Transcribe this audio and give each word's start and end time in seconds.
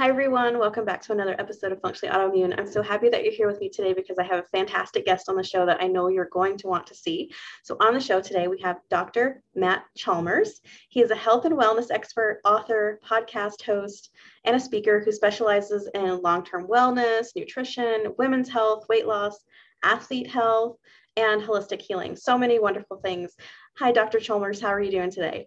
Hi, 0.00 0.08
everyone. 0.08 0.58
Welcome 0.58 0.86
back 0.86 1.02
to 1.02 1.12
another 1.12 1.36
episode 1.38 1.72
of 1.72 1.80
Functionally 1.82 2.16
Autoimmune. 2.16 2.58
I'm 2.58 2.66
so 2.66 2.80
happy 2.80 3.10
that 3.10 3.22
you're 3.22 3.34
here 3.34 3.46
with 3.46 3.60
me 3.60 3.68
today 3.68 3.92
because 3.92 4.18
I 4.18 4.22
have 4.22 4.38
a 4.38 4.48
fantastic 4.48 5.04
guest 5.04 5.28
on 5.28 5.36
the 5.36 5.44
show 5.44 5.66
that 5.66 5.82
I 5.82 5.88
know 5.88 6.08
you're 6.08 6.30
going 6.32 6.56
to 6.56 6.68
want 6.68 6.86
to 6.86 6.94
see. 6.94 7.30
So, 7.64 7.76
on 7.80 7.92
the 7.92 8.00
show 8.00 8.18
today, 8.18 8.48
we 8.48 8.58
have 8.62 8.78
Dr. 8.88 9.42
Matt 9.54 9.84
Chalmers. 9.98 10.62
He 10.88 11.02
is 11.02 11.10
a 11.10 11.14
health 11.14 11.44
and 11.44 11.54
wellness 11.54 11.90
expert, 11.90 12.40
author, 12.46 12.98
podcast 13.06 13.60
host, 13.62 14.08
and 14.44 14.56
a 14.56 14.58
speaker 14.58 15.00
who 15.00 15.12
specializes 15.12 15.86
in 15.92 16.22
long 16.22 16.46
term 16.46 16.66
wellness, 16.66 17.36
nutrition, 17.36 18.14
women's 18.16 18.48
health, 18.48 18.86
weight 18.88 19.06
loss, 19.06 19.44
athlete 19.82 20.30
health, 20.30 20.78
and 21.18 21.42
holistic 21.42 21.82
healing. 21.82 22.16
So 22.16 22.38
many 22.38 22.58
wonderful 22.58 23.02
things. 23.04 23.34
Hi, 23.76 23.92
Dr. 23.92 24.18
Chalmers. 24.18 24.62
How 24.62 24.68
are 24.68 24.80
you 24.80 24.92
doing 24.92 25.10
today? 25.10 25.46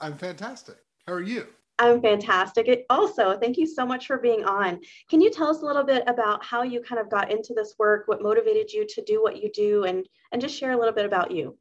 I'm 0.00 0.16
fantastic. 0.16 0.76
How 1.06 1.12
are 1.12 1.20
you? 1.20 1.48
I'm 1.80 2.02
fantastic. 2.02 2.68
It 2.68 2.84
also, 2.90 3.38
thank 3.38 3.56
you 3.56 3.66
so 3.66 3.86
much 3.86 4.06
for 4.06 4.18
being 4.18 4.44
on. 4.44 4.80
Can 5.08 5.22
you 5.22 5.30
tell 5.30 5.48
us 5.48 5.62
a 5.62 5.64
little 5.64 5.82
bit 5.82 6.04
about 6.06 6.44
how 6.44 6.62
you 6.62 6.82
kind 6.82 7.00
of 7.00 7.10
got 7.10 7.32
into 7.32 7.54
this 7.54 7.74
work, 7.78 8.06
what 8.06 8.22
motivated 8.22 8.70
you 8.70 8.86
to 8.86 9.02
do 9.02 9.22
what 9.22 9.42
you 9.42 9.50
do, 9.50 9.84
and 9.84 10.06
and 10.30 10.42
just 10.42 10.54
share 10.54 10.72
a 10.72 10.76
little 10.76 10.92
bit 10.92 11.06
about 11.06 11.30
you? 11.30 11.56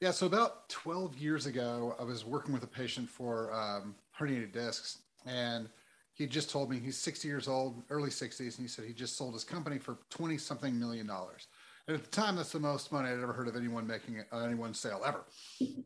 Yeah, 0.00 0.12
so 0.12 0.26
about 0.26 0.68
12 0.68 1.18
years 1.18 1.46
ago, 1.46 1.96
I 1.98 2.04
was 2.04 2.24
working 2.24 2.54
with 2.54 2.62
a 2.62 2.68
patient 2.68 3.08
for 3.10 3.52
um, 3.52 3.96
herniated 4.16 4.52
discs, 4.52 4.98
and 5.26 5.68
he 6.14 6.26
just 6.26 6.48
told 6.48 6.70
me 6.70 6.78
he's 6.78 6.96
60 6.96 7.26
years 7.26 7.48
old, 7.48 7.82
early 7.90 8.10
60s, 8.10 8.56
and 8.56 8.64
he 8.64 8.68
said 8.68 8.84
he 8.84 8.92
just 8.92 9.16
sold 9.16 9.34
his 9.34 9.42
company 9.42 9.78
for 9.78 9.98
20 10.10 10.38
something 10.38 10.78
million 10.78 11.08
dollars. 11.08 11.48
And 11.88 11.96
at 11.96 12.04
the 12.04 12.10
time, 12.10 12.36
that's 12.36 12.52
the 12.52 12.60
most 12.60 12.92
money 12.92 13.08
I'd 13.08 13.20
ever 13.20 13.32
heard 13.32 13.48
of 13.48 13.56
anyone 13.56 13.86
making 13.86 14.22
uh, 14.32 14.38
anyone's 14.38 14.78
sale 14.78 15.02
ever. 15.04 15.24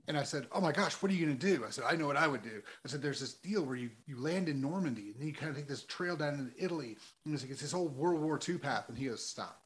And 0.08 0.16
I 0.16 0.24
said, 0.24 0.46
"Oh 0.52 0.60
my 0.60 0.70
gosh, 0.70 0.92
what 0.94 1.10
are 1.10 1.14
you 1.14 1.24
going 1.24 1.38
to 1.38 1.56
do?" 1.56 1.64
I 1.64 1.70
said, 1.70 1.84
"I 1.88 1.96
know 1.96 2.06
what 2.06 2.18
I 2.18 2.26
would 2.26 2.42
do." 2.42 2.62
I 2.84 2.88
said, 2.88 3.00
"There's 3.00 3.20
this 3.20 3.34
deal 3.34 3.64
where 3.64 3.76
you 3.76 3.90
you 4.06 4.20
land 4.20 4.50
in 4.50 4.60
Normandy, 4.60 5.12
and 5.12 5.20
then 5.20 5.28
you 5.28 5.32
kind 5.32 5.50
of 5.50 5.56
take 5.56 5.68
this 5.68 5.84
trail 5.84 6.14
down 6.14 6.34
into 6.34 6.52
Italy, 6.62 6.98
and 7.24 7.32
it's, 7.32 7.42
like, 7.42 7.50
it's 7.50 7.62
this 7.62 7.72
whole 7.72 7.88
World 7.88 8.20
War 8.20 8.38
II 8.46 8.58
path." 8.58 8.88
And 8.88 8.98
he 8.98 9.06
goes, 9.06 9.24
"Stop." 9.24 9.62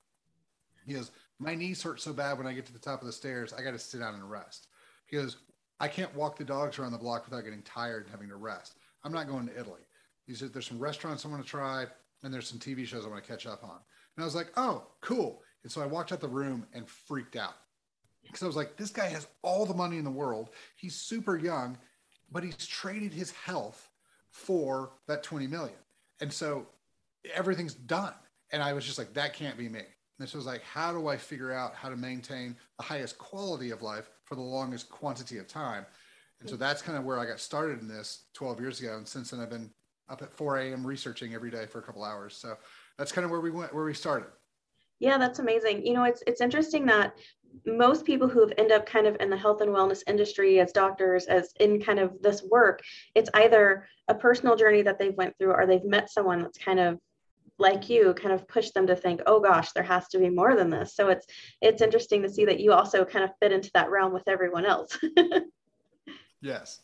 He 0.86 0.94
goes, 0.94 1.10
"My 1.40 1.56
knees 1.56 1.82
hurt 1.82 2.00
so 2.00 2.12
bad 2.12 2.38
when 2.38 2.46
I 2.46 2.52
get 2.52 2.64
to 2.66 2.72
the 2.72 2.78
top 2.78 3.00
of 3.00 3.06
the 3.06 3.12
stairs, 3.12 3.52
I 3.52 3.62
got 3.62 3.72
to 3.72 3.78
sit 3.78 3.98
down 3.98 4.14
and 4.14 4.30
rest." 4.30 4.68
He 5.06 5.16
goes, 5.16 5.38
"I 5.80 5.88
can't 5.88 6.14
walk 6.14 6.38
the 6.38 6.44
dogs 6.44 6.78
around 6.78 6.92
the 6.92 6.98
block 6.98 7.24
without 7.24 7.42
getting 7.42 7.62
tired 7.62 8.04
and 8.04 8.10
having 8.10 8.28
to 8.28 8.36
rest. 8.36 8.76
I'm 9.02 9.12
not 9.12 9.26
going 9.26 9.48
to 9.48 9.58
Italy." 9.58 9.82
He 10.26 10.34
said, 10.34 10.52
"There's 10.52 10.68
some 10.68 10.78
restaurants 10.78 11.26
I 11.26 11.28
want 11.28 11.42
to 11.42 11.48
try, 11.48 11.86
and 12.22 12.32
there's 12.32 12.48
some 12.48 12.60
TV 12.60 12.86
shows 12.86 13.04
I 13.04 13.08
want 13.08 13.22
to 13.22 13.28
catch 13.28 13.46
up 13.46 13.64
on." 13.64 13.80
And 14.16 14.22
I 14.22 14.24
was 14.24 14.36
like, 14.36 14.52
"Oh, 14.56 14.86
cool." 15.00 15.42
And 15.62 15.70
so 15.70 15.82
I 15.82 15.86
walked 15.86 16.12
out 16.12 16.20
the 16.20 16.28
room 16.28 16.66
and 16.72 16.88
freaked 16.88 17.36
out 17.36 17.54
because 18.22 18.42
I 18.42 18.46
was 18.46 18.56
like, 18.56 18.76
this 18.76 18.90
guy 18.90 19.06
has 19.08 19.26
all 19.42 19.66
the 19.66 19.74
money 19.74 19.98
in 19.98 20.04
the 20.04 20.10
world. 20.10 20.50
He's 20.76 20.94
super 20.94 21.36
young, 21.36 21.78
but 22.30 22.42
he's 22.42 22.66
traded 22.66 23.12
his 23.12 23.30
health 23.30 23.88
for 24.30 24.92
that 25.06 25.22
20 25.22 25.46
million. 25.46 25.76
And 26.20 26.32
so 26.32 26.66
everything's 27.34 27.74
done. 27.74 28.14
And 28.52 28.62
I 28.62 28.72
was 28.72 28.84
just 28.84 28.98
like, 28.98 29.14
that 29.14 29.34
can't 29.34 29.58
be 29.58 29.68
me. 29.68 29.82
And 30.18 30.28
so 30.28 30.36
I 30.36 30.40
was 30.40 30.46
like, 30.46 30.62
how 30.62 30.92
do 30.92 31.08
I 31.08 31.16
figure 31.16 31.52
out 31.52 31.74
how 31.74 31.88
to 31.88 31.96
maintain 31.96 32.56
the 32.76 32.84
highest 32.84 33.16
quality 33.16 33.70
of 33.70 33.80
life 33.80 34.10
for 34.24 34.34
the 34.34 34.42
longest 34.42 34.90
quantity 34.90 35.38
of 35.38 35.48
time? 35.48 35.86
And 36.40 36.48
so 36.48 36.56
that's 36.56 36.82
kind 36.82 36.96
of 36.96 37.04
where 37.04 37.18
I 37.18 37.26
got 37.26 37.40
started 37.40 37.80
in 37.80 37.88
this 37.88 38.24
12 38.34 38.60
years 38.60 38.80
ago. 38.80 38.96
And 38.96 39.06
since 39.06 39.30
then, 39.30 39.40
I've 39.40 39.50
been 39.50 39.70
up 40.08 40.22
at 40.22 40.32
4 40.32 40.58
a.m. 40.58 40.86
researching 40.86 41.34
every 41.34 41.50
day 41.50 41.66
for 41.66 41.78
a 41.78 41.82
couple 41.82 42.04
hours. 42.04 42.34
So 42.34 42.56
that's 42.98 43.12
kind 43.12 43.24
of 43.24 43.30
where 43.30 43.40
we 43.40 43.50
went, 43.50 43.74
where 43.74 43.84
we 43.84 43.94
started. 43.94 44.28
Yeah, 45.00 45.18
that's 45.18 45.38
amazing. 45.38 45.84
You 45.84 45.94
know, 45.94 46.04
it's 46.04 46.22
it's 46.26 46.40
interesting 46.40 46.86
that 46.86 47.14
most 47.66 48.04
people 48.04 48.28
who 48.28 48.40
have 48.40 48.52
end 48.58 48.70
up 48.70 48.86
kind 48.86 49.06
of 49.06 49.16
in 49.18 49.30
the 49.30 49.36
health 49.36 49.60
and 49.60 49.70
wellness 49.70 50.02
industry 50.06 50.60
as 50.60 50.72
doctors 50.72 51.26
as 51.26 51.52
in 51.58 51.80
kind 51.80 51.98
of 51.98 52.12
this 52.22 52.44
work 52.44 52.80
it's 53.16 53.28
either 53.34 53.88
a 54.08 54.14
personal 54.14 54.54
journey 54.54 54.82
that 54.82 55.00
they've 55.00 55.16
went 55.16 55.36
through 55.36 55.50
or 55.50 55.66
they've 55.66 55.84
met 55.84 56.08
someone 56.08 56.42
that's 56.42 56.58
kind 56.58 56.78
of 56.78 56.96
like 57.58 57.90
you 57.90 58.14
kind 58.14 58.32
of 58.32 58.46
pushed 58.46 58.72
them 58.72 58.86
to 58.86 58.94
think 58.94 59.20
oh 59.26 59.40
gosh 59.40 59.72
there 59.72 59.82
has 59.82 60.06
to 60.08 60.18
be 60.18 60.30
more 60.30 60.54
than 60.54 60.70
this. 60.70 60.94
So 60.94 61.08
it's 61.08 61.26
it's 61.60 61.82
interesting 61.82 62.22
to 62.22 62.30
see 62.30 62.44
that 62.44 62.60
you 62.60 62.72
also 62.72 63.04
kind 63.04 63.24
of 63.24 63.32
fit 63.40 63.52
into 63.52 63.70
that 63.74 63.90
realm 63.90 64.12
with 64.12 64.28
everyone 64.28 64.64
else. 64.64 64.96
Yes 66.42 66.80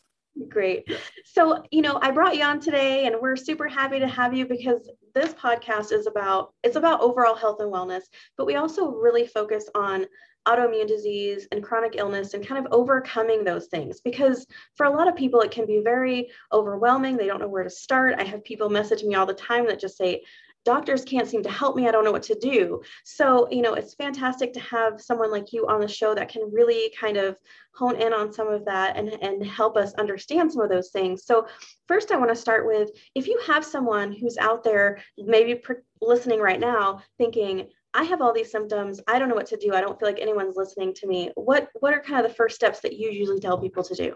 Great. 0.49 0.87
So, 1.25 1.63
you 1.71 1.81
know, 1.81 1.99
I 2.01 2.11
brought 2.11 2.35
you 2.35 2.43
on 2.43 2.59
today 2.59 3.05
and 3.05 3.15
we're 3.21 3.35
super 3.35 3.67
happy 3.67 3.99
to 3.99 4.07
have 4.07 4.33
you 4.33 4.45
because 4.45 4.89
this 5.15 5.33
podcast 5.33 5.91
is 5.91 6.05
about 6.05 6.53
it's 6.63 6.75
about 6.75 7.01
overall 7.01 7.35
health 7.35 7.59
and 7.59 7.73
wellness, 7.73 8.03
but 8.37 8.45
we 8.45 8.55
also 8.55 8.91
really 8.91 9.25
focus 9.25 9.69
on 9.73 10.05
autoimmune 10.47 10.87
disease 10.87 11.47
and 11.51 11.63
chronic 11.63 11.95
illness 11.97 12.33
and 12.33 12.47
kind 12.47 12.65
of 12.65 12.71
overcoming 12.71 13.43
those 13.43 13.67
things 13.67 13.99
because 13.99 14.47
for 14.75 14.85
a 14.85 14.89
lot 14.89 15.07
of 15.07 15.15
people 15.15 15.41
it 15.41 15.51
can 15.51 15.65
be 15.65 15.81
very 15.83 16.29
overwhelming. 16.53 17.17
They 17.17 17.27
don't 17.27 17.41
know 17.41 17.49
where 17.49 17.63
to 17.63 17.69
start. 17.69 18.15
I 18.17 18.23
have 18.23 18.43
people 18.43 18.69
message 18.69 19.03
me 19.03 19.15
all 19.15 19.25
the 19.25 19.33
time 19.33 19.67
that 19.67 19.79
just 19.79 19.97
say, 19.97 20.23
doctors 20.67 21.05
can't 21.05 21.29
seem 21.29 21.41
to 21.41 21.49
help 21.49 21.77
me. 21.77 21.87
I 21.87 21.91
don't 21.91 22.03
know 22.03 22.11
what 22.11 22.23
to 22.23 22.35
do. 22.35 22.81
So, 23.05 23.47
you 23.49 23.61
know, 23.61 23.73
it's 23.73 23.93
fantastic 23.93 24.51
to 24.51 24.59
have 24.59 24.99
someone 24.99 25.31
like 25.31 25.53
you 25.53 25.65
on 25.65 25.79
the 25.79 25.87
show 25.87 26.13
that 26.13 26.27
can 26.27 26.51
really 26.51 26.93
kind 26.99 27.15
of 27.15 27.37
hone 27.73 27.95
in 27.95 28.11
on 28.11 28.33
some 28.33 28.49
of 28.49 28.65
that 28.65 28.97
and, 28.97 29.07
and 29.21 29.45
help 29.45 29.77
us 29.77 29.93
understand 29.93 30.51
some 30.51 30.61
of 30.61 30.69
those 30.69 30.89
things. 30.89 31.23
So, 31.23 31.47
first, 31.87 32.11
I 32.11 32.17
want 32.17 32.31
to 32.31 32.35
start 32.35 32.67
with 32.67 32.89
if 33.15 33.27
you 33.27 33.39
have 33.47 33.63
someone 33.63 34.11
who's 34.11 34.37
out 34.37 34.61
there, 34.61 35.01
maybe 35.17 35.61
listening 36.01 36.41
right 36.41 36.59
now, 36.59 37.01
thinking, 37.17 37.69
I 37.93 38.03
have 38.03 38.21
all 38.21 38.33
these 38.33 38.51
symptoms. 38.51 38.99
I 39.07 39.19
don't 39.19 39.29
know 39.29 39.35
what 39.35 39.47
to 39.47 39.57
do. 39.57 39.73
I 39.73 39.79
don't 39.79 39.97
feel 39.97 40.09
like 40.09 40.19
anyone's 40.19 40.57
listening 40.57 40.93
to 40.95 41.07
me. 41.07 41.31
What 41.35 41.69
what 41.79 41.93
are 41.93 42.01
kind 42.01 42.23
of 42.23 42.29
the 42.29 42.35
first 42.35 42.55
steps 42.57 42.81
that 42.81 42.97
you 42.97 43.09
usually 43.09 43.39
tell 43.39 43.57
people 43.57 43.83
to 43.85 43.95
do? 43.95 44.15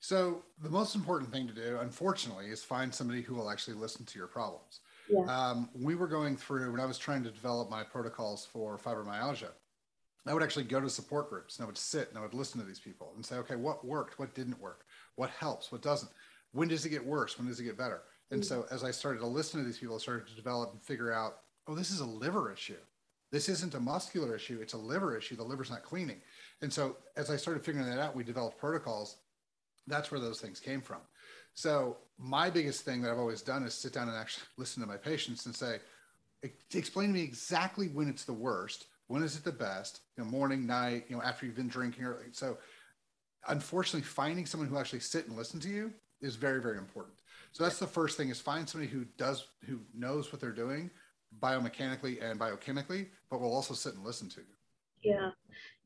So 0.00 0.42
the 0.60 0.70
most 0.70 0.94
important 0.96 1.30
thing 1.30 1.46
to 1.46 1.54
do, 1.54 1.78
unfortunately, 1.80 2.46
is 2.46 2.64
find 2.64 2.92
somebody 2.92 3.22
who 3.22 3.34
will 3.34 3.48
actually 3.48 3.74
listen 3.74 4.04
to 4.06 4.18
your 4.18 4.26
problems. 4.26 4.80
Yeah. 5.10 5.24
Um, 5.24 5.68
we 5.74 5.94
were 5.94 6.06
going 6.06 6.36
through 6.36 6.70
when 6.72 6.80
I 6.80 6.86
was 6.86 6.98
trying 6.98 7.22
to 7.24 7.30
develop 7.30 7.70
my 7.70 7.82
protocols 7.82 8.46
for 8.46 8.78
fibromyalgia. 8.78 9.50
I 10.26 10.34
would 10.34 10.42
actually 10.42 10.64
go 10.64 10.80
to 10.80 10.90
support 10.90 11.30
groups 11.30 11.56
and 11.56 11.64
I 11.64 11.66
would 11.66 11.78
sit 11.78 12.08
and 12.10 12.18
I 12.18 12.20
would 12.20 12.34
listen 12.34 12.60
to 12.60 12.66
these 12.66 12.78
people 12.78 13.12
and 13.16 13.24
say, 13.24 13.36
okay, 13.36 13.56
what 13.56 13.84
worked? 13.84 14.18
What 14.18 14.34
didn't 14.34 14.60
work? 14.60 14.84
What 15.16 15.30
helps? 15.30 15.72
What 15.72 15.82
doesn't? 15.82 16.10
When 16.52 16.68
does 16.68 16.84
it 16.84 16.90
get 16.90 17.04
worse? 17.04 17.38
When 17.38 17.48
does 17.48 17.58
it 17.58 17.64
get 17.64 17.78
better? 17.78 18.02
And 18.30 18.44
so 18.44 18.66
as 18.70 18.84
I 18.84 18.92
started 18.92 19.18
to 19.20 19.26
listen 19.26 19.58
to 19.60 19.66
these 19.66 19.78
people, 19.78 19.96
I 19.96 19.98
started 19.98 20.28
to 20.28 20.36
develop 20.36 20.72
and 20.72 20.80
figure 20.82 21.12
out, 21.12 21.38
oh, 21.66 21.74
this 21.74 21.90
is 21.90 22.00
a 22.00 22.06
liver 22.06 22.52
issue. 22.52 22.76
This 23.32 23.48
isn't 23.48 23.74
a 23.74 23.80
muscular 23.80 24.36
issue. 24.36 24.60
It's 24.60 24.74
a 24.74 24.78
liver 24.78 25.16
issue. 25.16 25.36
The 25.36 25.42
liver's 25.42 25.70
not 25.70 25.82
cleaning. 25.82 26.20
And 26.62 26.72
so 26.72 26.96
as 27.16 27.30
I 27.30 27.36
started 27.36 27.64
figuring 27.64 27.88
that 27.88 27.98
out, 27.98 28.14
we 28.14 28.22
developed 28.22 28.58
protocols. 28.58 29.16
That's 29.86 30.10
where 30.10 30.20
those 30.20 30.40
things 30.40 30.60
came 30.60 30.80
from. 30.80 31.00
So 31.54 31.98
my 32.18 32.50
biggest 32.50 32.84
thing 32.84 33.02
that 33.02 33.10
I've 33.10 33.18
always 33.18 33.42
done 33.42 33.62
is 33.64 33.74
sit 33.74 33.92
down 33.92 34.08
and 34.08 34.16
actually 34.16 34.44
listen 34.56 34.82
to 34.82 34.88
my 34.88 34.96
patients 34.96 35.46
and 35.46 35.54
say, 35.54 35.78
explain 36.74 37.08
to 37.08 37.14
me 37.14 37.22
exactly 37.22 37.88
when 37.88 38.08
it's 38.08 38.24
the 38.24 38.32
worst, 38.32 38.86
when 39.08 39.22
is 39.22 39.36
it 39.36 39.44
the 39.44 39.52
best, 39.52 40.00
you 40.16 40.24
know, 40.24 40.30
morning, 40.30 40.66
night, 40.66 41.04
you 41.08 41.16
know, 41.16 41.22
after 41.22 41.44
you've 41.44 41.56
been 41.56 41.68
drinking. 41.68 42.04
Or, 42.04 42.24
so 42.32 42.56
unfortunately, 43.48 44.06
finding 44.06 44.46
someone 44.46 44.68
who 44.68 44.78
actually 44.78 45.00
sit 45.00 45.26
and 45.26 45.36
listen 45.36 45.60
to 45.60 45.68
you 45.68 45.92
is 46.20 46.36
very, 46.36 46.62
very 46.62 46.78
important. 46.78 47.16
So 47.52 47.64
that's 47.64 47.78
the 47.78 47.86
first 47.86 48.16
thing 48.16 48.28
is 48.28 48.40
find 48.40 48.68
somebody 48.68 48.90
who 48.90 49.04
does, 49.16 49.46
who 49.66 49.80
knows 49.94 50.32
what 50.32 50.40
they're 50.40 50.52
doing 50.52 50.90
biomechanically 51.40 52.22
and 52.22 52.38
biochemically, 52.38 53.08
but 53.30 53.40
will 53.40 53.54
also 53.54 53.74
sit 53.74 53.94
and 53.94 54.04
listen 54.04 54.28
to 54.30 54.40
you. 54.40 54.46
Yeah. 55.02 55.30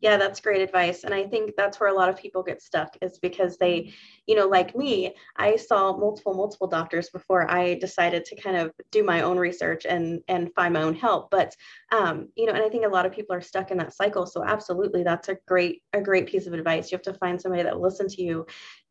Yeah, 0.00 0.18
that's 0.18 0.40
great 0.40 0.62
advice. 0.62 1.04
And 1.04 1.14
I 1.14 1.24
think 1.26 1.52
that's 1.56 1.80
where 1.80 1.90
a 1.90 1.94
lot 1.94 2.10
of 2.10 2.18
people 2.18 2.42
get 2.42 2.62
stuck 2.62 2.96
is 3.02 3.18
because 3.18 3.56
they, 3.58 3.94
you 4.26 4.36
know, 4.36 4.46
like 4.46 4.76
me, 4.76 5.14
I 5.36 5.56
saw 5.56 5.96
multiple, 5.96 6.34
multiple 6.34 6.68
doctors 6.68 7.10
before 7.10 7.50
I 7.50 7.74
decided 7.74 8.24
to 8.26 8.36
kind 8.36 8.56
of 8.56 8.72
do 8.92 9.04
my 9.04 9.22
own 9.22 9.38
research 9.38 9.86
and 9.86 10.20
and 10.28 10.54
find 10.54 10.74
my 10.74 10.82
own 10.82 10.94
help. 10.94 11.30
But 11.30 11.56
um, 11.92 12.28
you 12.36 12.46
know, 12.46 12.52
and 12.52 12.62
I 12.62 12.68
think 12.68 12.86
a 12.86 12.90
lot 12.90 13.06
of 13.06 13.12
people 13.12 13.36
are 13.36 13.40
stuck 13.42 13.70
in 13.70 13.78
that 13.78 13.94
cycle. 13.94 14.26
So 14.26 14.44
absolutely 14.44 15.04
that's 15.04 15.28
a 15.30 15.38
great, 15.48 15.82
a 15.94 16.00
great 16.02 16.26
piece 16.28 16.46
of 16.46 16.52
advice. 16.54 16.92
You 16.92 16.96
have 16.98 17.04
to 17.04 17.14
find 17.14 17.40
somebody 17.40 17.62
that 17.64 17.74
will 17.74 17.82
listen 17.82 18.08
to 18.08 18.22
you 18.22 18.46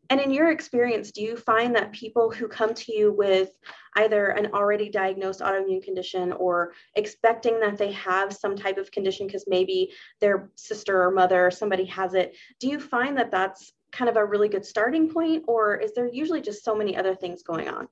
and 0.09 0.19
in 0.19 0.31
your 0.31 0.51
experience, 0.51 1.11
do 1.11 1.21
you 1.21 1.37
find 1.37 1.75
that 1.75 1.91
people 1.91 2.29
who 2.29 2.47
come 2.47 2.73
to 2.73 2.95
you 2.95 3.11
with 3.11 3.49
either 3.95 4.27
an 4.27 4.47
already 4.53 4.89
diagnosed 4.89 5.39
autoimmune 5.39 5.83
condition 5.83 6.33
or 6.33 6.73
expecting 6.95 7.59
that 7.61 7.77
they 7.77 7.91
have 7.93 8.33
some 8.33 8.55
type 8.55 8.77
of 8.77 8.91
condition 8.91 9.27
because 9.27 9.45
maybe 9.47 9.91
their 10.19 10.49
sister 10.55 11.03
or 11.03 11.11
mother 11.11 11.47
or 11.47 11.51
somebody 11.51 11.85
has 11.85 12.13
it, 12.13 12.35
do 12.59 12.67
you 12.67 12.79
find 12.79 13.17
that 13.17 13.31
that's 13.31 13.71
kind 13.91 14.09
of 14.09 14.17
a 14.17 14.25
really 14.25 14.49
good 14.49 14.65
starting 14.65 15.09
point, 15.09 15.43
or 15.47 15.75
is 15.77 15.93
there 15.93 16.09
usually 16.11 16.41
just 16.41 16.65
so 16.65 16.75
many 16.75 16.97
other 16.97 17.15
things 17.15 17.43
going 17.43 17.69
on? 17.69 17.87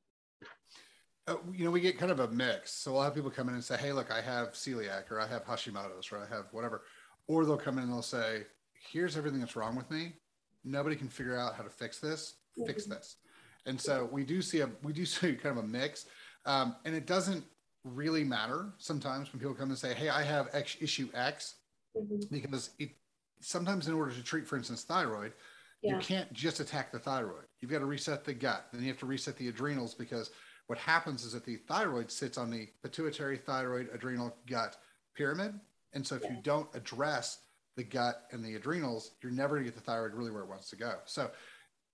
Uh, 1.27 1.35
you 1.53 1.63
know, 1.63 1.71
we 1.71 1.79
get 1.79 1.99
kind 1.99 2.11
of 2.11 2.19
a 2.19 2.27
mix. 2.29 2.71
So 2.73 2.95
lot 2.95 3.07
of 3.07 3.15
people 3.15 3.29
come 3.29 3.47
in 3.49 3.53
and 3.53 3.63
say, 3.63 3.77
"Hey, 3.77 3.93
look, 3.93 4.11
I 4.11 4.19
have 4.19 4.53
celiac, 4.53 5.11
or 5.11 5.19
I 5.19 5.27
have 5.27 5.45
Hashimoto's, 5.45 6.11
or 6.11 6.17
I 6.17 6.25
have 6.25 6.45
whatever," 6.51 6.83
or 7.27 7.45
they'll 7.45 7.55
come 7.55 7.77
in 7.77 7.83
and 7.83 7.93
they'll 7.93 8.01
say, 8.01 8.47
"Here's 8.91 9.15
everything 9.15 9.39
that's 9.39 9.55
wrong 9.55 9.75
with 9.75 9.89
me 9.91 10.13
nobody 10.63 10.95
can 10.95 11.07
figure 11.07 11.37
out 11.37 11.55
how 11.55 11.63
to 11.63 11.69
fix 11.69 11.99
this 11.99 12.35
fix 12.65 12.83
mm-hmm. 12.83 12.93
this 12.93 13.17
and 13.65 13.79
so 13.79 14.09
we 14.11 14.23
do 14.23 14.41
see 14.41 14.61
a 14.61 14.69
we 14.83 14.93
do 14.93 15.05
see 15.05 15.33
kind 15.33 15.57
of 15.57 15.63
a 15.63 15.67
mix 15.67 16.05
um, 16.45 16.75
and 16.85 16.95
it 16.95 17.05
doesn't 17.05 17.43
really 17.83 18.23
matter 18.23 18.73
sometimes 18.77 19.31
when 19.31 19.39
people 19.39 19.55
come 19.55 19.69
and 19.69 19.77
say 19.77 19.93
hey 19.93 20.09
i 20.09 20.21
have 20.21 20.49
X 20.53 20.77
issue 20.79 21.09
x 21.13 21.55
mm-hmm. 21.97 22.17
because 22.31 22.71
it 22.79 22.91
sometimes 23.39 23.87
in 23.87 23.93
order 23.93 24.11
to 24.11 24.23
treat 24.23 24.47
for 24.47 24.55
instance 24.55 24.83
thyroid 24.83 25.33
yeah. 25.81 25.95
you 25.95 25.99
can't 25.99 26.31
just 26.31 26.59
attack 26.59 26.91
the 26.91 26.99
thyroid 26.99 27.45
you've 27.59 27.71
got 27.71 27.79
to 27.79 27.85
reset 27.85 28.23
the 28.23 28.33
gut 28.33 28.67
then 28.71 28.81
you 28.81 28.87
have 28.87 28.99
to 28.99 29.07
reset 29.07 29.35
the 29.37 29.47
adrenals 29.47 29.95
because 29.95 30.29
what 30.71 30.79
happens 30.79 31.25
is 31.25 31.33
that 31.33 31.43
the 31.43 31.57
thyroid 31.57 32.09
sits 32.09 32.37
on 32.37 32.49
the 32.49 32.65
pituitary, 32.81 33.37
thyroid, 33.37 33.89
adrenal, 33.93 34.33
gut 34.49 34.77
pyramid. 35.17 35.59
And 35.91 36.07
so 36.07 36.15
if 36.15 36.23
you 36.23 36.37
don't 36.43 36.73
address 36.73 37.39
the 37.75 37.83
gut 37.83 38.23
and 38.31 38.43
the 38.43 38.55
adrenals, 38.55 39.11
you're 39.21 39.31
never 39.31 39.55
going 39.55 39.65
to 39.65 39.71
get 39.71 39.75
the 39.75 39.83
thyroid 39.83 40.13
really 40.13 40.31
where 40.31 40.43
it 40.43 40.49
wants 40.49 40.69
to 40.69 40.75
go. 40.75 40.95
So, 41.05 41.31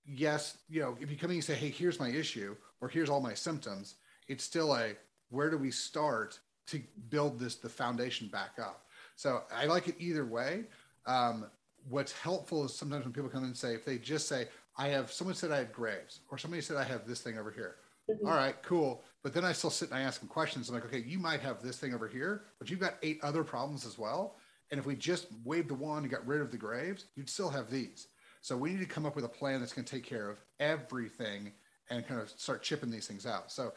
yes, 0.06 0.58
you 0.68 0.80
know, 0.80 0.96
if 1.00 1.10
you 1.10 1.16
come 1.16 1.30
in 1.30 1.36
and 1.36 1.44
say, 1.44 1.54
hey, 1.54 1.70
here's 1.70 2.00
my 2.00 2.08
issue, 2.08 2.56
or 2.80 2.88
here's 2.88 3.08
all 3.08 3.20
my 3.20 3.34
symptoms, 3.34 3.96
it's 4.28 4.44
still 4.44 4.74
a 4.74 4.92
where 5.30 5.50
do 5.50 5.58
we 5.58 5.70
start 5.70 6.38
to 6.66 6.80
build 7.10 7.38
this 7.38 7.56
the 7.56 7.68
foundation 7.68 8.28
back 8.28 8.52
up. 8.60 8.86
So 9.16 9.42
I 9.54 9.66
like 9.66 9.88
it 9.88 9.96
either 9.98 10.24
way. 10.24 10.64
Um, 11.06 11.46
what's 11.88 12.12
helpful 12.12 12.64
is 12.64 12.74
sometimes 12.74 13.04
when 13.04 13.12
people 13.12 13.30
come 13.30 13.42
in 13.42 13.48
and 13.48 13.56
say, 13.56 13.74
if 13.74 13.84
they 13.84 13.98
just 13.98 14.28
say, 14.28 14.48
I 14.76 14.88
have 14.88 15.10
someone 15.10 15.34
said 15.34 15.50
I 15.50 15.58
had 15.58 15.72
Graves, 15.72 16.20
or 16.30 16.38
somebody 16.38 16.62
said 16.62 16.76
I 16.76 16.84
have 16.84 17.06
this 17.06 17.20
thing 17.20 17.38
over 17.38 17.50
here. 17.50 17.76
Mm-hmm. 18.10 18.26
All 18.26 18.34
right, 18.34 18.54
cool. 18.62 19.02
But 19.22 19.34
then 19.34 19.44
I 19.44 19.52
still 19.52 19.70
sit 19.70 19.90
and 19.90 19.98
I 19.98 20.02
ask 20.02 20.20
them 20.20 20.28
questions. 20.28 20.68
I'm 20.68 20.74
like, 20.74 20.84
okay, 20.86 21.02
you 21.06 21.18
might 21.18 21.40
have 21.40 21.62
this 21.62 21.78
thing 21.78 21.94
over 21.94 22.08
here, 22.08 22.44
but 22.58 22.70
you've 22.70 22.80
got 22.80 22.94
eight 23.02 23.18
other 23.22 23.44
problems 23.44 23.84
as 23.84 23.98
well. 23.98 24.36
And 24.70 24.78
if 24.78 24.86
we 24.86 24.94
just 24.96 25.26
waved 25.44 25.68
the 25.68 25.74
wand 25.74 26.04
and 26.04 26.10
got 26.10 26.26
rid 26.26 26.40
of 26.40 26.50
the 26.50 26.56
Graves, 26.56 27.06
you'd 27.16 27.30
still 27.30 27.48
have 27.50 27.70
these. 27.70 28.08
So 28.40 28.56
we 28.56 28.70
need 28.70 28.80
to 28.80 28.86
come 28.86 29.06
up 29.06 29.16
with 29.16 29.24
a 29.24 29.28
plan 29.28 29.60
that's 29.60 29.72
going 29.72 29.84
to 29.84 29.92
take 29.92 30.04
care 30.04 30.30
of 30.30 30.38
everything 30.60 31.52
and 31.90 32.06
kind 32.06 32.20
of 32.20 32.30
start 32.30 32.62
chipping 32.62 32.90
these 32.90 33.06
things 33.06 33.26
out. 33.26 33.50
So 33.50 33.72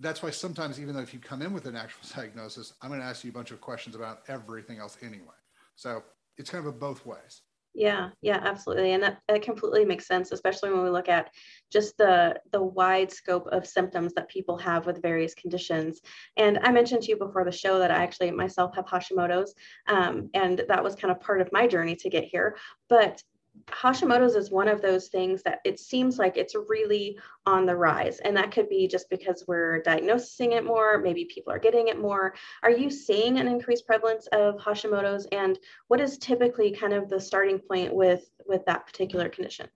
that's 0.00 0.22
why 0.22 0.30
sometimes, 0.30 0.80
even 0.80 0.94
though 0.94 1.02
if 1.02 1.12
you 1.12 1.20
come 1.20 1.42
in 1.42 1.52
with 1.52 1.66
an 1.66 1.76
actual 1.76 2.00
diagnosis, 2.14 2.74
I'm 2.80 2.88
going 2.88 3.00
to 3.00 3.06
ask 3.06 3.24
you 3.24 3.30
a 3.30 3.34
bunch 3.34 3.50
of 3.50 3.60
questions 3.60 3.96
about 3.96 4.22
everything 4.28 4.78
else 4.78 4.96
anyway. 5.02 5.34
So 5.76 6.02
it's 6.36 6.50
kind 6.50 6.64
of 6.64 6.72
a 6.74 6.76
both 6.76 7.04
ways. 7.04 7.42
Yeah, 7.78 8.10
yeah, 8.22 8.40
absolutely. 8.42 8.92
And 8.94 9.02
that, 9.04 9.20
that 9.28 9.42
completely 9.42 9.84
makes 9.84 10.08
sense, 10.08 10.32
especially 10.32 10.72
when 10.72 10.82
we 10.82 10.90
look 10.90 11.08
at 11.08 11.30
just 11.70 11.96
the 11.96 12.34
the 12.50 12.60
wide 12.60 13.12
scope 13.12 13.46
of 13.52 13.68
symptoms 13.68 14.12
that 14.14 14.28
people 14.28 14.58
have 14.58 14.84
with 14.84 15.00
various 15.00 15.32
conditions. 15.32 16.00
And 16.36 16.58
I 16.64 16.72
mentioned 16.72 17.02
to 17.02 17.10
you 17.10 17.16
before 17.16 17.44
the 17.44 17.52
show 17.52 17.78
that 17.78 17.92
I 17.92 18.02
actually 18.02 18.32
myself 18.32 18.74
have 18.74 18.86
Hashimoto's, 18.86 19.54
um, 19.86 20.28
and 20.34 20.64
that 20.66 20.82
was 20.82 20.96
kind 20.96 21.12
of 21.12 21.20
part 21.20 21.40
of 21.40 21.52
my 21.52 21.68
journey 21.68 21.94
to 21.94 22.10
get 22.10 22.24
here. 22.24 22.56
But 22.88 23.22
Hashimoto's 23.66 24.34
is 24.34 24.50
one 24.50 24.68
of 24.68 24.82
those 24.82 25.08
things 25.08 25.42
that 25.42 25.60
it 25.64 25.78
seems 25.78 26.18
like 26.18 26.36
it's 26.36 26.54
really 26.54 27.18
on 27.46 27.66
the 27.66 27.76
rise. 27.76 28.18
And 28.20 28.36
that 28.36 28.50
could 28.50 28.68
be 28.68 28.88
just 28.88 29.10
because 29.10 29.44
we're 29.46 29.82
diagnosing 29.82 30.52
it 30.52 30.64
more, 30.64 30.98
maybe 30.98 31.24
people 31.26 31.52
are 31.52 31.58
getting 31.58 31.88
it 31.88 31.98
more. 31.98 32.34
Are 32.62 32.70
you 32.70 32.90
seeing 32.90 33.38
an 33.38 33.48
increased 33.48 33.86
prevalence 33.86 34.26
of 34.32 34.56
Hashimoto's? 34.56 35.26
And 35.32 35.58
what 35.88 36.00
is 36.00 36.18
typically 36.18 36.72
kind 36.72 36.92
of 36.92 37.08
the 37.08 37.20
starting 37.20 37.58
point 37.58 37.94
with, 37.94 38.30
with 38.46 38.64
that 38.66 38.86
particular 38.86 39.28
condition? 39.28 39.68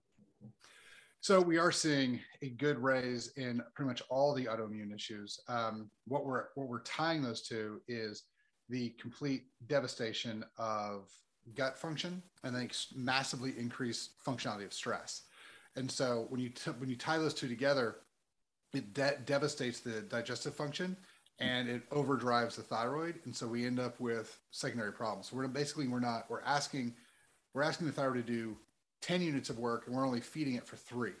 So 1.21 1.39
we 1.39 1.57
are 1.57 1.71
seeing 1.71 2.19
a 2.41 2.49
good 2.49 2.77
raise 2.77 3.29
in 3.37 3.63
pretty 3.75 3.87
much 3.87 4.01
all 4.09 4.33
the 4.33 4.45
autoimmune 4.45 4.93
issues. 4.93 5.39
Um, 5.47 5.89
what 6.05 6.25
we're 6.25 6.47
what 6.55 6.67
we're 6.67 6.81
tying 6.81 7.21
those 7.21 7.43
to 7.43 7.79
is 7.87 8.23
the 8.67 8.89
complete 8.99 9.45
devastation 9.67 10.43
of 10.57 11.09
gut 11.55 11.77
function 11.77 12.21
and 12.43 12.55
then 12.55 12.69
massively 12.95 13.53
increase 13.57 14.09
functionality 14.25 14.65
of 14.65 14.73
stress. 14.73 15.23
And 15.75 15.89
so 15.89 16.25
when 16.29 16.39
you 16.39 16.49
t- 16.49 16.71
when 16.71 16.89
you 16.89 16.95
tie 16.95 17.17
those 17.17 17.33
two 17.33 17.47
together, 17.47 17.97
it 18.73 18.93
de- 18.93 19.17
devastates 19.25 19.79
the 19.79 20.01
digestive 20.01 20.55
function 20.55 20.95
and 21.39 21.67
it 21.67 21.89
overdrives 21.89 22.55
the 22.55 22.61
thyroid, 22.61 23.19
and 23.25 23.35
so 23.35 23.47
we 23.47 23.65
end 23.65 23.79
up 23.79 23.99
with 23.99 24.39
secondary 24.51 24.93
problems. 24.93 25.29
So 25.29 25.37
we're 25.37 25.47
basically 25.47 25.87
we're 25.87 25.99
not 25.99 26.29
we're 26.29 26.41
asking 26.41 26.93
we're 27.53 27.63
asking 27.63 27.87
the 27.87 27.93
thyroid 27.93 28.25
to 28.25 28.31
do 28.31 28.57
10 29.01 29.21
units 29.21 29.49
of 29.49 29.59
work 29.59 29.85
and 29.85 29.95
we're 29.95 30.05
only 30.05 30.21
feeding 30.21 30.55
it 30.55 30.65
for 30.65 30.75
three. 30.75 31.13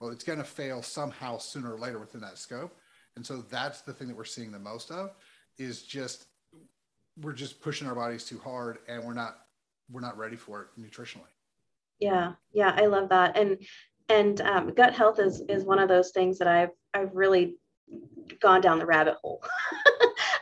Well, 0.00 0.10
it's 0.10 0.24
going 0.24 0.38
to 0.38 0.44
fail 0.44 0.82
somehow 0.82 1.38
sooner 1.38 1.74
or 1.74 1.78
later 1.78 1.98
within 1.98 2.20
that 2.20 2.38
scope. 2.38 2.76
And 3.16 3.24
so 3.24 3.38
that's 3.50 3.80
the 3.80 3.92
thing 3.92 4.08
that 4.08 4.16
we're 4.16 4.24
seeing 4.24 4.52
the 4.52 4.58
most 4.58 4.90
of 4.90 5.14
is 5.56 5.82
just 5.82 6.26
we're 7.20 7.32
just 7.32 7.60
pushing 7.60 7.88
our 7.88 7.94
bodies 7.94 8.24
too 8.24 8.38
hard 8.38 8.78
and 8.86 9.02
we're 9.02 9.14
not 9.14 9.38
we're 9.90 10.00
not 10.00 10.16
ready 10.18 10.36
for 10.36 10.62
it 10.62 10.80
nutritionally. 10.80 11.32
Yeah, 11.98 12.32
yeah, 12.52 12.74
I 12.76 12.86
love 12.86 13.08
that. 13.08 13.36
And 13.36 13.58
and 14.08 14.40
um, 14.40 14.74
gut 14.74 14.94
health 14.94 15.18
is 15.18 15.42
is 15.48 15.64
one 15.64 15.78
of 15.78 15.88
those 15.88 16.10
things 16.10 16.38
that 16.38 16.48
I've 16.48 16.70
I've 16.94 17.14
really 17.14 17.56
gone 18.40 18.60
down 18.60 18.78
the 18.78 18.86
rabbit 18.86 19.14
hole. 19.22 19.42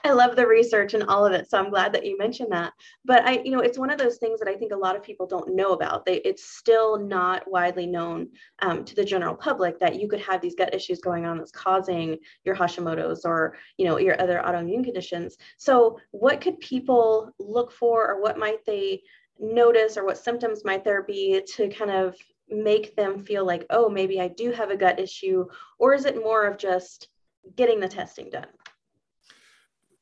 I 0.05 0.13
love 0.13 0.37
the 0.37 0.47
research 0.47 0.95
and 0.95 1.03
all 1.05 1.27
of 1.27 1.33
it. 1.33 1.51
So 1.51 1.59
I'm 1.59 1.71
glad 1.71 1.93
that 1.93 2.07
you 2.07 2.17
mentioned 2.17 2.53
that. 2.53 2.73
But 3.05 3.27
I, 3.27 3.41
you 3.45 3.51
know, 3.51 3.59
it's 3.59 3.79
one 3.79 3.91
of 3.91 3.99
those 3.99 4.19
things 4.19 4.39
that 4.39 4.49
I 4.49 4.55
think 4.55 4.73
a 4.73 4.77
lot 4.77 4.95
of 4.95 5.03
people 5.03 5.27
don't 5.27 5.57
know 5.57 5.73
about. 5.73 6.07
They, 6.07 6.19
it's 6.19 6.45
still 6.45 6.97
not 6.97 7.51
widely 7.51 7.87
known 7.87 8.29
um, 8.61 8.85
to 8.85 8.95
the 8.95 9.05
general 9.05 9.35
public 9.35 9.81
that 9.81 10.01
you 10.01 10.07
could 10.07 10.21
have 10.21 10.41
these 10.41 10.55
gut 10.55 10.73
issues 10.73 11.01
going 11.01 11.27
on 11.27 11.39
that's 11.39 11.51
causing 11.51 12.19
your 12.45 12.55
Hashimoto's 12.55 13.25
or, 13.25 13.57
you 13.79 13.85
know, 13.85 13.99
your 13.99 14.21
other 14.21 14.41
autoimmune 14.45 14.85
conditions. 14.85 15.39
So 15.57 15.99
what 16.13 16.41
could 16.41 16.61
people 16.61 17.33
look 17.41 17.73
for 17.73 18.09
or 18.09 18.23
what 18.23 18.39
might 18.39 18.65
they 18.65 19.03
notice 19.39 19.97
or 19.97 20.05
what 20.05 20.19
symptoms 20.19 20.65
might 20.65 20.85
there 20.85 21.03
be 21.03 21.43
to 21.55 21.69
kind 21.69 21.91
of 21.91 22.17
make 22.49 22.95
them 22.97 23.25
feel 23.25 23.45
like, 23.45 23.67
oh, 23.71 23.89
maybe 23.89 24.21
I 24.21 24.29
do 24.29 24.53
have 24.53 24.71
a 24.71 24.77
gut 24.77 24.99
issue? 24.99 25.47
Or 25.79 25.95
is 25.95 26.05
it 26.05 26.17
more 26.17 26.47
of 26.47 26.59
just 26.59 27.09
getting 27.57 27.81
the 27.81 27.89
testing 27.89 28.31
done? 28.31 28.47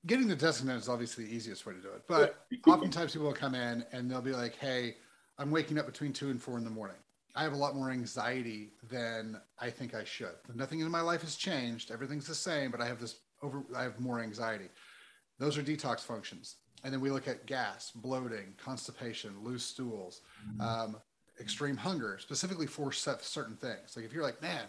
getting 0.07 0.29
the 0.29 0.37
testing 0.37 0.67
done 0.67 0.77
is 0.77 0.89
obviously 0.89 1.25
the 1.25 1.35
easiest 1.35 1.67
way 1.67 1.75
to 1.75 1.81
do 1.81 1.89
it. 1.89 2.03
But 2.09 2.47
oftentimes 2.67 3.13
people 3.13 3.27
will 3.27 3.35
come 3.35 3.55
in 3.55 3.85
and 3.93 4.11
they'll 4.11 4.21
be 4.21 4.33
like, 4.33 4.57
hey, 4.57 4.97
I'm 5.39 5.51
waking 5.51 5.79
up 5.79 5.87
between 5.87 6.13
two 6.13 6.31
and 6.31 6.41
four 6.41 6.59
in 6.59 6.65
the 6.65 6.71
morning. 6.71 6.97
I 7.35 7.43
have 7.43 7.53
a 7.53 7.57
lot 7.57 7.75
more 7.75 7.91
anxiety 7.91 8.73
than 8.89 9.41
I 9.59 9.69
think 9.69 9.95
I 9.95 10.05
should. 10.05 10.35
Nothing 10.55 10.81
in 10.81 10.91
my 10.91 11.01
life 11.01 11.23
has 11.23 11.35
changed. 11.35 11.91
Everything's 11.91 12.29
the 12.29 12.35
same, 12.35 12.71
but 12.71 12.81
I 12.81 12.87
have 12.87 13.01
this 13.01 13.17
over, 13.43 13.65
I 13.77 13.83
have 13.83 13.99
more 13.99 14.21
anxiety. 14.21 14.69
Those 15.41 15.59
are 15.59 15.63
detox 15.63 16.01
functions. 16.01 16.57
And 16.85 16.93
then 16.93 17.01
we 17.01 17.11
look 17.11 17.27
at 17.27 17.47
gas, 17.47 17.91
bloating, 17.91 18.55
constipation, 18.63 19.33
loose 19.43 19.65
stools, 19.65 20.21
mm-hmm. 20.47 20.61
um, 20.61 20.97
extreme 21.41 21.77
hunger, 21.77 22.19
specifically 22.21 22.67
for 22.67 22.93
certain 22.93 23.57
things. 23.57 23.97
Like 23.97 24.05
if 24.05 24.13
you're 24.13 24.23
like, 24.23 24.41
man, 24.41 24.67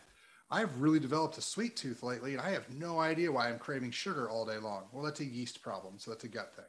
I've 0.50 0.80
really 0.80 1.00
developed 1.00 1.38
a 1.38 1.42
sweet 1.42 1.76
tooth 1.76 2.04
lately, 2.04 2.34
and 2.34 2.42
I 2.42 2.52
have 2.52 2.70
no 2.70 3.00
idea 3.00 3.32
why 3.32 3.50
I'm 3.50 3.60
craving 3.60 3.92
sugar 3.92 4.30
all 4.30 4.46
day 4.46 4.58
long. 4.58 4.84
Well, 4.92 5.04
that's 5.04 5.20
a 5.20 5.26
yeast 5.26 5.62
problem, 5.62 5.96
so 5.98 6.12
that's 6.12 6.24
a 6.24 6.30
gut 6.30 6.56
thing. 6.56 6.66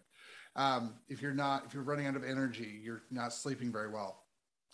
Um, 0.56 0.94
if 1.08 1.20
you're 1.22 1.34
not, 1.34 1.64
if 1.66 1.74
you're 1.74 1.82
running 1.82 2.06
out 2.06 2.16
of 2.16 2.24
energy, 2.24 2.80
you're 2.82 3.02
not 3.10 3.32
sleeping 3.32 3.70
very 3.70 3.90
well. 3.90 4.22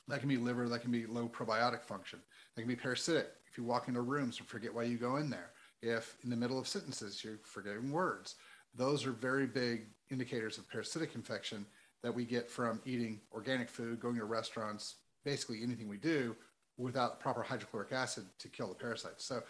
That 0.08 0.20
can 0.20 0.28
be 0.28 0.36
liver. 0.36 0.68
That 0.68 0.82
can 0.82 0.92
be 0.92 1.06
low 1.06 1.28
probiotic 1.28 1.82
function. 1.82 2.20
That 2.54 2.62
can 2.62 2.68
be 2.68 2.76
parasitic. 2.76 3.28
If 3.50 3.58
you 3.58 3.64
walk 3.64 3.88
into 3.88 4.00
rooms 4.00 4.38
and 4.38 4.48
forget 4.48 4.72
why 4.72 4.84
you 4.84 4.96
go 4.96 5.16
in 5.16 5.28
there. 5.28 5.50
If 5.82 6.16
in 6.22 6.30
the 6.30 6.36
middle 6.36 6.58
of 6.58 6.68
sentences 6.68 7.24
you're 7.24 7.40
forgetting 7.42 7.90
words, 7.90 8.36
those 8.74 9.06
are 9.06 9.12
very 9.12 9.46
big 9.46 9.86
indicators 10.10 10.58
of 10.58 10.68
parasitic 10.68 11.14
infection 11.14 11.66
that 12.02 12.14
we 12.14 12.24
get 12.24 12.50
from 12.50 12.80
eating 12.84 13.20
organic 13.32 13.68
food, 13.68 14.00
going 14.00 14.16
to 14.16 14.24
restaurants, 14.24 14.96
basically 15.24 15.62
anything 15.62 15.88
we 15.88 15.96
do 15.96 16.34
without 16.76 17.20
proper 17.20 17.42
hydrochloric 17.42 17.92
acid 17.92 18.24
to 18.38 18.48
kill 18.48 18.68
the 18.68 18.74
parasites. 18.74 19.24
So, 19.24 19.42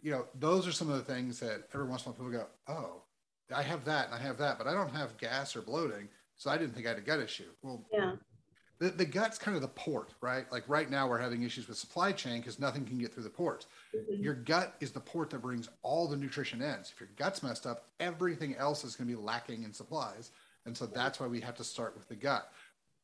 you 0.00 0.10
know, 0.10 0.26
those 0.38 0.66
are 0.66 0.72
some 0.72 0.90
of 0.90 0.96
the 0.96 1.12
things 1.12 1.38
that 1.40 1.64
every 1.74 1.86
once 1.86 2.06
in 2.06 2.10
a 2.10 2.14
while 2.14 2.30
people 2.30 2.40
go, 2.40 2.46
oh, 2.68 3.02
I 3.54 3.62
have 3.62 3.84
that 3.84 4.06
and 4.06 4.14
I 4.14 4.18
have 4.18 4.38
that, 4.38 4.58
but 4.58 4.66
I 4.66 4.72
don't 4.72 4.94
have 4.94 5.16
gas 5.18 5.56
or 5.56 5.62
bloating. 5.62 6.08
So 6.36 6.50
I 6.50 6.56
didn't 6.56 6.74
think 6.74 6.86
I 6.86 6.90
had 6.90 6.98
a 6.98 7.02
gut 7.02 7.20
issue. 7.20 7.50
Well, 7.62 7.84
yeah. 7.92 8.12
The, 8.78 8.90
the 8.90 9.04
gut's 9.04 9.38
kind 9.38 9.56
of 9.56 9.62
the 9.62 9.68
port, 9.68 10.14
right? 10.20 10.50
Like 10.52 10.62
right 10.68 10.88
now, 10.88 11.08
we're 11.08 11.18
having 11.18 11.42
issues 11.42 11.66
with 11.66 11.76
supply 11.76 12.12
chain 12.12 12.38
because 12.40 12.60
nothing 12.60 12.84
can 12.84 12.98
get 12.98 13.12
through 13.12 13.24
the 13.24 13.30
ports. 13.30 13.66
Mm-hmm. 13.96 14.22
Your 14.22 14.34
gut 14.34 14.76
is 14.80 14.92
the 14.92 15.00
port 15.00 15.30
that 15.30 15.42
brings 15.42 15.68
all 15.82 16.06
the 16.06 16.16
nutrition 16.16 16.62
in. 16.62 16.84
So 16.84 16.92
if 16.94 17.00
your 17.00 17.08
gut's 17.16 17.42
messed 17.42 17.66
up, 17.66 17.86
everything 17.98 18.54
else 18.54 18.84
is 18.84 18.94
going 18.94 19.08
to 19.08 19.16
be 19.16 19.20
lacking 19.20 19.64
in 19.64 19.72
supplies. 19.72 20.30
And 20.64 20.76
so 20.76 20.86
that's 20.86 21.18
why 21.18 21.26
we 21.26 21.40
have 21.40 21.56
to 21.56 21.64
start 21.64 21.96
with 21.96 22.08
the 22.08 22.14
gut. 22.14 22.52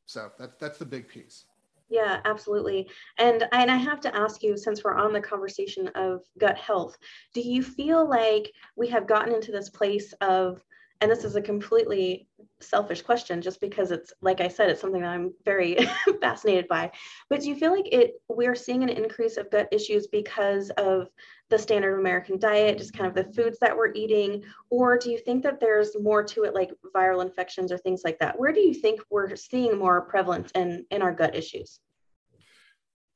So 0.05 0.31
that's 0.39 0.55
that's 0.59 0.77
the 0.77 0.85
big 0.85 1.07
piece. 1.07 1.43
Yeah, 1.89 2.19
absolutely. 2.25 2.87
And 3.17 3.47
and 3.51 3.69
I 3.69 3.75
have 3.75 3.99
to 4.01 4.15
ask 4.15 4.43
you, 4.43 4.57
since 4.57 4.83
we're 4.83 4.95
on 4.95 5.13
the 5.13 5.21
conversation 5.21 5.87
of 5.89 6.23
gut 6.37 6.57
health, 6.57 6.97
do 7.33 7.41
you 7.41 7.61
feel 7.61 8.07
like 8.07 8.51
we 8.75 8.87
have 8.87 9.07
gotten 9.07 9.33
into 9.33 9.51
this 9.51 9.69
place 9.69 10.13
of, 10.21 10.63
and 11.01 11.11
this 11.11 11.23
is 11.23 11.35
a 11.35 11.41
completely 11.41 12.27
selfish 12.61 13.01
question, 13.01 13.41
just 13.41 13.59
because 13.59 13.91
it's 13.91 14.13
like 14.21 14.39
I 14.39 14.47
said, 14.47 14.69
it's 14.69 14.81
something 14.81 15.01
that 15.01 15.09
I'm 15.09 15.33
very 15.43 15.77
fascinated 16.21 16.67
by. 16.67 16.91
But 17.29 17.41
do 17.41 17.49
you 17.49 17.55
feel 17.55 17.71
like 17.71 17.87
it 17.91 18.21
we're 18.29 18.55
seeing 18.55 18.83
an 18.83 18.89
increase 18.89 19.37
of 19.37 19.51
gut 19.51 19.67
issues 19.71 20.07
because 20.07 20.69
of 20.71 21.07
the 21.49 21.59
standard 21.59 21.99
American 21.99 22.39
diet, 22.39 22.77
just 22.77 22.93
kind 22.93 23.07
of 23.07 23.13
the 23.13 23.31
foods 23.33 23.59
that 23.59 23.75
we're 23.75 23.93
eating? 23.93 24.43
Or 24.69 24.97
do 24.97 25.11
you 25.11 25.17
think 25.17 25.43
that 25.43 25.59
there's 25.59 25.99
more 25.99 26.23
to 26.23 26.43
it, 26.43 26.53
like 26.53 26.71
viral 26.95 27.23
infections 27.23 27.71
or 27.71 27.77
things 27.77 28.01
like 28.03 28.19
that? 28.19 28.39
Where 28.39 28.51
do 28.51 28.61
you 28.61 28.73
think 28.73 29.01
we're 29.09 29.35
seeing 29.35 29.77
more 29.77 30.01
prevalence 30.01 30.51
in, 30.55 30.85
in 30.91 31.01
our 31.01 31.13
gut 31.13 31.35
issues? 31.35 31.79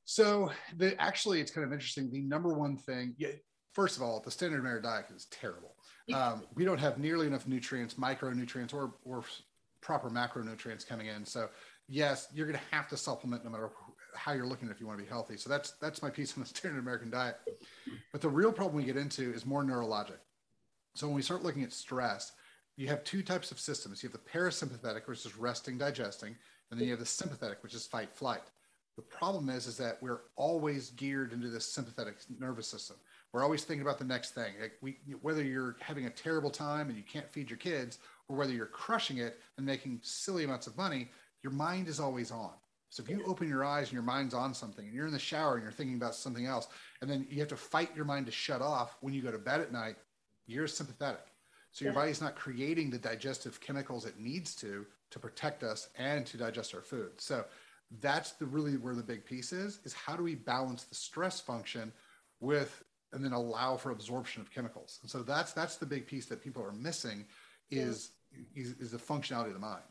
So, 0.06 0.52
the, 0.76 1.00
actually, 1.00 1.40
it's 1.40 1.52
kind 1.52 1.66
of 1.66 1.72
interesting. 1.72 2.10
The 2.10 2.22
number 2.22 2.54
one 2.54 2.78
thing, 2.78 3.14
yeah, 3.18 3.30
first 3.74 3.96
of 3.96 4.04
all, 4.04 4.20
the 4.20 4.32
standard 4.32 4.60
American 4.60 4.90
diet 4.90 5.06
is 5.16 5.28
terrible. 5.30 5.76
Um, 6.13 6.44
we 6.56 6.66
don't 6.66 6.80
have 6.80 6.98
nearly 6.98 7.28
enough 7.28 7.48
nutrients, 7.48 7.96
micronutrients, 7.96 8.74
or, 8.74 8.94
or 9.06 9.24
proper 9.82 10.10
macronutrients 10.10 10.86
coming 10.88 11.08
in. 11.08 11.25
So, 11.25 11.50
yes, 11.88 12.28
you're 12.34 12.48
going 12.48 12.60
to 12.60 12.75
have 12.75 12.88
to 12.89 12.98
supplement 12.98 13.44
no 13.44 13.51
matter 13.51 13.70
how 14.16 14.34
you're 14.34 14.48
looking 14.48 14.70
if 14.70 14.80
you 14.80 14.88
want 14.88 15.00
to 15.00 15.04
be 15.04 15.10
healthy. 15.10 15.38
So 15.38 15.50
that's 15.50 15.72
that's 15.82 16.01
my 16.01 16.10
piece 16.10 16.36
on 16.36 16.44
the 16.44 16.50
standard 16.50 16.80
American 16.80 17.10
diet. 17.10 17.38
But 18.12 18.22
the 18.22 18.30
real 18.30 18.51
problem 18.51 18.75
we 18.75 18.84
get 18.84 18.98
into 18.98 19.32
is 19.34 19.46
more 19.46 19.63
neurologic. 19.63 20.20
So 20.96 21.08
when 21.08 21.16
we 21.16 21.22
start 21.22 21.44
looking 21.44 21.63
at 21.63 21.72
stress, 21.72 22.32
you 22.75 22.88
have 22.88 23.04
two 23.04 23.22
types 23.22 23.51
of 23.51 23.60
systems. 23.60 24.01
You 24.01 24.10
have 24.10 24.20
the 24.20 24.32
parasympathetic, 24.32 25.08
which 25.08 25.25
is 25.25 25.38
resting, 25.38 25.78
digesting, 25.78 26.36
and 26.72 26.80
then 26.80 26.88
you 26.88 26.94
have 26.94 27.00
the 27.00 27.06
sympathetic, 27.06 27.62
which 27.62 27.74
is 27.74 27.86
fight, 27.86 28.13
flight. 28.13 28.42
The 28.96 29.01
problem 29.04 29.50
is, 29.50 29.68
is 29.68 29.78
that 29.78 30.01
we're 30.01 30.22
always 30.36 30.89
geared 30.92 31.32
into 31.32 31.50
this 31.50 31.66
sympathetic 31.66 32.16
nervous 32.39 32.68
system. 32.68 32.98
We're 33.32 33.44
always 33.44 33.64
thinking 33.64 33.82
about 33.82 34.00
the 34.00 34.06
next 34.06 34.34
thing. 34.34 34.54
Like 34.60 34.74
we, 34.82 34.98
whether 35.22 35.44
you're 35.44 35.76
having 35.80 36.06
a 36.06 36.10
terrible 36.10 36.50
time 36.50 36.90
and 36.90 36.98
you 36.98 37.04
can't 37.04 37.30
feed 37.30 37.50
your 37.50 37.58
kids, 37.58 38.00
or 38.28 38.36
whether 38.36 38.54
you're 38.54 38.66
crushing 38.66 39.18
it 39.18 39.40
and 39.58 39.66
making 39.66 40.00
silly 40.04 40.44
amounts 40.44 40.68
of 40.68 40.78
money, 40.78 41.10
your 41.44 41.54
mind 41.54 41.88
is 41.88 42.00
always 42.00 42.32
on. 42.32 42.54
So 42.90 43.04
if 43.04 43.10
you 43.10 43.24
open 43.26 43.48
your 43.48 43.64
eyes 43.64 43.88
and 43.88 43.94
your 43.94 44.02
mind's 44.02 44.34
on 44.34 44.54
something, 44.54 44.86
and 44.86 44.94
you're 44.94 45.06
in 45.06 45.14
the 45.14 45.20
shower 45.20 45.56
and 45.56 45.64
you're 45.64 45.72
thinking 45.72 45.96
about 45.96 46.16
something 46.16 46.48
else, 46.48 46.68
and 47.02 47.10
then 47.10 47.28
you 47.30 47.40
have 47.40 47.48
to 47.50 47.56
fight 47.56 47.96
your 47.96 48.06
mind 48.06 48.26
to 48.26 48.32
shut 48.32 48.64
off 48.64 48.98
when 49.02 49.14
you 49.14 49.22
go 49.22 49.32
to 49.32 49.38
bed 49.38 49.62
at 49.62 49.72
night, 49.72 49.96
you're 50.48 50.68
sympathetic. 50.68 51.28
So 51.72 51.86
your 51.86 51.94
body's 51.94 52.22
not 52.22 52.36
creating 52.36 52.90
the 52.90 52.98
digestive 52.98 53.62
chemicals 53.62 54.06
it 54.06 54.20
needs 54.20 54.56
to 54.56 54.88
to 55.12 55.20
protect 55.20 55.64
us 55.64 55.90
and 55.98 56.26
to 56.26 56.38
digest 56.38 56.74
our 56.74 56.82
food. 56.82 57.12
So 57.18 57.46
that's 58.02 58.32
the 58.34 58.46
really 58.46 58.78
where 58.78 58.96
the 58.96 59.04
big 59.04 59.26
piece 59.26 59.52
is 59.52 59.80
is 59.84 59.94
how 59.94 60.16
do 60.16 60.24
we 60.24 60.36
balance 60.36 60.84
the 60.84 60.96
stress 60.96 61.40
function 61.40 61.92
with 62.40 62.84
and 63.13 63.24
then 63.24 63.34
allow 63.34 63.78
for 63.78 63.92
absorption 63.92 64.42
of 64.42 64.51
chemicals. 64.51 65.00
And 65.01 65.10
so 65.10 65.24
that's 65.24 65.54
that's 65.54 65.78
the 65.78 65.86
big 65.86 66.08
piece 66.08 66.25
that 66.28 66.42
people 66.42 66.63
are 66.63 66.72
missing 66.72 67.25
is 67.72 68.12
yeah. 68.32 68.63
is, 68.63 68.72
is 68.74 68.92
the 68.92 68.98
functionality 68.98 69.48
of 69.48 69.54
the 69.54 69.60
mind. 69.60 69.84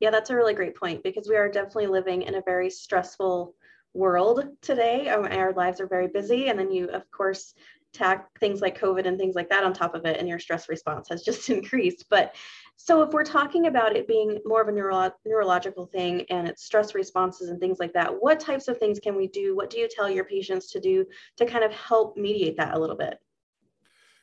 Yeah, 0.00 0.10
that's 0.10 0.30
a 0.30 0.34
really 0.34 0.54
great 0.54 0.76
point 0.76 1.02
because 1.02 1.28
we 1.28 1.36
are 1.36 1.48
definitely 1.48 1.88
living 1.88 2.22
in 2.22 2.34
a 2.36 2.42
very 2.42 2.70
stressful 2.70 3.54
world 3.92 4.44
today. 4.62 5.08
Um, 5.08 5.26
our 5.26 5.52
lives 5.52 5.80
are 5.80 5.86
very 5.86 6.08
busy, 6.08 6.48
and 6.48 6.58
then 6.58 6.72
you, 6.72 6.88
of 6.88 7.10
course, 7.10 7.54
tack 7.92 8.38
things 8.38 8.60
like 8.60 8.80
COVID 8.80 9.06
and 9.06 9.18
things 9.18 9.34
like 9.34 9.50
that 9.50 9.64
on 9.64 9.74
top 9.74 9.94
of 9.94 10.06
it, 10.06 10.18
and 10.18 10.28
your 10.28 10.38
stress 10.38 10.68
response 10.68 11.08
has 11.10 11.22
just 11.22 11.50
increased. 11.50 12.06
But 12.08 12.34
so, 12.82 13.02
if 13.02 13.10
we're 13.10 13.24
talking 13.24 13.66
about 13.66 13.94
it 13.94 14.08
being 14.08 14.38
more 14.46 14.62
of 14.62 14.68
a 14.68 14.72
neuro- 14.72 15.12
neurological 15.26 15.84
thing 15.84 16.24
and 16.30 16.48
it's 16.48 16.64
stress 16.64 16.94
responses 16.94 17.50
and 17.50 17.60
things 17.60 17.78
like 17.78 17.92
that, 17.92 18.10
what 18.10 18.40
types 18.40 18.68
of 18.68 18.78
things 18.78 18.98
can 18.98 19.14
we 19.14 19.26
do? 19.26 19.54
What 19.54 19.68
do 19.68 19.78
you 19.78 19.86
tell 19.86 20.08
your 20.08 20.24
patients 20.24 20.70
to 20.72 20.80
do 20.80 21.04
to 21.36 21.44
kind 21.44 21.62
of 21.62 21.72
help 21.72 22.16
mediate 22.16 22.56
that 22.56 22.74
a 22.74 22.78
little 22.78 22.96
bit? 22.96 23.18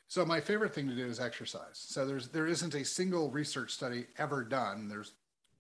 So 0.08 0.26
my 0.26 0.42
favorite 0.42 0.74
thing 0.74 0.88
to 0.88 0.96
do 0.96 1.06
is 1.06 1.20
exercise. 1.20 1.74
So 1.74 2.08
there's 2.08 2.30
there 2.30 2.48
isn't 2.48 2.74
a 2.74 2.84
single 2.84 3.30
research 3.30 3.72
study 3.72 4.08
ever 4.18 4.44
done. 4.44 4.90
There's 4.90 5.14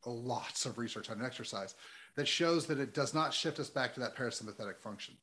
lots 0.03 0.65
of 0.65 0.79
research 0.79 1.11
on 1.11 1.23
exercise 1.23 1.75
that 2.15 2.27
shows 2.27 2.65
that 2.65 2.79
it 2.79 2.95
does 2.95 3.13
not 3.13 3.31
shift 3.31 3.59
us 3.59 3.69
back 3.69 3.93
to 3.93 3.99
that 3.99 4.15
parasympathetic 4.15 4.79
function. 4.79 5.13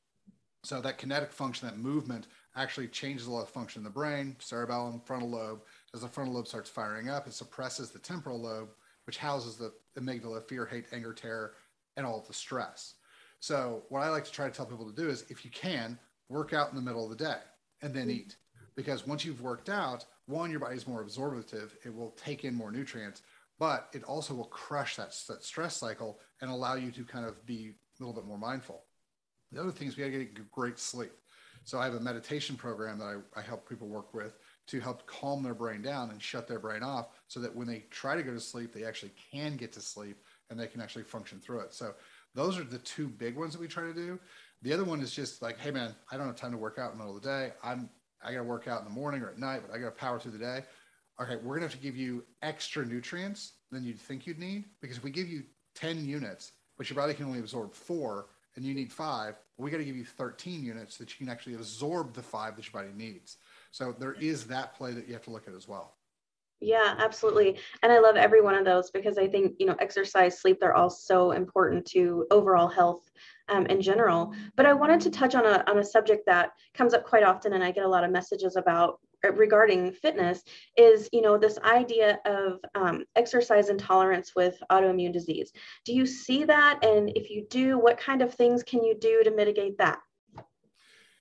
So 0.63 0.81
that 0.81 0.99
kinetic 0.99 1.33
function, 1.33 1.67
that 1.67 1.77
movement, 1.77 2.29
actually 2.55 2.87
changes 2.87 3.27
a 3.27 3.33
lot 3.33 3.43
of 3.43 3.49
function 3.49 3.81
in 3.81 3.85
the 3.85 3.91
brain, 3.91 4.37
cerebellum, 4.39 5.01
frontal 5.05 5.29
lobe. 5.29 5.63
As 5.95 6.01
the 6.01 6.09
frontal 6.09 6.35
lobe 6.35 6.49
starts 6.49 6.69
firing 6.69 7.09
up, 7.09 7.27
it 7.27 7.33
suppresses 7.33 7.91
the 7.91 7.99
temporal 7.99 8.41
lobe, 8.41 8.71
which 9.07 9.19
houses 9.19 9.57
the 9.57 9.73
amygdala, 9.99 10.47
fear, 10.49 10.67
hate, 10.67 10.87
anger, 10.93 11.13
terror, 11.13 11.55
and 11.97 12.05
all 12.05 12.19
of 12.19 12.27
the 12.27 12.35
stress. 12.35 12.95
So 13.41 13.85
what 13.89 14.03
I 14.03 14.09
like 14.09 14.25
to 14.25 14.33
try 14.33 14.49
to 14.49 14.55
tell 14.55 14.67
people 14.67 14.91
to 14.91 14.97
do 14.97 15.09
is, 15.09 15.25
if 15.29 15.45
you 15.45 15.51
can, 15.51 15.99
work 16.29 16.53
out 16.53 16.71
in 16.71 16.77
the 16.77 16.83
middle 16.83 17.05
of 17.05 17.17
the 17.17 17.25
day 17.25 17.39
and 17.83 17.95
then 17.95 18.09
mm-hmm. 18.09 18.19
eat. 18.19 18.37
Because 18.75 19.07
once 19.07 19.25
you've 19.25 19.43
worked 19.43 19.69
out, 19.69 20.05
one, 20.27 20.51
your 20.51 20.59
body's 20.59 20.89
more 20.89 21.03
absorptive. 21.03 21.77
It 21.85 21.95
will 21.95 22.11
take 22.13 22.45
in 22.45 22.55
more 22.55 22.73
nutrients 22.73 23.23
but 23.59 23.89
it 23.93 24.03
also 24.05 24.35
will 24.35 24.45
crush 24.45 24.97
that, 24.97 25.15
that 25.29 25.45
stress 25.45 25.77
cycle 25.77 26.19
and 26.41 26.51
allow 26.51 26.75
you 26.75 26.91
to 26.91 27.05
kind 27.05 27.25
of 27.25 27.45
be 27.47 27.73
a 27.99 28.03
little 28.03 28.15
bit 28.15 28.27
more 28.27 28.39
mindful. 28.39 28.83
The 29.53 29.61
other 29.61 29.71
thing 29.71 29.89
is 29.89 29.97
we 29.97 30.03
got 30.03 30.11
to 30.11 30.25
get 30.25 30.51
great 30.51 30.79
sleep. 30.79 31.13
So 31.65 31.79
I 31.79 31.85
have 31.85 31.95
a 31.95 32.01
meditation 32.01 32.57
program 32.57 32.99
that 32.99 33.23
I, 33.37 33.41
I 33.41 33.43
help 33.43 33.69
people 33.69 33.89
work 33.89 34.13
with 34.13 34.37
to 34.67 34.81
help 34.81 35.07
calm 35.07 35.43
their 35.43 35.55
brain 35.55 35.83
down 35.83 36.11
and 36.11 36.23
shut 36.23 36.49
their 36.49 36.59
brain 36.59 36.83
off 36.83 37.09
so 37.29 37.41
that 37.41 37.55
when 37.55 37.67
they 37.67 37.85
try 37.91 38.17
to 38.17 38.23
go 38.23 38.33
to 38.33 38.41
sleep, 38.41 38.73
they 38.73 38.85
actually 38.85 39.13
can 39.33 39.57
get 39.57 39.73
to 39.73 39.81
sleep 39.81 40.17
and 40.51 40.59
they 40.59 40.67
can 40.67 40.81
actually 40.81 41.05
function 41.05 41.39
through 41.39 41.61
it. 41.61 41.75
So 41.75 41.95
those 42.35 42.59
are 42.59 42.65
the 42.65 42.79
two 42.79 43.09
big 43.09 43.37
ones 43.37 43.53
that 43.53 43.61
we 43.61 43.69
try 43.69 43.85
to 43.85 43.95
do. 43.95 44.19
The 44.63 44.73
other 44.73 44.85
one 44.85 45.01
is 45.01 45.13
just 45.13 45.43
like, 45.43 45.59
hey 45.59 45.71
man, 45.71 45.95
I 46.11 46.17
don't 46.17 46.27
have 46.27 46.37
time 46.37 46.53
to 46.53 46.59
work 46.59 46.79
out 46.79 46.93
in 46.93 46.99
the 46.99 47.05
middle 47.05 47.17
of 47.17 47.23
the 47.23 47.29
day. 47.29 47.53
I'm 47.63 47.91
I 48.27 48.33
got 48.33 48.39
to 48.39 48.45
work 48.45 48.69
out 48.69 48.79
in 48.79 48.87
the 48.87 48.91
morning 48.91 49.21
or 49.21 49.29
at 49.29 49.39
night, 49.39 49.63
but 49.67 49.75
I 49.75 49.79
got 49.79 49.87
to 49.87 49.91
power 49.91 50.19
through 50.19 50.33
the 50.33 50.39
day 50.39 50.63
okay, 51.21 51.37
we're 51.37 51.55
gonna 51.55 51.67
have 51.67 51.73
to 51.73 51.79
give 51.79 51.97
you 51.97 52.25
extra 52.43 52.85
nutrients 52.85 53.53
than 53.71 53.85
you'd 53.85 54.01
think 54.01 54.27
you'd 54.27 54.39
need 54.39 54.65
because 54.81 54.97
if 54.97 55.05
we 55.05 55.11
give 55.11 55.29
you 55.29 55.45
10 55.75 56.05
units, 56.05 56.53
but 56.77 56.89
your 56.89 56.97
body 56.97 57.15
can 57.15 57.27
only 57.27 57.39
absorb 57.39 57.75
four 57.75 58.27
and 58.57 58.65
you 58.65 58.75
need 58.75 58.93
five, 58.93 59.35
we 59.59 59.71
got 59.71 59.79
to 59.79 59.85
give 59.85 59.97
you 59.97 60.05
13 60.05 60.65
units 60.65 60.97
that 60.97 61.11
you 61.11 61.25
can 61.25 61.33
actually 61.33 61.55
absorb 61.55 62.15
the 62.15 62.23
five 62.23 62.57
that 62.57 62.65
your 62.65 62.83
body 62.83 62.95
needs. 62.97 63.37
So 63.75 63.93
there 63.99 64.13
is 64.13 64.45
that 64.45 64.77
play 64.77 64.93
that 64.93 65.09
you 65.09 65.15
have 65.15 65.25
to 65.25 65.31
look 65.31 65.49
at 65.49 65.55
as 65.55 65.67
well. 65.67 65.97
Yeah, 66.61 66.95
absolutely. 66.97 67.59
And 67.83 67.91
I 67.91 67.99
love 67.99 68.15
every 68.15 68.41
one 68.41 68.55
of 68.55 68.65
those 68.65 68.93
because 68.93 69.19
I 69.19 69.27
think, 69.27 69.57
you 69.59 69.67
know, 69.67 69.75
exercise, 69.81 70.41
sleep, 70.41 70.59
they're 70.61 70.77
all 70.77 70.89
so 70.89 71.33
important 71.33 71.85
to 71.87 72.25
overall 72.31 72.69
health 72.69 73.11
um, 73.49 73.67
in 73.67 73.83
general. 73.83 74.33
But 74.55 74.67
I 74.67 74.73
wanted 74.75 75.01
to 75.01 75.11
touch 75.11 75.35
on 75.35 75.45
a, 75.45 75.65
on 75.69 75.81
a 75.81 75.85
subject 75.85 76.25
that 76.27 76.51
comes 76.73 76.95
up 76.95 77.05
quite 77.05 77.25
often 77.25 77.55
and 77.55 77.65
I 77.65 77.73
get 77.73 77.85
a 77.85 77.89
lot 77.89 78.05
of 78.05 78.13
messages 78.13 78.55
about 78.55 79.01
uh, 79.25 79.33
regarding 79.33 79.91
fitness 79.91 80.45
is 80.77 81.09
you 81.13 81.21
know 81.21 81.37
this 81.37 81.59
idea 81.65 82.21
of 82.27 82.61
um, 82.77 83.05
exercise 83.17 83.71
intolerance 83.71 84.33
with 84.37 84.57
autoimmune 84.71 85.13
disease 85.13 85.51
do 85.87 85.95
you 85.95 86.05
see 86.05 86.45
that 86.45 86.85
and 86.85 87.11
if 87.17 87.31
you 87.31 87.47
do 87.49 87.79
what 87.79 87.97
kind 87.97 88.21
of 88.21 88.35
things 88.35 88.63
can 88.63 88.85
you 88.85 88.95
do 88.95 89.23
to 89.25 89.31
mitigate 89.31 89.79
that 89.79 89.99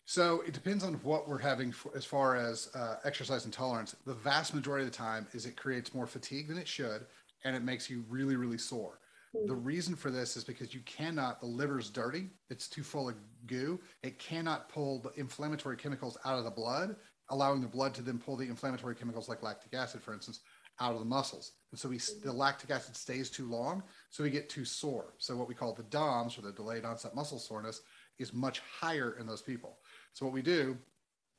so 0.06 0.42
it 0.42 0.54
depends 0.54 0.84
on 0.84 0.96
what 0.96 1.28
we're 1.28 1.40
having 1.40 1.72
for, 1.72 1.96
as 1.96 2.04
far 2.04 2.36
as 2.36 2.70
uh, 2.76 2.96
exercise 3.04 3.46
intolerance 3.46 3.96
the 4.06 4.14
vast 4.14 4.54
majority 4.54 4.86
of 4.86 4.92
the 4.92 4.98
time 4.98 5.28
is 5.34 5.46
it 5.46 5.56
creates 5.56 5.94
more 5.94 6.08
fatigue 6.08 6.48
than 6.48 6.58
it 6.58 6.68
should 6.68 7.06
and 7.44 7.56
it 7.56 7.64
makes 7.64 7.90
you 7.90 8.04
really 8.10 8.36
really 8.36 8.58
sore 8.58 9.00
mm-hmm. 9.36 9.48
the 9.48 9.56
reason 9.56 9.96
for 9.96 10.12
this 10.12 10.36
is 10.36 10.44
because 10.44 10.74
you 10.74 10.82
cannot 10.82 11.40
the 11.40 11.46
liver's 11.46 11.90
dirty 11.90 12.28
it's 12.50 12.68
too 12.68 12.84
full 12.84 13.10
of 13.10 13.16
goo 13.48 13.80
it 14.02 14.20
cannot 14.20 14.70
pull 14.70 15.00
the 15.00 15.12
inflammatory 15.20 15.78
chemicals 15.78 16.18
out 16.26 16.38
of 16.38 16.44
the 16.44 16.52
blood 16.52 16.96
allowing 17.30 17.62
the 17.62 17.68
blood 17.68 17.94
to 17.96 18.02
then 18.02 18.20
pull 18.20 18.36
the 18.36 18.48
inflammatory 18.48 18.96
chemicals 18.96 19.30
like 19.30 19.44
lactic 19.44 19.74
acid, 19.74 20.02
for 20.02 20.14
instance, 20.14 20.42
out 20.80 20.94
of 20.94 21.00
the 21.00 21.06
muscles. 21.06 21.54
And 21.72 21.80
so 21.80 21.90
we, 21.90 22.00
the 22.24 22.32
lactic 22.32 22.72
acid 22.72 22.96
stays 22.96 23.30
too 23.30 23.50
long, 23.50 23.84
so 24.10 24.24
we 24.24 24.30
get 24.30 24.50
too 24.50 24.66
sore. 24.66 25.14
So 25.18 25.36
what 25.36 25.48
we 25.48 25.56
call 25.56 25.74
the 25.74 25.84
DOMS, 25.84 26.38
or 26.38 26.42
the 26.42 26.52
delayed 26.52 26.86
onset 26.86 27.16
muscle 27.16 27.40
soreness, 27.40 27.82
is 28.20 28.34
much 28.34 28.62
higher 28.80 29.18
in 29.20 29.26
those 29.26 29.42
people. 29.42 29.78
So 30.14 30.26
what 30.26 30.34
we 30.34 30.42
do 30.42 30.78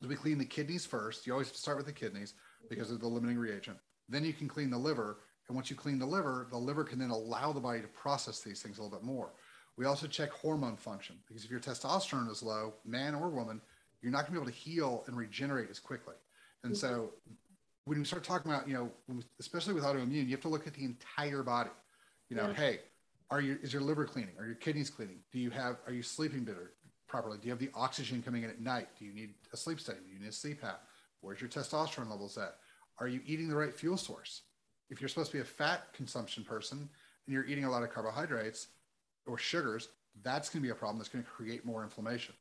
is 0.01 0.09
we 0.09 0.17
clean 0.17 0.39
the 0.39 0.45
kidneys 0.45 0.85
first. 0.85 1.27
You 1.27 1.33
always 1.33 1.49
start 1.49 1.77
with 1.77 1.87
the 1.87 1.93
kidneys 1.93 2.35
because 2.69 2.91
of 2.91 3.01
the 3.01 3.09
limiting 3.09 3.39
reagent. 3.39 3.79
Then 4.09 4.25
you 4.25 4.33
can 4.33 4.49
clean 4.49 4.71
the 4.71 4.79
liver. 4.79 5.19
And 5.49 5.55
once 5.55 5.71
you 5.71 5.77
clean 5.77 5.99
the 5.99 6.07
liver, 6.07 6.47
the 6.51 6.59
liver 6.59 6.85
can 6.85 6.99
then 6.99 7.11
allow 7.11 7.53
the 7.53 7.61
body 7.61 7.81
to 7.81 7.89
process 7.89 8.41
these 8.41 8.63
things 8.63 8.79
a 8.79 8.83
little 8.83 8.99
bit 8.99 9.05
more. 9.05 9.33
We 9.77 9.87
also 9.87 10.07
check 10.07 10.31
hormone 10.31 10.77
function 10.77 11.17
because 11.27 11.45
if 11.45 11.51
your 11.51 11.61
testosterone 11.61 12.31
is 12.31 12.43
low, 12.43 12.75
man 12.85 13.15
or 13.15 13.29
woman, 13.29 13.61
you're 14.03 14.13
not 14.13 14.27
going 14.27 14.27
to 14.27 14.33
be 14.33 14.39
able 14.39 14.53
to 14.53 14.57
heal 14.57 15.05
and 15.07 15.17
regenerate 15.17 15.71
as 15.71 15.79
quickly. 15.79 16.15
And 16.63 16.77
so 16.77 17.13
when 17.85 17.99
we 17.99 18.05
start 18.05 18.25
talking 18.25 18.51
about, 18.51 18.67
you 18.69 18.75
know, 18.75 19.21
especially 19.39 19.75
with 19.75 19.85
autoimmune, 19.85 20.25
you 20.25 20.31
have 20.31 20.41
to 20.43 20.49
look 20.49 20.67
at 20.67 20.75
the 20.75 20.85
entire 20.85 21.43
body. 21.43 21.71
You 22.31 22.37
know, 22.37 22.49
yeah. 22.49 22.55
hey, 22.55 22.81
are 23.31 23.41
you 23.41 23.59
is 23.63 23.73
your 23.73 23.83
liver 23.83 24.05
cleaning? 24.05 24.35
Are 24.39 24.47
your 24.47 24.55
kidneys 24.55 24.89
cleaning? 24.89 25.19
Do 25.33 25.39
you 25.39 25.51
have 25.51 25.77
are 25.87 25.93
you 25.93 26.03
sleeping 26.03 26.45
better 26.45 26.73
properly? 27.15 27.39
Do 27.39 27.47
you 27.47 27.53
have 27.53 27.61
the 27.61 27.71
oxygen 27.77 28.23
coming 28.23 28.43
in 28.43 28.51
at 28.51 28.61
night? 28.61 28.89
Do 28.99 29.05
you 29.05 29.13
need 29.13 29.35
a 29.53 29.57
sleep 29.57 29.79
study? 29.79 29.99
Do 30.05 30.13
you 30.13 30.19
need 30.19 30.31
a 30.31 30.33
sleep 30.33 30.61
CPAP? 30.61 30.79
Where's 31.21 31.41
your 31.41 31.49
testosterone 31.49 32.11
levels 32.11 32.37
at? 32.37 32.57
Are 32.99 33.07
you 33.07 33.21
eating 33.25 33.49
the 33.49 33.55
right 33.55 33.73
fuel 33.73 33.97
source? 33.97 34.43
If 34.91 35.01
you're 35.01 35.09
supposed 35.09 35.31
to 35.31 35.37
be 35.37 35.41
a 35.41 35.45
fat 35.45 35.93
consumption 35.93 36.43
person 36.43 36.79
and 36.79 37.33
you're 37.33 37.45
eating 37.45 37.67
a 37.67 37.71
lot 37.71 37.85
of 37.85 37.91
carbohydrates 37.91 38.67
or 39.29 39.39
sugars, 39.39 39.91
that's 40.25 40.49
going 40.49 40.61
to 40.61 40.67
be 40.67 40.73
a 40.73 40.75
problem 40.75 40.99
that's 40.99 41.09
going 41.09 41.23
to 41.23 41.31
create 41.31 41.65
more 41.65 41.85
inflammation. 41.85 42.35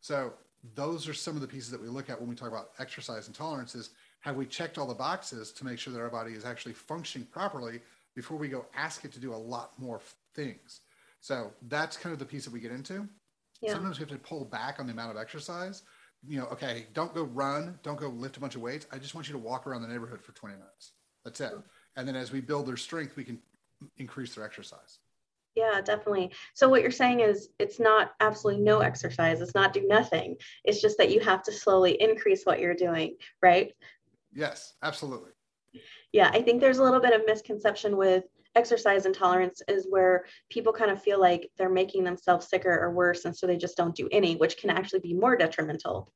So 0.00 0.32
those 0.74 1.06
are 1.06 1.14
some 1.14 1.36
of 1.36 1.40
the 1.40 1.46
pieces 1.46 1.70
that 1.70 1.80
we 1.80 1.86
look 1.86 2.10
at 2.10 2.18
when 2.18 2.28
we 2.28 2.34
talk 2.34 2.48
about 2.48 2.70
exercise 2.80 3.28
intolerance 3.28 3.76
is 3.76 3.90
have 4.22 4.34
we 4.34 4.44
checked 4.44 4.76
all 4.76 4.88
the 4.88 4.94
boxes 4.94 5.52
to 5.52 5.64
make 5.64 5.78
sure 5.78 5.92
that 5.92 6.00
our 6.00 6.10
body 6.10 6.32
is 6.32 6.44
actually 6.44 6.74
functioning 6.74 7.28
properly 7.30 7.80
before 8.16 8.36
we 8.36 8.48
go 8.48 8.66
ask 8.76 9.04
it 9.04 9.12
to 9.12 9.20
do 9.20 9.32
a 9.32 9.36
lot 9.36 9.70
more 9.78 10.00
things 10.34 10.80
so 11.20 11.52
that's 11.68 11.96
kind 11.96 12.12
of 12.12 12.18
the 12.18 12.24
piece 12.24 12.44
that 12.44 12.52
we 12.52 12.58
get 12.58 12.72
into 12.72 13.08
yeah. 13.62 13.72
sometimes 13.72 13.98
we 13.98 14.02
have 14.02 14.10
to 14.10 14.18
pull 14.18 14.44
back 14.44 14.78
on 14.78 14.86
the 14.86 14.92
amount 14.92 15.10
of 15.10 15.16
exercise 15.16 15.82
you 16.26 16.38
know 16.38 16.46
okay 16.46 16.86
don't 16.94 17.14
go 17.14 17.24
run 17.24 17.78
don't 17.82 17.98
go 17.98 18.08
lift 18.08 18.36
a 18.36 18.40
bunch 18.40 18.54
of 18.54 18.60
weights 18.60 18.86
i 18.92 18.98
just 18.98 19.14
want 19.14 19.28
you 19.28 19.32
to 19.32 19.38
walk 19.38 19.66
around 19.66 19.82
the 19.82 19.88
neighborhood 19.88 20.20
for 20.22 20.32
20 20.32 20.54
minutes 20.54 20.92
that's 21.24 21.40
it 21.40 21.52
mm-hmm. 21.52 21.60
and 21.96 22.08
then 22.08 22.16
as 22.16 22.32
we 22.32 22.40
build 22.40 22.66
their 22.66 22.76
strength 22.76 23.16
we 23.16 23.24
can 23.24 23.38
increase 23.98 24.34
their 24.34 24.44
exercise 24.44 24.98
yeah, 25.56 25.80
definitely. 25.80 26.32
So 26.52 26.68
what 26.68 26.82
you're 26.82 26.90
saying 26.90 27.20
is 27.20 27.48
it's 27.58 27.80
not 27.80 28.12
absolutely 28.20 28.62
no 28.62 28.80
exercise. 28.80 29.40
It's 29.40 29.54
not 29.54 29.72
do 29.72 29.86
nothing. 29.88 30.36
It's 30.64 30.82
just 30.82 30.98
that 30.98 31.10
you 31.10 31.18
have 31.20 31.42
to 31.44 31.52
slowly 31.52 31.92
increase 31.98 32.44
what 32.44 32.60
you're 32.60 32.74
doing, 32.74 33.16
right? 33.42 33.72
Yes, 34.34 34.74
absolutely. 34.82 35.30
Yeah, 36.12 36.30
I 36.32 36.42
think 36.42 36.60
there's 36.60 36.78
a 36.78 36.82
little 36.82 37.00
bit 37.00 37.14
of 37.14 37.26
misconception 37.26 37.96
with 37.96 38.24
exercise 38.56 39.06
intolerance 39.06 39.62
is 39.68 39.86
where 39.88 40.24
people 40.50 40.72
kind 40.72 40.90
of 40.90 41.02
feel 41.02 41.20
like 41.20 41.50
they're 41.56 41.68
making 41.68 42.04
themselves 42.04 42.48
sicker 42.48 42.76
or 42.76 42.90
worse 42.90 43.24
and 43.24 43.36
so 43.36 43.46
they 43.46 43.56
just 43.56 43.76
don't 43.76 43.94
do 43.94 44.08
any, 44.10 44.36
which 44.36 44.56
can 44.56 44.70
actually 44.70 45.00
be 45.00 45.14
more 45.14 45.36
detrimental. 45.36 46.08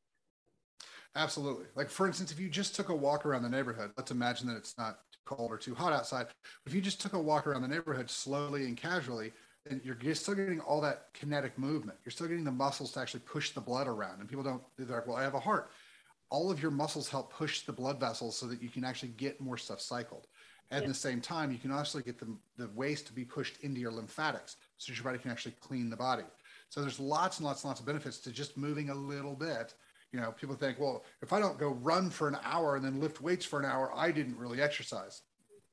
Absolutely. 1.15 1.67
Like 1.75 1.91
for 1.91 2.07
instance, 2.07 2.33
if 2.33 2.41
you 2.41 2.49
just 2.49 2.75
took 2.75 2.89
a 2.89 2.95
walk 2.95 3.27
around 3.27 3.43
the 3.43 3.49
neighborhood, 3.49 3.93
let's 3.97 4.11
imagine 4.11 4.47
that 4.49 4.57
it's 4.57 4.79
not 4.79 5.01
too 5.13 5.19
cold 5.25 5.53
or 5.53 5.57
too 5.57 5.75
hot 5.75 5.93
outside. 5.93 6.27
If 6.67 6.75
you 6.75 6.81
just 6.81 7.01
took 7.01 7.13
a 7.13 7.21
walk 7.21 7.47
around 7.47 7.63
the 7.63 7.69
neighborhood 7.69 8.09
slowly 8.09 8.67
and 8.67 8.77
casually, 8.77 9.33
and 9.69 9.81
you're, 9.85 9.99
you're 10.01 10.15
still 10.15 10.35
getting 10.35 10.61
all 10.61 10.81
that 10.81 11.09
kinetic 11.13 11.59
movement. 11.59 11.99
You're 12.05 12.13
still 12.13 12.29
getting 12.29 12.45
the 12.45 12.51
muscles 12.51 12.93
to 12.93 13.01
actually 13.01 13.21
push 13.21 13.51
the 13.51 13.61
blood 13.61 13.87
around. 13.87 14.21
And 14.21 14.29
people 14.29 14.45
don't, 14.45 14.63
they're 14.79 14.97
like, 14.97 15.07
well, 15.07 15.17
I 15.17 15.23
have 15.23 15.35
a 15.35 15.41
heart. 15.41 15.71
All 16.31 16.51
of 16.51 16.63
your 16.63 16.71
muscles 16.71 17.09
help 17.09 17.33
push 17.33 17.63
the 17.63 17.73
blood 17.73 18.01
vessels 18.01 18.39
so 18.39 18.47
that 18.47 18.63
you 18.63 18.69
can 18.69 18.85
actually 18.85 19.11
get 19.11 19.41
more 19.41 19.59
stuff 19.59 19.81
cycled. 19.81 20.29
At 20.73 20.83
yeah. 20.83 20.89
the 20.89 20.95
same 20.95 21.21
time, 21.21 21.51
you 21.51 21.59
can 21.59 21.73
also 21.73 21.99
get 22.01 22.19
the, 22.19 22.37
the 22.57 22.71
waste 22.75 23.07
to 23.09 23.13
be 23.13 23.25
pushed 23.25 23.61
into 23.63 23.81
your 23.81 23.91
lymphatics 23.91 24.57
so 24.79 24.93
your 24.93 25.03
body 25.03 25.19
can 25.19 25.31
actually 25.31 25.55
clean 25.61 25.91
the 25.91 25.97
body. 25.97 26.25
So 26.69 26.81
there's 26.81 27.01
lots 27.01 27.39
and 27.39 27.47
lots 27.47 27.65
and 27.65 27.69
lots 27.69 27.81
of 27.81 27.87
benefits 27.87 28.19
to 28.19 28.31
just 28.31 28.57
moving 28.57 28.91
a 28.91 28.95
little 28.95 29.35
bit. 29.35 29.75
You 30.13 30.21
know, 30.21 30.33
people 30.33 30.55
think, 30.55 30.79
well, 30.79 31.05
if 31.23 31.33
I 31.33 31.41
don't 31.41 31.59
go 31.59 31.71
run 31.71 32.09
for 32.11 32.29
an 32.29 32.37
hour 32.45 32.77
and 32.77 32.85
then 32.85 33.01
lift 33.01 33.21
weights 33.21 33.45
for 33.45 33.59
an 33.59 33.65
hour, 33.65 33.93
I 33.95 34.13
didn't 34.13 34.37
really 34.37 34.63
exercise. 34.63 35.23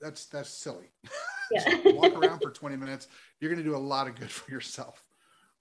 That's 0.01 0.25
that's 0.25 0.49
silly. 0.49 0.91
Yeah. 1.49 1.77
walk 1.93 2.11
around 2.11 2.41
for 2.41 2.51
20 2.51 2.75
minutes. 2.75 3.07
You're 3.39 3.49
going 3.49 3.63
to 3.63 3.69
do 3.69 3.73
a 3.73 3.79
lot 3.79 4.05
of 4.09 4.15
good 4.15 4.29
for 4.29 4.51
yourself. 4.51 5.06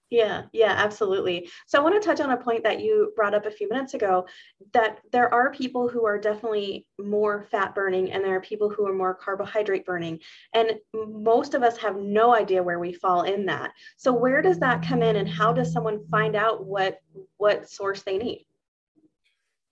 Yeah, 0.09 0.43
yeah, 0.53 0.73
absolutely. 0.77 1.49
So 1.65 1.77
I 1.77 1.83
want 1.83 2.01
to 2.01 2.05
touch 2.07 2.21
on 2.21 2.31
a 2.31 2.37
point 2.37 2.63
that 2.63 2.79
you 2.79 3.11
brought 3.15 3.33
up 3.33 3.45
a 3.45 3.51
few 3.51 3.67
minutes 3.67 3.93
ago 3.93 4.25
that 4.71 4.99
there 5.11 5.33
are 5.33 5.51
people 5.51 5.89
who 5.89 6.05
are 6.05 6.17
definitely 6.17 6.87
more 6.97 7.45
fat 7.51 7.75
burning 7.75 8.11
and 8.11 8.23
there 8.23 8.35
are 8.35 8.41
people 8.41 8.69
who 8.69 8.87
are 8.87 8.93
more 8.93 9.13
carbohydrate 9.13 9.85
burning. 9.85 10.19
And 10.53 10.71
most 10.93 11.55
of 11.55 11.63
us 11.63 11.75
have 11.77 11.97
no 11.97 12.33
idea 12.33 12.63
where 12.63 12.79
we 12.79 12.93
fall 12.93 13.23
in 13.23 13.45
that. 13.47 13.71
So 13.97 14.13
where 14.13 14.41
does 14.41 14.59
that 14.59 14.81
come 14.81 15.03
in 15.03 15.17
and 15.17 15.27
how 15.27 15.51
does 15.51 15.73
someone 15.73 16.05
find 16.07 16.35
out 16.35 16.65
what 16.65 16.99
what 17.35 17.69
source 17.69 18.03
they 18.03 18.17
need? 18.17 18.45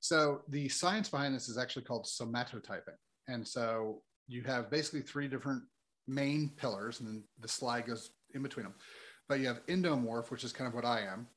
So 0.02 0.42
the 0.50 0.68
science 0.68 1.08
behind 1.08 1.34
this 1.34 1.48
is 1.48 1.58
actually 1.58 1.84
called 1.84 2.06
somatotyping. 2.06 2.98
And 3.30 3.48
so 3.48 4.02
you 4.28 4.44
have 4.44 4.70
basically 4.70 5.02
three 5.02 5.30
different 5.30 5.64
main 6.08 6.52
pillars 6.58 7.00
and 7.00 7.24
the 7.40 7.48
slide 7.48 7.88
goes 7.88 8.12
in 8.34 8.44
between 8.44 8.66
them 8.66 8.76
but 9.28 9.40
you 9.40 9.48
have 9.48 9.66
endomorph, 9.68 10.32
which 10.32 10.44
is 10.44 10.52
kind 10.52 10.68
of 10.68 10.74
what 10.74 10.86
I 10.86 11.02
am. 11.02 11.28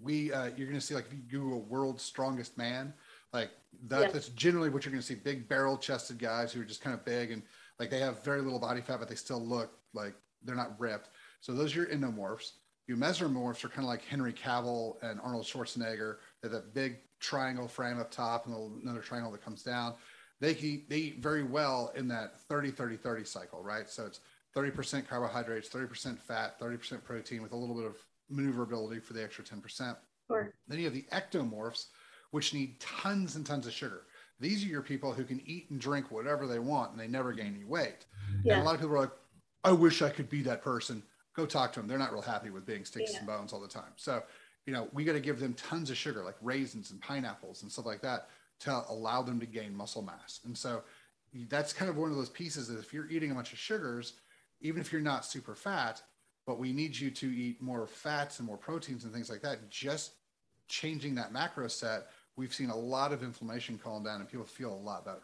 We, 0.00 0.32
uh, 0.32 0.50
you're 0.56 0.66
going 0.66 0.78
to 0.78 0.80
see 0.80 0.94
like 0.94 1.06
if 1.06 1.12
you 1.12 1.20
Google 1.28 1.60
world's 1.62 2.02
strongest 2.02 2.56
man, 2.56 2.94
like 3.32 3.50
that, 3.88 4.12
that's 4.12 4.28
generally 4.30 4.70
what 4.70 4.84
you're 4.84 4.92
going 4.92 5.02
to 5.02 5.06
see 5.06 5.14
big 5.14 5.48
barrel 5.48 5.76
chested 5.76 6.18
guys 6.18 6.52
who 6.52 6.60
are 6.60 6.64
just 6.64 6.82
kind 6.82 6.94
of 6.94 7.04
big 7.04 7.30
and 7.30 7.42
like 7.78 7.90
they 7.90 7.98
have 7.98 8.22
very 8.24 8.40
little 8.40 8.58
body 8.58 8.80
fat, 8.80 9.00
but 9.00 9.08
they 9.08 9.14
still 9.14 9.44
look 9.44 9.72
like 9.92 10.14
they're 10.44 10.54
not 10.54 10.78
ripped. 10.78 11.10
So 11.40 11.52
those 11.52 11.76
are 11.76 11.80
your 11.80 11.86
endomorphs. 11.88 12.52
Your 12.86 12.96
mesomorphs 12.96 13.64
are 13.64 13.68
kind 13.68 13.80
of 13.80 13.86
like 13.86 14.04
Henry 14.04 14.32
Cavill 14.32 14.96
and 15.02 15.20
Arnold 15.20 15.44
Schwarzenegger. 15.44 16.16
They 16.40 16.48
have 16.48 16.52
that 16.52 16.74
big 16.74 16.98
triangle 17.20 17.68
frame 17.68 17.98
up 18.00 18.10
top 18.10 18.46
and 18.46 18.82
another 18.82 19.00
triangle 19.00 19.30
that 19.32 19.44
comes 19.44 19.62
down. 19.62 19.94
They 20.40 20.56
eat, 20.56 20.90
they 20.90 20.96
eat 20.96 21.22
very 21.22 21.44
well 21.44 21.92
in 21.94 22.08
that 22.08 22.40
30, 22.48 22.72
30, 22.72 22.96
30 22.96 23.24
cycle, 23.24 23.62
right? 23.62 23.88
So 23.88 24.06
it's 24.06 24.20
30% 24.54 25.08
carbohydrates, 25.08 25.68
30% 25.68 26.18
fat, 26.18 26.60
30% 26.60 27.02
protein 27.02 27.42
with 27.42 27.52
a 27.52 27.56
little 27.56 27.74
bit 27.74 27.86
of 27.86 27.96
maneuverability 28.28 29.00
for 29.00 29.12
the 29.12 29.22
extra 29.22 29.44
10%. 29.44 29.96
Sure. 30.28 30.54
Then 30.68 30.78
you 30.78 30.84
have 30.84 30.94
the 30.94 31.06
ectomorphs, 31.12 31.86
which 32.30 32.54
need 32.54 32.80
tons 32.80 33.36
and 33.36 33.44
tons 33.44 33.66
of 33.66 33.72
sugar. 33.72 34.02
These 34.40 34.64
are 34.64 34.68
your 34.68 34.82
people 34.82 35.12
who 35.12 35.24
can 35.24 35.40
eat 35.46 35.70
and 35.70 35.80
drink 35.80 36.10
whatever 36.10 36.46
they 36.46 36.58
want 36.58 36.92
and 36.92 37.00
they 37.00 37.06
never 37.06 37.32
gain 37.32 37.54
any 37.54 37.64
weight. 37.64 38.06
Yeah. 38.44 38.54
And 38.54 38.62
a 38.62 38.64
lot 38.64 38.74
of 38.74 38.80
people 38.80 38.96
are 38.96 39.00
like, 39.00 39.12
I 39.64 39.72
wish 39.72 40.02
I 40.02 40.10
could 40.10 40.28
be 40.28 40.42
that 40.42 40.62
person. 40.62 41.02
Go 41.34 41.46
talk 41.46 41.72
to 41.74 41.80
them. 41.80 41.88
They're 41.88 41.98
not 41.98 42.12
real 42.12 42.22
happy 42.22 42.50
with 42.50 42.66
being 42.66 42.84
sticks 42.84 43.12
yeah. 43.12 43.18
and 43.18 43.26
bones 43.26 43.52
all 43.52 43.60
the 43.60 43.68
time. 43.68 43.92
So, 43.96 44.22
you 44.66 44.72
know, 44.72 44.88
we 44.92 45.04
got 45.04 45.12
to 45.12 45.20
give 45.20 45.38
them 45.38 45.54
tons 45.54 45.90
of 45.90 45.96
sugar, 45.96 46.24
like 46.24 46.36
raisins 46.42 46.90
and 46.90 47.00
pineapples 47.00 47.62
and 47.62 47.70
stuff 47.70 47.86
like 47.86 48.02
that, 48.02 48.28
to 48.60 48.84
allow 48.88 49.22
them 49.22 49.40
to 49.40 49.46
gain 49.46 49.74
muscle 49.74 50.02
mass. 50.02 50.40
And 50.44 50.56
so 50.56 50.82
that's 51.48 51.72
kind 51.72 51.90
of 51.90 51.96
one 51.96 52.10
of 52.10 52.16
those 52.16 52.28
pieces 52.28 52.68
that 52.68 52.78
if 52.78 52.92
you're 52.92 53.10
eating 53.10 53.30
a 53.30 53.34
bunch 53.34 53.52
of 53.52 53.58
sugars, 53.58 54.14
even 54.62 54.80
if 54.80 54.92
you're 54.92 55.02
not 55.02 55.24
super 55.24 55.54
fat, 55.54 56.02
but 56.46 56.58
we 56.58 56.72
need 56.72 56.96
you 56.96 57.10
to 57.10 57.26
eat 57.26 57.60
more 57.60 57.86
fats 57.86 58.38
and 58.38 58.46
more 58.46 58.56
proteins 58.56 59.04
and 59.04 59.12
things 59.12 59.30
like 59.30 59.42
that. 59.42 59.68
Just 59.70 60.12
changing 60.68 61.14
that 61.16 61.32
macro 61.32 61.68
set, 61.68 62.08
we've 62.36 62.54
seen 62.54 62.70
a 62.70 62.76
lot 62.76 63.12
of 63.12 63.22
inflammation 63.22 63.78
calm 63.78 64.04
down 64.04 64.20
and 64.20 64.28
people 64.28 64.46
feel 64.46 64.72
a 64.72 64.74
lot 64.74 65.04
better. 65.04 65.22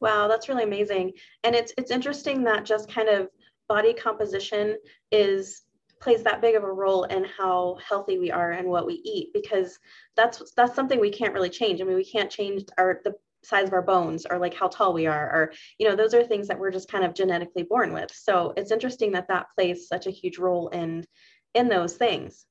Wow, 0.00 0.28
that's 0.28 0.48
really 0.48 0.64
amazing. 0.64 1.12
And 1.44 1.54
it's 1.54 1.72
it's 1.78 1.90
interesting 1.90 2.42
that 2.44 2.64
just 2.64 2.90
kind 2.90 3.08
of 3.08 3.28
body 3.68 3.94
composition 3.94 4.76
is 5.10 5.62
plays 6.00 6.22
that 6.22 6.42
big 6.42 6.54
of 6.54 6.62
a 6.62 6.70
role 6.70 7.04
in 7.04 7.24
how 7.24 7.78
healthy 7.86 8.18
we 8.18 8.30
are 8.30 8.52
and 8.52 8.68
what 8.68 8.86
we 8.86 8.94
eat 9.04 9.32
because 9.32 9.78
that's 10.14 10.52
that's 10.52 10.74
something 10.74 11.00
we 11.00 11.10
can't 11.10 11.32
really 11.32 11.48
change. 11.48 11.80
I 11.80 11.84
mean, 11.84 11.96
we 11.96 12.04
can't 12.04 12.30
change 12.30 12.64
our 12.78 13.00
the 13.04 13.14
size 13.46 13.68
of 13.68 13.72
our 13.72 13.82
bones 13.82 14.26
or 14.28 14.38
like 14.38 14.54
how 14.54 14.68
tall 14.68 14.92
we 14.92 15.06
are 15.06 15.30
or 15.32 15.52
you 15.78 15.88
know 15.88 15.96
those 15.96 16.14
are 16.14 16.24
things 16.24 16.48
that 16.48 16.58
we're 16.58 16.70
just 16.70 16.90
kind 16.90 17.04
of 17.04 17.14
genetically 17.14 17.62
born 17.62 17.92
with. 17.92 18.10
So 18.12 18.52
it's 18.56 18.72
interesting 18.72 19.12
that 19.12 19.28
that 19.28 19.46
plays 19.54 19.88
such 19.88 20.06
a 20.06 20.10
huge 20.10 20.38
role 20.38 20.68
in 20.68 21.04
in 21.54 21.68
those 21.68 21.94
things. 21.94 22.46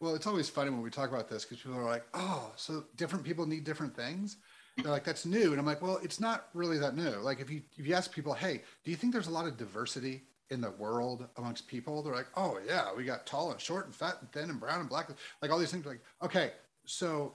Well 0.00 0.14
it's 0.14 0.26
always 0.26 0.48
funny 0.48 0.70
when 0.70 0.82
we 0.82 0.90
talk 0.90 1.10
about 1.10 1.28
this 1.28 1.44
because 1.44 1.58
people 1.58 1.78
are 1.78 1.84
like 1.84 2.04
oh 2.14 2.52
so 2.56 2.84
different 2.96 3.24
people 3.24 3.46
need 3.46 3.64
different 3.64 3.94
things? 3.94 4.38
They're 4.78 4.90
like 4.90 5.04
that's 5.04 5.26
new. 5.26 5.50
And 5.50 5.60
i'm 5.60 5.66
like 5.66 5.82
well 5.82 6.00
it's 6.02 6.20
not 6.20 6.48
really 6.54 6.78
that 6.78 6.96
new. 6.96 7.16
Like 7.16 7.40
if 7.40 7.50
you 7.50 7.62
if 7.76 7.86
you 7.86 7.94
ask 7.94 8.12
people 8.12 8.32
hey 8.32 8.62
do 8.84 8.90
you 8.90 8.96
think 8.96 9.12
there's 9.12 9.28
a 9.28 9.32
lot 9.32 9.46
of 9.46 9.56
diversity 9.56 10.24
in 10.50 10.60
the 10.60 10.70
world 10.72 11.28
amongst 11.36 11.68
people? 11.68 12.02
They're 12.02 12.14
like 12.14 12.28
oh 12.36 12.58
yeah 12.66 12.88
we 12.96 13.04
got 13.04 13.26
tall 13.26 13.52
and 13.52 13.60
short 13.60 13.86
and 13.86 13.94
fat 13.94 14.16
and 14.20 14.32
thin 14.32 14.50
and 14.50 14.58
brown 14.58 14.80
and 14.80 14.88
black. 14.88 15.10
Like 15.42 15.50
all 15.50 15.58
these 15.58 15.70
things 15.70 15.84
like 15.84 16.00
okay 16.22 16.52
so 16.84 17.34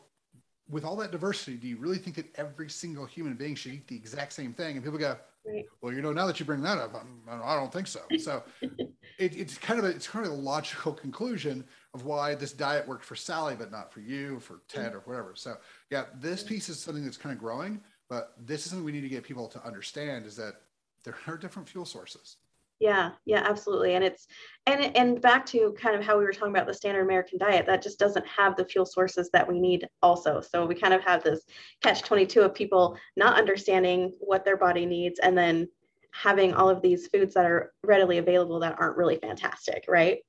with 0.69 0.83
all 0.83 0.95
that 0.97 1.11
diversity, 1.11 1.55
do 1.55 1.67
you 1.67 1.77
really 1.77 1.97
think 1.97 2.15
that 2.17 2.27
every 2.35 2.69
single 2.69 3.05
human 3.05 3.35
being 3.35 3.55
should 3.55 3.73
eat 3.73 3.87
the 3.87 3.95
exact 3.95 4.33
same 4.33 4.53
thing? 4.53 4.75
And 4.75 4.83
people 4.83 4.99
go, 4.99 5.17
right. 5.45 5.65
well, 5.81 5.93
you 5.93 6.01
know, 6.01 6.11
now 6.11 6.27
that 6.27 6.39
you 6.39 6.45
bring 6.45 6.61
that 6.61 6.77
up, 6.77 6.93
I'm, 6.93 7.21
I 7.27 7.55
do 7.55 7.61
not 7.61 7.73
think 7.73 7.87
so. 7.87 8.01
So 8.17 8.43
it, 8.61 9.35
it's 9.35 9.57
kind 9.57 9.79
of 9.79 9.85
a, 9.85 9.89
it's 9.89 10.07
kind 10.07 10.25
of 10.25 10.31
a 10.31 10.35
logical 10.35 10.93
conclusion 10.93 11.63
of 11.93 12.05
why 12.05 12.35
this 12.35 12.51
diet 12.51 12.87
worked 12.87 13.05
for 13.05 13.15
Sally, 13.15 13.55
but 13.57 13.71
not 13.71 13.91
for 13.93 14.01
you, 14.01 14.39
for 14.39 14.61
Ted, 14.67 14.93
or 14.93 14.99
whatever. 15.05 15.33
So 15.35 15.55
yeah, 15.89 16.05
this 16.19 16.43
piece 16.43 16.69
is 16.69 16.79
something 16.79 17.03
that's 17.03 17.17
kind 17.17 17.33
of 17.33 17.39
growing, 17.39 17.81
but 18.09 18.33
this 18.37 18.65
is 18.65 18.71
something 18.71 18.85
we 18.85 18.91
need 18.91 19.01
to 19.01 19.09
get 19.09 19.23
people 19.23 19.47
to 19.47 19.65
understand 19.65 20.25
is 20.25 20.35
that 20.35 20.61
there 21.03 21.15
are 21.27 21.37
different 21.37 21.69
fuel 21.69 21.85
sources. 21.85 22.37
Yeah, 22.79 23.11
yeah, 23.25 23.43
absolutely. 23.47 23.95
And 23.95 24.03
it's 24.03 24.27
and 24.67 24.95
and 24.95 25.21
back 25.21 25.45
to 25.47 25.75
kind 25.79 25.95
of 25.95 26.03
how 26.03 26.17
we 26.17 26.23
were 26.23 26.31
talking 26.31 26.53
about 26.55 26.67
the 26.67 26.73
standard 26.73 27.01
American 27.01 27.39
diet, 27.39 27.65
that 27.65 27.81
just 27.81 27.97
doesn't 27.97 28.25
have 28.27 28.55
the 28.55 28.65
fuel 28.65 28.85
sources 28.85 29.29
that 29.33 29.47
we 29.47 29.59
need 29.59 29.87
also. 30.03 30.41
So 30.41 30.65
we 30.65 30.75
kind 30.75 30.93
of 30.93 31.01
have 31.01 31.23
this 31.23 31.41
catch 31.81 32.03
22 32.03 32.41
of 32.41 32.53
people 32.53 32.97
not 33.15 33.37
understanding 33.37 34.13
what 34.19 34.45
their 34.45 34.57
body 34.57 34.85
needs 34.85 35.19
and 35.19 35.35
then 35.35 35.67
having 36.11 36.53
all 36.53 36.69
of 36.69 36.81
these 36.81 37.07
foods 37.07 37.33
that 37.33 37.45
are 37.45 37.73
readily 37.83 38.19
available 38.19 38.59
that 38.59 38.75
aren't 38.79 38.97
really 38.97 39.17
fantastic, 39.17 39.85
right? 39.87 40.19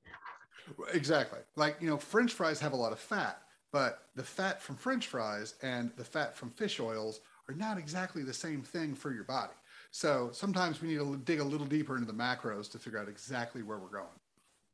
Exactly. 0.93 1.41
Like, 1.57 1.77
you 1.81 1.89
know, 1.89 1.97
french 1.97 2.33
fries 2.33 2.61
have 2.61 2.73
a 2.73 2.77
lot 2.77 2.93
of 2.93 2.99
fat, 2.99 3.41
but 3.73 4.03
the 4.15 4.23
fat 4.23 4.61
from 4.61 4.77
french 4.77 5.07
fries 5.07 5.55
and 5.63 5.91
the 5.97 6.05
fat 6.05 6.37
from 6.37 6.51
fish 6.51 6.81
oils 6.81 7.21
are 7.49 7.55
not 7.55 7.79
exactly 7.79 8.23
the 8.23 8.35
same 8.35 8.63
thing 8.63 8.95
for 8.95 9.13
your 9.13 9.25
body. 9.25 9.55
So 9.91 10.31
sometimes 10.33 10.81
we 10.81 10.89
need 10.89 10.99
to 10.99 11.17
dig 11.25 11.41
a 11.41 11.45
little 11.45 11.67
deeper 11.67 11.97
into 11.97 12.07
the 12.07 12.13
macros 12.13 12.71
to 12.73 12.79
figure 12.79 12.99
out 12.99 13.09
exactly 13.09 13.63
where 13.63 13.79
we're 13.79 13.89
going. 13.89 14.07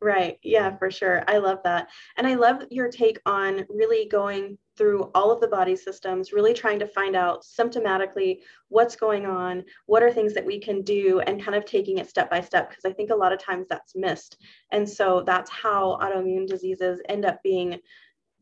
Right. 0.02 0.38
Yeah, 0.42 0.76
for 0.76 0.90
sure. 0.90 1.24
I 1.28 1.38
love 1.38 1.60
that. 1.64 1.88
And 2.18 2.26
I 2.26 2.34
love 2.34 2.62
your 2.70 2.90
take 2.90 3.18
on 3.24 3.64
really 3.70 4.06
going 4.06 4.58
through 4.76 5.10
all 5.14 5.30
of 5.30 5.40
the 5.40 5.48
body 5.48 5.76
systems, 5.76 6.32
really 6.32 6.52
trying 6.52 6.78
to 6.80 6.86
find 6.86 7.16
out 7.16 7.42
symptomatically 7.42 8.40
what's 8.68 8.96
going 8.96 9.24
on, 9.24 9.64
what 9.86 10.02
are 10.02 10.12
things 10.12 10.34
that 10.34 10.44
we 10.44 10.60
can 10.60 10.82
do, 10.82 11.20
and 11.20 11.42
kind 11.42 11.56
of 11.56 11.64
taking 11.64 11.98
it 11.98 12.08
step 12.08 12.28
by 12.28 12.42
step, 12.42 12.68
because 12.68 12.84
I 12.84 12.92
think 12.92 13.10
a 13.10 13.16
lot 13.16 13.32
of 13.32 13.38
times 13.38 13.66
that's 13.70 13.94
missed. 13.94 14.36
And 14.72 14.86
so 14.86 15.22
that's 15.24 15.50
how 15.50 15.98
autoimmune 16.02 16.48
diseases 16.48 17.00
end 17.08 17.24
up 17.24 17.42
being 17.42 17.78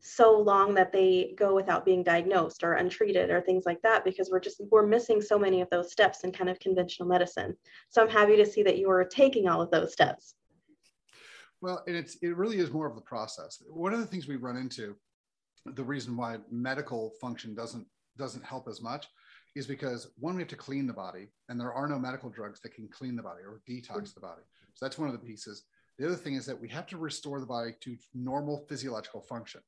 so 0.03 0.37
long 0.37 0.73
that 0.73 0.91
they 0.91 1.33
go 1.37 1.55
without 1.55 1.85
being 1.85 2.03
diagnosed 2.03 2.63
or 2.63 2.73
untreated 2.73 3.29
or 3.29 3.39
things 3.39 3.63
like 3.65 3.81
that 3.81 4.03
because 4.03 4.29
we're 4.29 4.39
just 4.39 4.61
we're 4.69 4.85
missing 4.85 5.21
so 5.21 5.39
many 5.39 5.61
of 5.61 5.69
those 5.69 5.93
steps 5.93 6.25
in 6.25 6.31
kind 6.31 6.49
of 6.49 6.59
conventional 6.59 7.07
medicine. 7.07 7.55
So 7.89 8.01
i'm 8.01 8.09
happy 8.09 8.35
to 8.35 8.45
see 8.45 8.63
that 8.63 8.77
you 8.77 8.91
are 8.91 9.05
taking 9.05 9.47
all 9.47 9.61
of 9.61 9.71
those 9.71 9.93
steps. 9.93 10.35
Well 11.61 11.83
and 11.87 11.95
it's 11.95 12.17
it 12.21 12.35
really 12.35 12.57
is 12.57 12.69
more 12.69 12.85
of 12.85 12.95
the 12.95 13.01
process. 13.01 13.63
One 13.65 13.93
of 13.93 13.99
the 13.99 14.05
things 14.05 14.27
we 14.27 14.35
run 14.35 14.57
into 14.57 14.97
the 15.65 15.83
reason 15.83 16.17
why 16.17 16.37
medical 16.51 17.11
function 17.21 17.55
doesn't 17.55 17.87
doesn't 18.17 18.43
help 18.43 18.67
as 18.67 18.81
much 18.81 19.07
is 19.55 19.65
because 19.65 20.09
one 20.19 20.35
we 20.35 20.41
have 20.41 20.49
to 20.49 20.57
clean 20.57 20.85
the 20.85 20.93
body 20.93 21.29
and 21.47 21.57
there 21.57 21.73
are 21.73 21.87
no 21.87 21.97
medical 21.97 22.29
drugs 22.29 22.59
that 22.59 22.73
can 22.73 22.89
clean 22.89 23.15
the 23.15 23.23
body 23.23 23.43
or 23.47 23.61
detox 23.69 24.13
the 24.13 24.19
body. 24.19 24.41
So 24.73 24.85
that's 24.85 24.97
one 24.97 25.07
of 25.07 25.13
the 25.13 25.25
pieces. 25.25 25.63
The 25.97 26.07
other 26.07 26.15
thing 26.15 26.33
is 26.33 26.45
that 26.47 26.59
we 26.59 26.67
have 26.69 26.87
to 26.87 26.97
restore 26.97 27.39
the 27.39 27.45
body 27.45 27.71
to 27.81 27.95
normal 28.13 28.65
physiological 28.67 29.21
function 29.21 29.61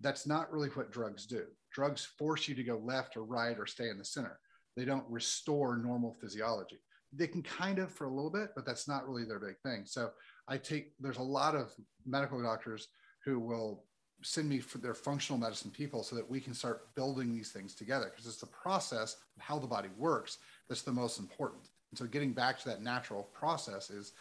that's 0.00 0.26
not 0.26 0.52
really 0.52 0.68
what 0.70 0.92
drugs 0.92 1.26
do. 1.26 1.44
Drugs 1.72 2.04
force 2.04 2.48
you 2.48 2.54
to 2.54 2.64
go 2.64 2.78
left 2.78 3.16
or 3.16 3.24
right 3.24 3.58
or 3.58 3.66
stay 3.66 3.88
in 3.88 3.98
the 3.98 4.04
center. 4.04 4.38
They 4.76 4.84
don't 4.84 5.08
restore 5.08 5.76
normal 5.76 6.14
physiology. 6.20 6.80
They 7.12 7.26
can 7.26 7.42
kind 7.42 7.78
of 7.78 7.90
for 7.90 8.04
a 8.04 8.12
little 8.12 8.30
bit, 8.30 8.50
but 8.54 8.66
that's 8.66 8.88
not 8.88 9.08
really 9.08 9.24
their 9.24 9.40
big 9.40 9.58
thing. 9.62 9.84
So 9.86 10.10
I 10.48 10.58
take 10.58 10.92
there's 11.00 11.16
a 11.16 11.22
lot 11.22 11.54
of 11.54 11.72
medical 12.04 12.42
doctors 12.42 12.88
who 13.24 13.40
will 13.40 13.84
send 14.22 14.48
me 14.48 14.60
for 14.60 14.78
their 14.78 14.94
functional 14.94 15.38
medicine 15.38 15.70
people 15.70 16.02
so 16.02 16.16
that 16.16 16.28
we 16.28 16.40
can 16.40 16.54
start 16.54 16.94
building 16.94 17.34
these 17.34 17.52
things 17.52 17.74
together 17.74 18.10
because 18.10 18.26
it's 18.26 18.40
the 18.40 18.46
process 18.46 19.16
of 19.36 19.42
how 19.42 19.58
the 19.58 19.66
body 19.66 19.88
works 19.96 20.38
that's 20.68 20.82
the 20.82 20.92
most 20.92 21.18
important. 21.18 21.68
And 21.90 21.98
so 21.98 22.06
getting 22.06 22.32
back 22.32 22.58
to 22.60 22.68
that 22.68 22.82
natural 22.82 23.24
process 23.32 23.90
is 23.90 24.12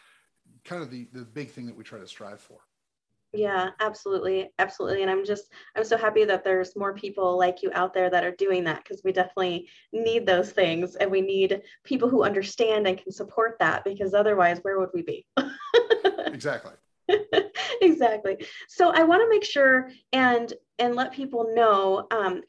kind 0.63 0.81
of 0.81 0.91
the, 0.91 1.07
the 1.13 1.21
big 1.21 1.51
thing 1.51 1.65
that 1.65 1.75
we 1.75 1.83
try 1.83 1.99
to 1.99 2.07
strive 2.07 2.39
for. 2.39 2.59
Yeah, 3.36 3.71
absolutely. 3.80 4.52
Absolutely. 4.60 5.02
And 5.02 5.12
I'm 5.12 5.26
just, 5.26 5.52
I'm 5.76 5.84
so 5.84 5.98
happy 5.98 6.26
that 6.26 6.43
there's 6.43 6.76
more 6.76 6.93
people 6.93 7.38
like 7.38 7.62
you 7.62 7.71
out 7.74 7.93
there 7.93 8.10
that 8.10 8.24
are 8.24 8.32
doing 8.32 8.63
that 8.65 8.84
because 8.84 9.02
we 9.04 9.12
definitely 9.12 9.69
need 9.91 10.26
those 10.26 10.52
things 10.52 10.95
and 10.95 11.12
we 11.12 11.21
need 11.21 11.62
people 11.84 12.10
who 12.10 12.24
understand 12.24 12.88
and 12.88 12.98
can 12.98 13.12
support 13.12 13.58
that 13.60 13.84
because 13.84 14.13
otherwise, 14.13 14.60
where 14.62 14.80
would 14.80 14.89
we 14.93 15.02
be? 15.02 15.26
exactly. 16.26 16.74
exactly. 17.82 18.45
So 18.67 18.91
I 18.91 19.04
want 19.04 19.21
to 19.21 19.30
make 19.30 19.43
sure 19.43 19.91
and 20.12 20.52
and 20.80 20.95
let 20.95 21.13
people 21.13 21.54
know 21.54 22.08
um, 22.12 22.41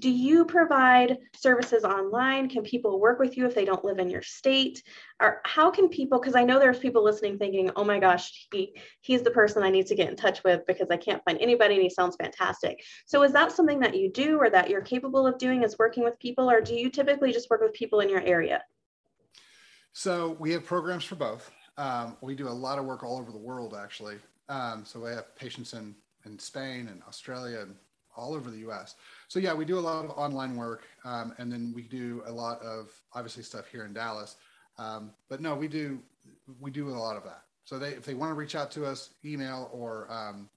do 0.00 0.10
you 0.10 0.44
provide 0.44 1.18
services 1.36 1.84
online? 1.84 2.48
Can 2.48 2.62
people 2.62 2.98
work 2.98 3.18
with 3.18 3.36
you 3.36 3.46
if 3.46 3.54
they 3.54 3.64
don't 3.64 3.84
live 3.84 3.98
in 3.98 4.08
your 4.08 4.22
state? 4.22 4.82
Or 5.20 5.40
how 5.44 5.70
can 5.70 5.88
people 5.88 6.18
because 6.18 6.34
i 6.34 6.42
know 6.42 6.58
there's 6.58 6.78
people 6.78 7.04
listening 7.04 7.38
thinking 7.38 7.70
oh 7.76 7.84
my 7.84 7.98
gosh 7.98 8.48
he 8.50 8.74
he's 9.02 9.22
the 9.22 9.30
person 9.30 9.62
i 9.62 9.70
need 9.70 9.86
to 9.86 9.94
get 9.94 10.08
in 10.08 10.16
touch 10.16 10.42
with 10.42 10.62
because 10.66 10.88
i 10.90 10.96
can't 10.96 11.22
find 11.24 11.38
anybody 11.40 11.74
and 11.74 11.82
he 11.82 11.90
sounds 11.90 12.16
fantastic. 12.16 12.82
So 13.06 13.22
is 13.22 13.32
that 13.32 13.52
something 13.52 13.80
that 13.80 13.96
you 13.96 14.10
do 14.10 14.38
or 14.38 14.48
that 14.50 14.70
you're 14.70 14.80
capable 14.80 15.26
of 15.26 15.38
doing 15.38 15.62
is 15.62 15.78
working 15.78 16.02
with 16.02 16.18
people? 16.18 16.50
Or 16.50 16.60
do 16.60 16.74
you 16.74 16.90
typically 16.90 17.32
just 17.32 17.50
work 17.50 17.60
with 17.60 17.74
people 17.74 18.00
in 18.00 18.08
your 18.08 18.22
area? 18.22 18.62
So 19.92 20.36
we 20.38 20.52
have 20.52 20.64
programs 20.64 21.04
for 21.04 21.16
both. 21.16 21.50
Um, 21.76 22.16
we 22.20 22.34
do 22.34 22.48
a 22.48 22.50
lot 22.50 22.78
of 22.78 22.84
work 22.84 23.02
all 23.02 23.18
over 23.18 23.32
the 23.32 23.38
world 23.38 23.76
actually. 23.78 24.16
Um, 24.48 24.84
so 24.84 25.00
we 25.00 25.10
have 25.10 25.36
patients 25.36 25.74
in 25.74 25.94
in 26.26 26.38
spain 26.38 26.88
and 26.88 27.02
australia 27.08 27.60
and 27.60 27.74
all 28.16 28.34
over 28.34 28.50
the 28.50 28.58
us 28.58 28.94
so 29.30 29.38
yeah, 29.38 29.54
we 29.54 29.64
do 29.64 29.78
a 29.78 29.80
lot 29.80 30.04
of 30.04 30.10
online 30.18 30.56
work, 30.56 30.88
um, 31.04 31.32
and 31.38 31.52
then 31.52 31.72
we 31.72 31.82
do 31.82 32.20
a 32.26 32.32
lot 32.32 32.60
of 32.62 32.90
obviously 33.12 33.44
stuff 33.44 33.68
here 33.68 33.84
in 33.84 33.92
Dallas. 33.92 34.34
Um, 34.76 35.12
but 35.28 35.40
no, 35.40 35.54
we 35.54 35.68
do 35.68 36.00
we 36.58 36.72
do 36.72 36.88
a 36.88 36.90
lot 36.90 37.16
of 37.16 37.22
that. 37.22 37.44
So 37.64 37.78
they 37.78 37.90
if 37.90 38.04
they 38.04 38.14
want 38.14 38.30
to 38.30 38.34
reach 38.34 38.56
out 38.56 38.72
to 38.72 38.84
us, 38.84 39.10
email 39.24 39.70
or 39.72 40.10
um, 40.10 40.50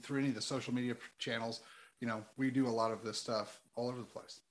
through 0.00 0.20
any 0.20 0.28
of 0.28 0.36
the 0.36 0.40
social 0.40 0.72
media 0.72 0.94
channels, 1.18 1.62
you 2.00 2.06
know, 2.06 2.22
we 2.36 2.52
do 2.52 2.68
a 2.68 2.70
lot 2.70 2.92
of 2.92 3.02
this 3.02 3.18
stuff 3.18 3.60
all 3.74 3.88
over 3.88 3.98
the 3.98 4.04
place. 4.04 4.42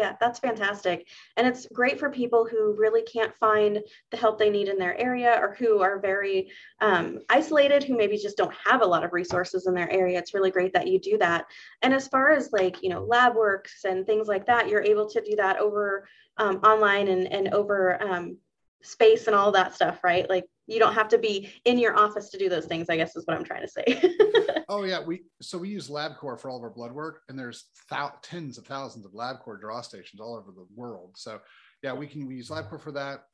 Yeah, 0.00 0.16
that's 0.18 0.38
fantastic. 0.38 1.06
And 1.36 1.46
it's 1.46 1.66
great 1.66 1.98
for 2.00 2.08
people 2.08 2.48
who 2.50 2.72
really 2.72 3.02
can't 3.02 3.34
find 3.34 3.80
the 4.10 4.16
help 4.16 4.38
they 4.38 4.48
need 4.48 4.68
in 4.68 4.78
their 4.78 4.98
area 4.98 5.38
or 5.38 5.54
who 5.56 5.82
are 5.82 5.98
very 6.00 6.50
um, 6.80 7.18
isolated, 7.28 7.84
who 7.84 7.98
maybe 7.98 8.16
just 8.16 8.38
don't 8.38 8.54
have 8.64 8.80
a 8.80 8.86
lot 8.86 9.04
of 9.04 9.12
resources 9.12 9.66
in 9.66 9.74
their 9.74 9.92
area. 9.92 10.18
It's 10.18 10.32
really 10.32 10.50
great 10.50 10.72
that 10.72 10.88
you 10.88 10.98
do 10.98 11.18
that. 11.18 11.44
And 11.82 11.92
as 11.92 12.08
far 12.08 12.30
as 12.30 12.50
like, 12.50 12.82
you 12.82 12.88
know, 12.88 13.02
lab 13.02 13.36
works 13.36 13.84
and 13.84 14.06
things 14.06 14.26
like 14.26 14.46
that, 14.46 14.70
you're 14.70 14.82
able 14.82 15.06
to 15.10 15.20
do 15.20 15.36
that 15.36 15.58
over 15.58 16.08
um, 16.38 16.60
online 16.64 17.08
and, 17.08 17.30
and 17.30 17.52
over 17.52 18.02
um, 18.02 18.38
space 18.80 19.26
and 19.26 19.36
all 19.36 19.52
that 19.52 19.74
stuff, 19.74 20.02
right? 20.02 20.30
Like 20.30 20.46
you 20.66 20.78
don't 20.78 20.94
have 20.94 21.08
to 21.08 21.18
be 21.18 21.52
in 21.66 21.78
your 21.78 21.94
office 21.94 22.30
to 22.30 22.38
do 22.38 22.48
those 22.48 22.64
things, 22.64 22.88
I 22.88 22.96
guess 22.96 23.16
is 23.16 23.26
what 23.26 23.36
I'm 23.36 23.44
trying 23.44 23.66
to 23.66 23.68
say. 23.68 23.84
oh 24.70 24.84
yeah. 24.84 25.02
We, 25.02 25.24
so 25.42 25.58
we 25.58 25.68
use 25.68 25.88
LabCorp 25.88 26.40
for 26.40 26.48
all 26.48 26.56
of 26.56 26.62
our 26.62 26.70
blood 26.70 26.92
work 26.92 27.22
and 27.28 27.38
there's 27.38 27.66
thou- 27.90 28.14
tens 28.22 28.56
of 28.56 28.64
thousands 28.64 29.04
of 29.04 29.12
LabCorp 29.12 29.60
draw 29.60 29.82
stations 29.82 30.20
all 30.20 30.36
over 30.36 30.52
the 30.52 30.66
world. 30.74 31.10
So 31.16 31.40
yeah, 31.82 31.92
we 31.92 32.06
can, 32.06 32.26
we 32.26 32.36
use 32.36 32.48
LabCorp 32.48 32.80
for 32.80 32.92
that. 32.92 33.24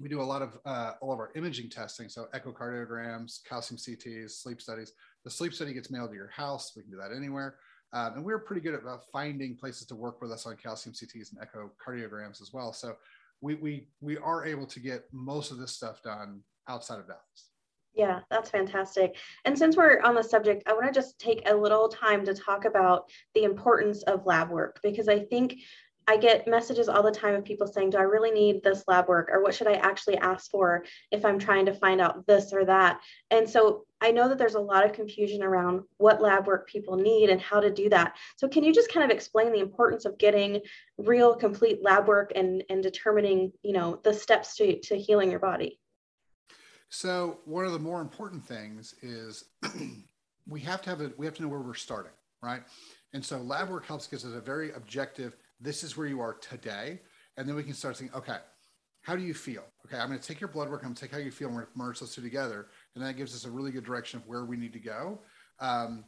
We 0.00 0.08
do 0.08 0.20
a 0.20 0.22
lot 0.22 0.42
of, 0.42 0.56
uh, 0.64 0.92
all 1.00 1.12
of 1.12 1.18
our 1.18 1.32
imaging 1.34 1.70
testing. 1.70 2.08
So 2.08 2.28
echocardiograms, 2.32 3.40
calcium 3.44 3.76
CTs, 3.76 4.30
sleep 4.30 4.62
studies. 4.62 4.92
The 5.24 5.30
sleep 5.30 5.52
study 5.52 5.74
gets 5.74 5.90
mailed 5.90 6.10
to 6.10 6.16
your 6.16 6.30
house. 6.30 6.72
We 6.76 6.82
can 6.82 6.92
do 6.92 6.98
that 6.98 7.14
anywhere. 7.14 7.56
Um, 7.92 8.14
and 8.14 8.24
we're 8.24 8.38
pretty 8.38 8.62
good 8.62 8.74
at 8.74 8.82
finding 9.12 9.56
places 9.56 9.86
to 9.88 9.96
work 9.96 10.22
with 10.22 10.30
us 10.30 10.46
on 10.46 10.56
calcium 10.56 10.94
CTs 10.94 11.32
and 11.32 11.40
echocardiograms 11.40 12.40
as 12.40 12.52
well. 12.52 12.72
So 12.72 12.96
we 13.40 13.54
we 13.54 13.88
we 14.00 14.18
are 14.18 14.44
able 14.44 14.66
to 14.66 14.80
get 14.80 15.04
most 15.12 15.50
of 15.50 15.58
this 15.58 15.72
stuff 15.72 16.02
done 16.02 16.42
outside 16.68 16.98
of 16.98 17.06
Dallas. 17.06 17.47
Yeah, 17.98 18.20
that's 18.30 18.48
fantastic. 18.48 19.16
And 19.44 19.58
since 19.58 19.76
we're 19.76 20.00
on 20.02 20.14
the 20.14 20.22
subject, 20.22 20.62
I 20.68 20.72
want 20.72 20.86
to 20.86 20.92
just 20.92 21.18
take 21.18 21.42
a 21.46 21.54
little 21.54 21.88
time 21.88 22.24
to 22.26 22.32
talk 22.32 22.64
about 22.64 23.10
the 23.34 23.42
importance 23.42 24.04
of 24.04 24.24
lab 24.24 24.50
work 24.50 24.78
because 24.84 25.08
I 25.08 25.18
think 25.18 25.56
I 26.06 26.16
get 26.16 26.46
messages 26.46 26.88
all 26.88 27.02
the 27.02 27.10
time 27.10 27.34
of 27.34 27.44
people 27.44 27.66
saying, 27.66 27.90
Do 27.90 27.98
I 27.98 28.02
really 28.02 28.30
need 28.30 28.62
this 28.62 28.84
lab 28.86 29.08
work? 29.08 29.28
Or 29.32 29.42
what 29.42 29.52
should 29.52 29.66
I 29.66 29.74
actually 29.74 30.16
ask 30.16 30.48
for 30.48 30.84
if 31.10 31.24
I'm 31.24 31.40
trying 31.40 31.66
to 31.66 31.74
find 31.74 32.00
out 32.00 32.24
this 32.28 32.52
or 32.52 32.64
that? 32.66 33.00
And 33.32 33.50
so 33.50 33.84
I 34.00 34.12
know 34.12 34.28
that 34.28 34.38
there's 34.38 34.54
a 34.54 34.60
lot 34.60 34.86
of 34.86 34.92
confusion 34.92 35.42
around 35.42 35.82
what 35.96 36.22
lab 36.22 36.46
work 36.46 36.68
people 36.68 36.94
need 36.96 37.30
and 37.30 37.40
how 37.40 37.58
to 37.58 37.68
do 37.68 37.88
that. 37.88 38.16
So, 38.36 38.46
can 38.46 38.62
you 38.62 38.72
just 38.72 38.92
kind 38.92 39.04
of 39.04 39.14
explain 39.14 39.52
the 39.52 39.58
importance 39.58 40.04
of 40.04 40.18
getting 40.18 40.60
real, 40.98 41.34
complete 41.34 41.82
lab 41.82 42.06
work 42.06 42.30
and, 42.36 42.62
and 42.70 42.80
determining, 42.80 43.52
you 43.64 43.72
know, 43.72 44.00
the 44.04 44.14
steps 44.14 44.54
to, 44.58 44.78
to 44.82 44.96
healing 44.96 45.32
your 45.32 45.40
body? 45.40 45.80
So, 46.90 47.38
one 47.44 47.64
of 47.64 47.72
the 47.72 47.78
more 47.78 48.00
important 48.00 48.44
things 48.46 48.94
is 49.02 49.44
we 50.48 50.60
have 50.60 50.82
to 50.82 50.90
have 50.90 51.00
a, 51.00 51.12
we 51.16 51.26
have 51.26 51.34
to 51.34 51.42
know 51.42 51.48
where 51.48 51.60
we're 51.60 51.74
starting, 51.74 52.12
right? 52.42 52.62
And 53.12 53.24
so, 53.24 53.38
lab 53.38 53.68
work 53.68 53.86
helps 53.86 54.06
gives 54.06 54.24
us 54.24 54.34
a 54.34 54.40
very 54.40 54.72
objective 54.72 55.36
this 55.60 55.82
is 55.82 55.96
where 55.96 56.06
you 56.06 56.20
are 56.20 56.34
today. 56.34 57.00
And 57.36 57.48
then 57.48 57.56
we 57.56 57.62
can 57.62 57.74
start 57.74 57.96
saying, 57.96 58.10
okay, 58.14 58.38
how 59.02 59.16
do 59.16 59.22
you 59.22 59.34
feel? 59.34 59.64
Okay, 59.86 59.96
I'm 59.96 60.08
going 60.08 60.18
to 60.18 60.26
take 60.26 60.40
your 60.40 60.48
blood 60.48 60.68
work. 60.68 60.82
I'm 60.82 60.88
going 60.88 60.96
to 60.96 61.00
take 61.00 61.12
how 61.12 61.18
you 61.18 61.30
feel. 61.30 61.48
and 61.48 61.56
We're 61.56 61.62
going 61.62 61.72
to 61.72 61.78
merge 61.78 62.00
those 62.00 62.14
two 62.14 62.22
together. 62.22 62.68
And 62.94 63.04
that 63.04 63.16
gives 63.16 63.34
us 63.34 63.44
a 63.44 63.50
really 63.50 63.70
good 63.70 63.84
direction 63.84 64.18
of 64.18 64.26
where 64.26 64.44
we 64.44 64.56
need 64.56 64.72
to 64.72 64.78
go. 64.78 65.20
Um, 65.60 66.04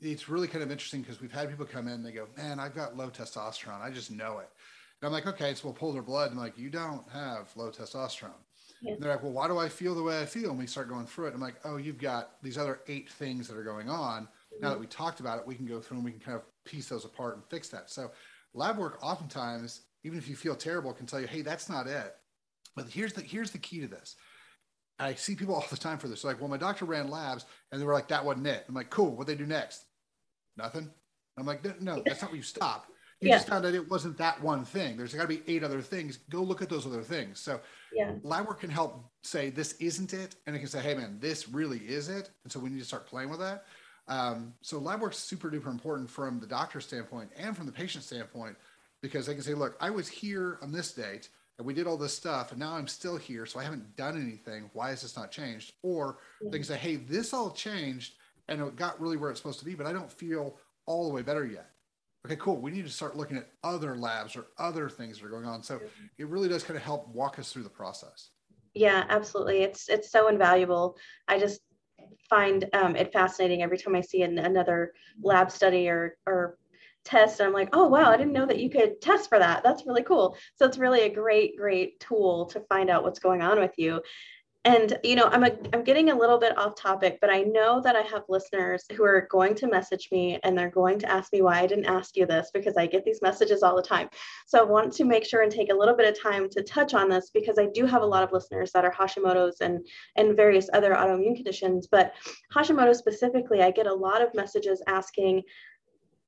it's 0.00 0.28
really 0.28 0.48
kind 0.48 0.62
of 0.62 0.70
interesting 0.70 1.00
because 1.00 1.20
we've 1.20 1.32
had 1.32 1.48
people 1.48 1.64
come 1.64 1.88
in 1.88 2.02
they 2.02 2.12
go, 2.12 2.26
man, 2.36 2.58
I've 2.58 2.74
got 2.74 2.96
low 2.96 3.08
testosterone. 3.08 3.80
I 3.80 3.90
just 3.90 4.10
know 4.10 4.38
it. 4.38 4.48
And 5.00 5.06
I'm 5.06 5.12
like, 5.12 5.26
okay, 5.26 5.54
so 5.54 5.68
we'll 5.68 5.74
pull 5.74 5.92
their 5.92 6.02
blood. 6.02 6.30
And 6.30 6.38
I'm 6.38 6.44
like, 6.44 6.58
you 6.58 6.70
don't 6.70 7.08
have 7.10 7.48
low 7.56 7.70
testosterone. 7.70 8.32
They're 8.98 9.10
like, 9.10 9.22
well, 9.22 9.32
why 9.32 9.48
do 9.48 9.58
I 9.58 9.68
feel 9.68 9.94
the 9.94 10.02
way 10.02 10.20
I 10.20 10.26
feel? 10.26 10.50
And 10.50 10.58
we 10.58 10.66
start 10.66 10.88
going 10.88 11.06
through 11.06 11.26
it. 11.26 11.34
I'm 11.34 11.40
like, 11.40 11.56
oh, 11.64 11.76
you've 11.76 11.98
got 11.98 12.42
these 12.42 12.58
other 12.58 12.80
eight 12.86 13.10
things 13.10 13.48
that 13.48 13.56
are 13.56 13.64
going 13.64 13.88
on. 13.88 14.28
Now 14.60 14.70
that 14.70 14.80
we 14.80 14.86
talked 14.86 15.20
about 15.20 15.38
it, 15.38 15.46
we 15.46 15.54
can 15.54 15.66
go 15.66 15.80
through 15.80 15.96
and 15.98 16.04
we 16.04 16.12
can 16.12 16.20
kind 16.20 16.36
of 16.36 16.42
piece 16.64 16.88
those 16.88 17.04
apart 17.04 17.34
and 17.34 17.44
fix 17.46 17.68
that. 17.68 17.90
So 17.90 18.10
lab 18.54 18.78
work 18.78 18.98
oftentimes 19.02 19.82
even 20.04 20.18
if 20.18 20.28
you 20.28 20.36
feel 20.36 20.54
terrible 20.54 20.92
can 20.92 21.06
tell 21.06 21.20
you 21.20 21.26
hey 21.26 21.42
that's 21.42 21.68
not 21.68 21.86
it. 21.86 22.14
But 22.76 22.88
here's 22.88 23.12
the 23.12 23.22
here's 23.22 23.50
the 23.50 23.58
key 23.58 23.80
to 23.80 23.88
this. 23.88 24.16
I 24.98 25.14
see 25.14 25.34
people 25.34 25.54
all 25.56 25.66
the 25.68 25.76
time 25.76 25.98
for 25.98 26.08
this. 26.08 26.22
They're 26.22 26.32
like 26.32 26.40
well 26.40 26.50
my 26.50 26.56
doctor 26.56 26.84
ran 26.84 27.08
labs 27.08 27.46
and 27.72 27.80
they 27.80 27.84
were 27.84 27.92
like 27.92 28.08
that 28.08 28.24
wasn't 28.24 28.46
it. 28.46 28.64
I'm 28.68 28.74
like 28.74 28.90
cool. 28.90 29.16
What 29.16 29.26
they 29.26 29.34
do 29.34 29.46
next? 29.46 29.84
Nothing. 30.56 30.90
I'm 31.36 31.46
like 31.46 31.64
no 31.80 32.02
that's 32.04 32.22
not 32.22 32.30
where 32.30 32.36
you 32.36 32.42
stop 32.42 32.86
you 33.24 33.30
yeah. 33.30 33.36
just 33.36 33.48
found 33.48 33.64
out 33.64 33.74
it 33.74 33.90
wasn't 33.90 34.16
that 34.16 34.40
one 34.42 34.64
thing 34.64 34.96
there's 34.96 35.14
got 35.14 35.22
to 35.22 35.28
be 35.28 35.42
eight 35.46 35.64
other 35.64 35.80
things 35.80 36.18
go 36.30 36.42
look 36.42 36.62
at 36.62 36.68
those 36.68 36.86
other 36.86 37.02
things 37.02 37.40
so 37.40 37.60
yeah. 37.92 38.12
lab 38.22 38.46
work 38.46 38.60
can 38.60 38.70
help 38.70 39.04
say 39.22 39.50
this 39.50 39.72
isn't 39.74 40.12
it 40.12 40.36
and 40.46 40.54
it 40.54 40.58
can 40.58 40.68
say 40.68 40.80
hey 40.80 40.94
man 40.94 41.16
this 41.20 41.48
really 41.48 41.78
is 41.78 42.08
it 42.08 42.30
and 42.44 42.52
so 42.52 42.58
we 42.60 42.70
need 42.70 42.78
to 42.78 42.84
start 42.84 43.06
playing 43.06 43.28
with 43.28 43.40
that 43.40 43.64
um, 44.06 44.52
so 44.60 44.78
lab 44.78 45.00
work's 45.00 45.18
super 45.18 45.50
duper 45.50 45.70
important 45.70 46.10
from 46.10 46.38
the 46.38 46.46
doctor's 46.46 46.86
standpoint 46.86 47.30
and 47.36 47.56
from 47.56 47.66
the 47.66 47.72
patient 47.72 48.04
standpoint 48.04 48.56
because 49.04 49.26
they 49.26 49.34
can 49.34 49.42
say, 49.42 49.52
look, 49.52 49.76
I 49.80 49.90
was 49.90 50.08
here 50.08 50.58
on 50.62 50.72
this 50.72 50.92
date 50.92 51.28
and 51.58 51.66
we 51.66 51.74
did 51.74 51.86
all 51.86 51.98
this 51.98 52.16
stuff 52.16 52.52
and 52.52 52.58
now 52.58 52.72
I'm 52.72 52.88
still 52.88 53.18
here. 53.18 53.44
So 53.44 53.60
I 53.60 53.62
haven't 53.62 53.96
done 53.96 54.20
anything. 54.20 54.70
Why 54.72 54.92
is 54.92 55.02
this 55.02 55.14
not 55.14 55.30
changed? 55.30 55.74
Or 55.82 56.16
they 56.42 56.56
can 56.56 56.64
say, 56.64 56.78
hey, 56.78 56.96
this 56.96 57.34
all 57.34 57.50
changed 57.50 58.14
and 58.48 58.62
it 58.62 58.76
got 58.76 58.98
really 58.98 59.18
where 59.18 59.30
it's 59.30 59.38
supposed 59.38 59.58
to 59.58 59.66
be, 59.66 59.74
but 59.74 59.86
I 59.86 59.92
don't 59.92 60.10
feel 60.10 60.56
all 60.86 61.06
the 61.06 61.14
way 61.14 61.20
better 61.20 61.44
yet. 61.44 61.70
Okay, 62.26 62.36
cool. 62.36 62.56
We 62.56 62.70
need 62.70 62.86
to 62.86 62.90
start 62.90 63.16
looking 63.16 63.36
at 63.36 63.48
other 63.62 63.96
labs 63.96 64.34
or 64.34 64.46
other 64.58 64.88
things 64.88 65.18
that 65.18 65.26
are 65.26 65.30
going 65.30 65.44
on. 65.44 65.62
So 65.62 65.80
it 66.16 66.26
really 66.26 66.48
does 66.48 66.62
kind 66.62 66.76
of 66.76 66.82
help 66.82 67.08
walk 67.08 67.38
us 67.38 67.52
through 67.52 67.64
the 67.64 67.70
process. 67.70 68.30
Yeah, 68.74 69.04
absolutely. 69.08 69.62
It's 69.62 69.88
it's 69.88 70.10
so 70.10 70.28
invaluable. 70.28 70.96
I 71.28 71.38
just 71.38 71.60
find 72.28 72.68
um, 72.72 72.96
it 72.96 73.12
fascinating 73.12 73.62
every 73.62 73.78
time 73.78 73.94
I 73.94 74.00
see 74.00 74.22
an, 74.22 74.38
another 74.38 74.94
lab 75.22 75.50
study 75.50 75.88
or, 75.88 76.16
or 76.26 76.58
test. 77.04 77.40
I'm 77.40 77.52
like, 77.52 77.68
oh, 77.72 77.86
wow, 77.86 78.10
I 78.10 78.16
didn't 78.16 78.32
know 78.32 78.46
that 78.46 78.58
you 78.58 78.70
could 78.70 79.00
test 79.00 79.28
for 79.28 79.38
that. 79.38 79.62
That's 79.62 79.86
really 79.86 80.02
cool. 80.02 80.36
So 80.56 80.64
it's 80.66 80.78
really 80.78 81.02
a 81.02 81.14
great, 81.14 81.56
great 81.56 82.00
tool 82.00 82.46
to 82.46 82.60
find 82.60 82.90
out 82.90 83.04
what's 83.04 83.18
going 83.18 83.42
on 83.42 83.60
with 83.60 83.74
you 83.76 84.00
and 84.64 84.98
you 85.04 85.14
know 85.14 85.26
i'm 85.26 85.44
a, 85.44 85.50
i'm 85.72 85.84
getting 85.84 86.10
a 86.10 86.14
little 86.14 86.38
bit 86.38 86.56
off 86.56 86.74
topic 86.74 87.18
but 87.20 87.30
i 87.30 87.42
know 87.42 87.80
that 87.82 87.96
i 87.96 88.00
have 88.00 88.22
listeners 88.28 88.84
who 88.96 89.04
are 89.04 89.28
going 89.30 89.54
to 89.54 89.66
message 89.66 90.08
me 90.10 90.38
and 90.42 90.56
they're 90.56 90.70
going 90.70 90.98
to 90.98 91.10
ask 91.10 91.32
me 91.32 91.42
why 91.42 91.60
i 91.60 91.66
didn't 91.66 91.84
ask 91.84 92.16
you 92.16 92.26
this 92.26 92.50
because 92.52 92.76
i 92.76 92.86
get 92.86 93.04
these 93.04 93.20
messages 93.22 93.62
all 93.62 93.76
the 93.76 93.82
time. 93.82 94.08
So 94.46 94.58
i 94.58 94.62
want 94.62 94.92
to 94.94 95.04
make 95.04 95.24
sure 95.24 95.42
and 95.42 95.52
take 95.52 95.70
a 95.70 95.74
little 95.74 95.96
bit 95.96 96.08
of 96.08 96.20
time 96.20 96.48
to 96.50 96.62
touch 96.62 96.94
on 96.94 97.08
this 97.08 97.30
because 97.32 97.58
i 97.58 97.66
do 97.74 97.86
have 97.86 98.02
a 98.02 98.06
lot 98.06 98.22
of 98.22 98.32
listeners 98.32 98.72
that 98.72 98.84
are 98.84 98.92
hashimoto's 98.92 99.60
and 99.60 99.86
and 100.16 100.36
various 100.36 100.68
other 100.72 100.94
autoimmune 100.94 101.36
conditions. 101.36 101.86
But 101.90 102.14
hashimoto 102.54 102.94
specifically 102.94 103.62
i 103.62 103.70
get 103.70 103.86
a 103.86 103.94
lot 103.94 104.22
of 104.22 104.34
messages 104.34 104.82
asking 104.86 105.42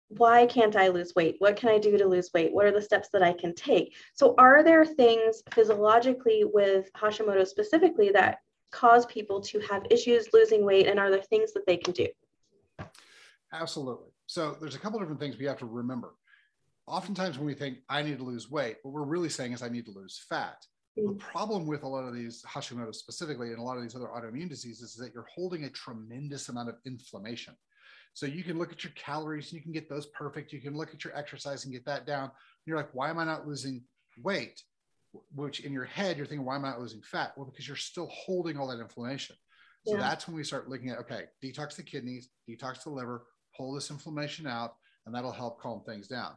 why 0.08 0.46
can't 0.46 0.76
I 0.76 0.88
lose 0.88 1.14
weight? 1.14 1.36
What 1.38 1.56
can 1.56 1.68
I 1.68 1.78
do 1.78 1.98
to 1.98 2.06
lose 2.06 2.30
weight? 2.32 2.52
What 2.52 2.66
are 2.66 2.72
the 2.72 2.82
steps 2.82 3.08
that 3.12 3.22
I 3.22 3.32
can 3.32 3.54
take? 3.54 3.94
So, 4.14 4.34
are 4.38 4.62
there 4.62 4.84
things 4.84 5.42
physiologically 5.52 6.44
with 6.44 6.92
Hashimoto 6.92 7.46
specifically 7.46 8.10
that 8.10 8.38
cause 8.70 9.06
people 9.06 9.40
to 9.40 9.58
have 9.60 9.86
issues 9.90 10.28
losing 10.32 10.64
weight? 10.64 10.86
And 10.86 11.00
are 11.00 11.10
there 11.10 11.22
things 11.22 11.52
that 11.54 11.66
they 11.66 11.76
can 11.76 11.92
do? 11.92 12.06
Absolutely. 13.52 14.10
So 14.26 14.56
there's 14.60 14.74
a 14.74 14.78
couple 14.78 14.98
different 14.98 15.20
things 15.20 15.38
we 15.38 15.46
have 15.46 15.58
to 15.58 15.66
remember. 15.66 16.14
Oftentimes 16.86 17.38
when 17.38 17.46
we 17.46 17.54
think 17.54 17.78
I 17.88 18.02
need 18.02 18.18
to 18.18 18.24
lose 18.24 18.50
weight, 18.50 18.76
what 18.82 18.92
we're 18.92 19.04
really 19.04 19.28
saying 19.28 19.52
is 19.52 19.62
I 19.62 19.68
need 19.68 19.86
to 19.86 19.92
lose 19.92 20.24
fat. 20.28 20.64
Mm-hmm. 20.98 21.12
The 21.12 21.24
problem 21.24 21.66
with 21.66 21.82
a 21.82 21.88
lot 21.88 22.04
of 22.04 22.14
these 22.14 22.44
Hashimoto 22.46 22.94
specifically 22.94 23.50
and 23.50 23.58
a 23.58 23.62
lot 23.62 23.76
of 23.76 23.82
these 23.82 23.94
other 23.94 24.06
autoimmune 24.06 24.48
diseases 24.48 24.90
is 24.92 24.96
that 24.96 25.12
you're 25.14 25.26
holding 25.32 25.64
a 25.64 25.70
tremendous 25.70 26.48
amount 26.48 26.68
of 26.68 26.76
inflammation. 26.86 27.54
So 28.16 28.24
you 28.24 28.42
can 28.42 28.58
look 28.58 28.72
at 28.72 28.82
your 28.82 28.94
calories, 28.94 29.52
and 29.52 29.58
you 29.58 29.62
can 29.62 29.72
get 29.72 29.90
those 29.90 30.06
perfect. 30.06 30.50
You 30.50 30.62
can 30.62 30.74
look 30.74 30.94
at 30.94 31.04
your 31.04 31.14
exercise 31.14 31.64
and 31.64 31.74
get 31.74 31.84
that 31.84 32.06
down. 32.06 32.24
And 32.24 32.32
you're 32.64 32.78
like, 32.78 32.88
why 32.94 33.10
am 33.10 33.18
I 33.18 33.26
not 33.26 33.46
losing 33.46 33.82
weight? 34.22 34.62
Which 35.34 35.60
in 35.60 35.70
your 35.70 35.84
head, 35.84 36.16
you're 36.16 36.24
thinking, 36.24 36.46
why 36.46 36.56
am 36.56 36.64
I 36.64 36.70
not 36.70 36.80
losing 36.80 37.02
fat? 37.02 37.34
Well, 37.36 37.44
because 37.44 37.68
you're 37.68 37.76
still 37.76 38.08
holding 38.10 38.56
all 38.56 38.68
that 38.68 38.80
inflammation. 38.80 39.36
So 39.86 39.96
yeah. 39.96 40.00
that's 40.00 40.26
when 40.26 40.34
we 40.34 40.44
start 40.44 40.66
looking 40.66 40.88
at, 40.88 40.98
okay, 41.00 41.24
detox 41.44 41.76
the 41.76 41.82
kidneys, 41.82 42.30
detox 42.48 42.84
the 42.84 42.90
liver, 42.90 43.26
pull 43.54 43.74
this 43.74 43.90
inflammation 43.90 44.46
out, 44.46 44.76
and 45.04 45.14
that'll 45.14 45.30
help 45.30 45.60
calm 45.60 45.82
things 45.84 46.08
down. 46.08 46.32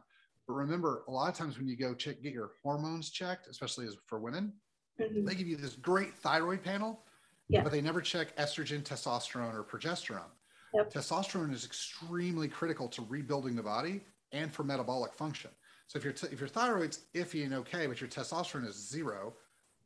But 0.46 0.56
remember, 0.56 1.04
a 1.08 1.10
lot 1.10 1.30
of 1.30 1.34
times 1.34 1.56
when 1.56 1.66
you 1.66 1.78
go 1.78 1.94
check, 1.94 2.22
get 2.22 2.34
your 2.34 2.50
hormones 2.62 3.08
checked, 3.08 3.46
especially 3.46 3.86
as 3.86 3.96
for 4.04 4.20
women, 4.20 4.52
mm-hmm. 5.00 5.24
they 5.24 5.34
give 5.34 5.48
you 5.48 5.56
this 5.56 5.76
great 5.76 6.14
thyroid 6.16 6.62
panel, 6.62 7.04
yeah. 7.48 7.62
but 7.62 7.72
they 7.72 7.80
never 7.80 8.02
check 8.02 8.36
estrogen, 8.36 8.82
testosterone, 8.82 9.54
or 9.54 9.64
progesterone. 9.64 10.30
Yep. 10.74 10.92
Testosterone 10.92 11.52
is 11.52 11.64
extremely 11.64 12.48
critical 12.48 12.88
to 12.88 13.02
rebuilding 13.08 13.56
the 13.56 13.62
body 13.62 14.02
and 14.32 14.52
for 14.52 14.62
metabolic 14.62 15.12
function. 15.12 15.50
So 15.86 15.98
if 15.98 16.04
your 16.04 16.12
t- 16.12 16.28
if 16.30 16.38
your 16.38 16.48
thyroid's 16.48 17.00
iffy 17.14 17.44
and 17.44 17.54
okay, 17.54 17.86
but 17.86 18.00
your 18.00 18.08
testosterone 18.08 18.66
is 18.66 18.76
zero, 18.76 19.34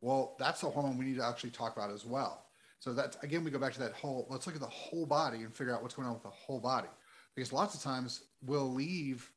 well, 0.00 0.36
that's 0.38 0.62
a 0.62 0.68
hormone 0.68 0.98
we 0.98 1.06
need 1.06 1.16
to 1.16 1.24
actually 1.24 1.50
talk 1.50 1.74
about 1.76 1.90
as 1.90 2.04
well. 2.04 2.44
So 2.78 2.92
that 2.92 3.16
again, 3.22 3.42
we 3.42 3.50
go 3.50 3.58
back 3.58 3.72
to 3.72 3.80
that 3.80 3.92
whole. 3.92 4.26
Let's 4.28 4.46
look 4.46 4.54
at 4.54 4.60
the 4.60 4.66
whole 4.66 5.06
body 5.06 5.38
and 5.38 5.54
figure 5.54 5.74
out 5.74 5.82
what's 5.82 5.94
going 5.94 6.06
on 6.06 6.12
with 6.12 6.22
the 6.22 6.28
whole 6.28 6.60
body, 6.60 6.88
because 7.34 7.52
lots 7.52 7.74
of 7.74 7.82
times 7.82 8.24
we'll 8.44 8.70
leave 8.70 9.30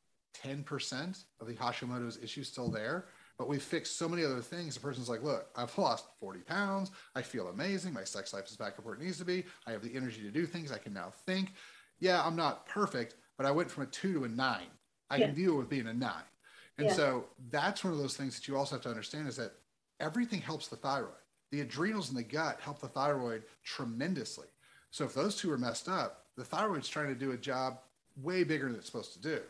10% 0.44 1.24
of 1.40 1.46
the 1.46 1.54
Hashimoto's 1.54 2.18
issue 2.22 2.44
still 2.44 2.70
there, 2.70 3.06
but 3.38 3.48
we've 3.48 3.62
fixed 3.62 3.96
so 3.96 4.08
many 4.08 4.24
other 4.24 4.40
things. 4.40 4.74
The 4.74 4.80
person's 4.80 5.08
like, 5.08 5.22
look, 5.22 5.46
I've 5.54 5.76
lost 5.78 6.06
40 6.20 6.40
pounds. 6.40 6.90
I 7.14 7.22
feel 7.22 7.48
amazing. 7.48 7.92
My 7.92 8.04
sex 8.04 8.34
life 8.34 8.46
is 8.46 8.56
back 8.56 8.74
up 8.78 8.84
where 8.84 8.94
it 8.94 9.00
needs 9.00 9.18
to 9.18 9.24
be. 9.24 9.44
I 9.66 9.70
have 9.70 9.82
the 9.82 9.94
energy 9.94 10.22
to 10.22 10.30
do 10.30 10.44
things. 10.44 10.72
I 10.72 10.78
can 10.78 10.92
now 10.92 11.12
think. 11.24 11.52
Yeah, 12.00 12.24
I'm 12.24 12.36
not 12.36 12.66
perfect, 12.66 13.14
but 13.36 13.46
I 13.46 13.52
went 13.52 13.70
from 13.70 13.84
a 13.84 13.86
two 13.86 14.12
to 14.14 14.24
a 14.24 14.28
nine. 14.28 14.66
I 15.08 15.16
yeah. 15.16 15.26
can 15.26 15.34
deal 15.36 15.56
with 15.56 15.68
being 15.68 15.86
a 15.86 15.94
nine. 15.94 16.24
And 16.78 16.88
yeah. 16.88 16.92
so 16.92 17.26
that's 17.50 17.84
one 17.84 17.92
of 17.92 17.98
those 17.98 18.16
things 18.16 18.34
that 18.36 18.48
you 18.48 18.56
also 18.56 18.76
have 18.76 18.82
to 18.82 18.90
understand 18.90 19.28
is 19.28 19.36
that 19.36 19.52
everything 20.00 20.40
helps 20.40 20.68
the 20.68 20.76
thyroid. 20.76 21.12
The 21.50 21.60
adrenals 21.60 22.08
and 22.08 22.18
the 22.18 22.22
gut 22.22 22.58
help 22.60 22.80
the 22.80 22.88
thyroid 22.88 23.44
tremendously. 23.64 24.48
So 24.90 25.04
if 25.04 25.14
those 25.14 25.36
two 25.36 25.50
are 25.50 25.58
messed 25.58 25.88
up, 25.88 26.26
the 26.36 26.44
thyroid's 26.44 26.88
trying 26.88 27.08
to 27.08 27.14
do 27.14 27.32
a 27.32 27.36
job 27.36 27.78
way 28.16 28.44
bigger 28.44 28.66
than 28.66 28.76
it's 28.76 28.86
supposed 28.86 29.12
to 29.14 29.20
do. 29.20 29.40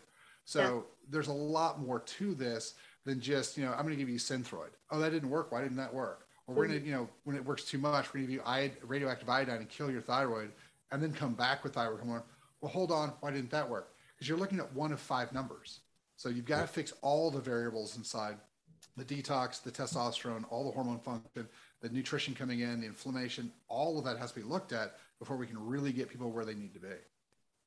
So 0.44 0.60
yeah. 0.60 0.80
there's 1.10 1.28
a 1.28 1.32
lot 1.32 1.80
more 1.80 2.00
to 2.00 2.34
this 2.34 2.74
than 3.08 3.20
just, 3.20 3.56
you 3.56 3.64
know, 3.64 3.72
I'm 3.72 3.84
going 3.84 3.94
to 3.94 3.96
give 3.96 4.10
you 4.10 4.18
Synthroid. 4.18 4.68
Oh, 4.90 4.98
that 4.98 5.10
didn't 5.10 5.30
work. 5.30 5.50
Why 5.50 5.62
didn't 5.62 5.78
that 5.78 5.94
work? 5.94 6.26
Or 6.46 6.54
we're 6.54 6.66
going 6.66 6.78
to, 6.78 6.86
you 6.86 6.92
know, 6.92 7.08
when 7.24 7.36
it 7.36 7.44
works 7.44 7.64
too 7.64 7.78
much, 7.78 8.12
we're 8.12 8.20
going 8.20 8.26
to 8.26 8.32
give 8.32 8.40
you 8.40 8.40
iod- 8.40 8.76
radioactive 8.82 9.28
iodine 9.30 9.56
and 9.56 9.68
kill 9.68 9.90
your 9.90 10.02
thyroid 10.02 10.52
and 10.92 11.02
then 11.02 11.14
come 11.14 11.32
back 11.32 11.64
with 11.64 11.72
thyroid 11.72 12.00
hormone. 12.00 12.22
Well, 12.60 12.70
hold 12.70 12.92
on. 12.92 13.14
Why 13.20 13.30
didn't 13.30 13.50
that 13.50 13.68
work? 13.68 13.94
Because 14.14 14.28
you're 14.28 14.36
looking 14.36 14.58
at 14.58 14.70
one 14.74 14.92
of 14.92 15.00
five 15.00 15.32
numbers. 15.32 15.80
So 16.16 16.28
you've 16.28 16.44
got 16.44 16.60
to 16.60 16.66
fix 16.66 16.92
all 17.00 17.30
the 17.30 17.40
variables 17.40 17.96
inside 17.96 18.36
the 18.98 19.04
detox, 19.04 19.62
the 19.62 19.70
testosterone, 19.70 20.44
all 20.50 20.64
the 20.64 20.72
hormone 20.72 20.98
function, 20.98 21.48
the 21.80 21.88
nutrition 21.88 22.34
coming 22.34 22.60
in, 22.60 22.80
the 22.80 22.86
inflammation, 22.86 23.50
all 23.68 23.98
of 23.98 24.04
that 24.04 24.18
has 24.18 24.32
to 24.32 24.40
be 24.40 24.46
looked 24.46 24.72
at 24.72 24.96
before 25.18 25.38
we 25.38 25.46
can 25.46 25.58
really 25.58 25.92
get 25.92 26.10
people 26.10 26.30
where 26.30 26.44
they 26.44 26.54
need 26.54 26.74
to 26.74 26.80
be. 26.80 26.88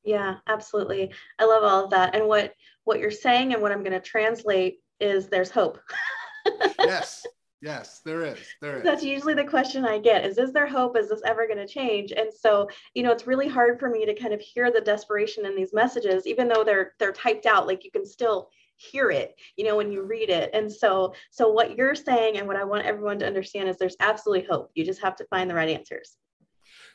Yeah, 0.03 0.35
absolutely. 0.47 1.11
I 1.39 1.45
love 1.45 1.63
all 1.63 1.85
of 1.85 1.91
that. 1.91 2.13
And 2.15 2.27
what 2.27 2.53
what 2.83 2.99
you're 2.99 3.11
saying 3.11 3.53
and 3.53 3.61
what 3.61 3.71
I'm 3.71 3.83
going 3.83 3.91
to 3.93 3.99
translate 3.99 4.79
is 5.01 5.27
there's 5.27 5.49
hope. 5.49 5.79
yes. 6.79 7.25
Yes, 7.61 8.01
there 8.03 8.23
is. 8.23 8.39
There 8.59 8.77
is. 8.77 8.83
That's 8.83 9.03
usually 9.03 9.35
the 9.35 9.43
question 9.43 9.85
I 9.85 9.99
get 9.99 10.25
is 10.25 10.39
is 10.39 10.51
there 10.51 10.65
hope? 10.65 10.97
Is 10.97 11.09
this 11.09 11.21
ever 11.23 11.45
going 11.45 11.59
to 11.59 11.67
change? 11.67 12.11
And 12.11 12.33
so, 12.33 12.67
you 12.95 13.03
know, 13.03 13.11
it's 13.11 13.27
really 13.27 13.47
hard 13.47 13.79
for 13.79 13.87
me 13.87 14.03
to 14.05 14.15
kind 14.15 14.33
of 14.33 14.41
hear 14.41 14.71
the 14.71 14.81
desperation 14.81 15.45
in 15.45 15.55
these 15.55 15.71
messages 15.71 16.25
even 16.25 16.47
though 16.47 16.63
they're 16.63 16.93
they're 16.97 17.11
typed 17.11 17.45
out 17.45 17.67
like 17.67 17.85
you 17.85 17.91
can 17.91 18.05
still 18.05 18.49
hear 18.77 19.11
it, 19.11 19.35
you 19.57 19.63
know, 19.63 19.77
when 19.77 19.91
you 19.91 20.01
read 20.01 20.31
it. 20.31 20.49
And 20.53 20.71
so 20.71 21.13
so 21.29 21.51
what 21.51 21.77
you're 21.77 21.93
saying 21.93 22.37
and 22.37 22.47
what 22.47 22.57
I 22.57 22.63
want 22.63 22.85
everyone 22.85 23.19
to 23.19 23.27
understand 23.27 23.69
is 23.69 23.77
there's 23.77 23.97
absolutely 23.99 24.47
hope. 24.49 24.71
You 24.73 24.83
just 24.83 25.01
have 25.01 25.15
to 25.17 25.25
find 25.25 25.47
the 25.47 25.55
right 25.55 25.69
answers. 25.69 26.17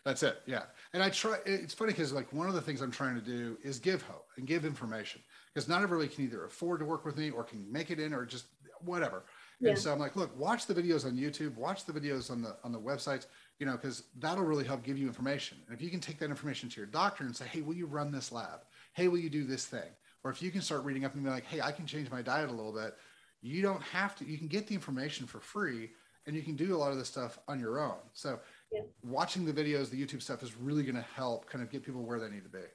That's 0.05 0.25
it. 0.25 0.39
Yeah. 0.47 0.65
And 0.95 1.03
I 1.03 1.11
try 1.11 1.39
it's 1.47 1.75
funny 1.75 1.93
cuz 1.93 2.13
like 2.13 2.33
one 2.33 2.49
of 2.49 2.55
the 2.55 2.61
things 2.61 2.81
I'm 2.81 2.91
trying 2.91 3.15
to 3.15 3.21
do 3.21 3.57
is 3.63 3.79
give 3.79 4.03
hope 4.03 4.27
and 4.37 4.49
give 4.49 4.65
information 4.65 5.23
because 5.57 5.71
not 5.71 5.81
everybody 5.81 6.07
can 6.07 6.23
either 6.23 6.45
afford 6.45 6.81
to 6.81 6.85
work 6.85 7.07
with 7.07 7.17
me 7.17 7.31
or 7.31 7.43
can 7.43 7.65
make 7.73 7.91
it 7.91 7.99
in 7.99 8.13
or 8.13 8.27
just 8.27 8.45
whatever. 8.85 9.25
Yeah. 9.59 9.71
And 9.71 9.79
so 9.79 9.91
I'm 9.91 9.99
like, 9.99 10.15
look, 10.15 10.39
watch 10.39 10.67
the 10.67 10.75
videos 10.75 11.07
on 11.07 11.17
YouTube, 11.17 11.57
watch 11.57 11.87
the 11.87 11.95
videos 11.95 12.31
on 12.31 12.43
the 12.43 12.59
on 12.63 12.73
the 12.73 12.79
websites, 12.79 13.25
you 13.59 13.65
know, 13.65 13.73
because 13.73 14.03
that'll 14.19 14.45
really 14.45 14.65
help 14.65 14.83
give 14.83 14.99
you 14.99 15.07
information. 15.07 15.57
And 15.67 15.75
if 15.75 15.81
you 15.81 15.89
can 15.89 15.99
take 15.99 16.19
that 16.19 16.29
information 16.29 16.69
to 16.69 16.77
your 16.77 16.87
doctor 16.87 17.25
and 17.25 17.35
say, 17.35 17.47
hey, 17.47 17.63
will 17.63 17.73
you 17.73 17.87
run 17.87 18.13
this 18.13 18.31
lab? 18.31 18.67
Hey, 18.93 19.09
will 19.09 19.17
you 19.17 19.31
do 19.31 19.45
this 19.45 19.65
thing? 19.65 19.89
Or 20.25 20.31
if 20.31 20.43
you 20.43 20.51
can 20.51 20.61
start 20.61 20.85
reading 20.85 21.07
up 21.07 21.15
and 21.15 21.25
be 21.25 21.31
like, 21.31 21.47
hey, 21.47 21.63
I 21.63 21.73
can 21.73 21.87
change 21.87 22.11
my 22.11 22.21
diet 22.21 22.51
a 22.51 22.53
little 22.53 22.75
bit. 22.75 22.95
You 23.41 23.63
don't 23.63 23.83
have 23.83 24.15
to. 24.17 24.27
You 24.27 24.37
can 24.37 24.49
get 24.49 24.67
the 24.67 24.75
information 24.75 25.27
for 25.27 25.41
free, 25.41 25.93
and 26.27 26.37
you 26.37 26.43
can 26.43 26.55
do 26.55 26.77
a 26.77 26.79
lot 26.79 26.93
of 26.93 26.99
this 26.99 27.09
stuff 27.09 27.39
on 27.49 27.59
your 27.59 27.81
own. 27.81 27.97
So 28.13 28.41
yeah. 28.71 28.83
watching 29.03 29.47
the 29.47 29.55
videos, 29.55 29.89
the 29.89 30.05
YouTube 30.05 30.21
stuff 30.21 30.43
is 30.43 30.55
really 30.55 30.83
going 30.83 30.97
to 30.97 31.07
help 31.15 31.49
kind 31.49 31.65
of 31.65 31.71
get 31.71 31.83
people 31.83 32.03
where 32.03 32.21
they 32.21 32.29
need 32.29 32.43
to 32.43 32.51
be. 32.51 32.67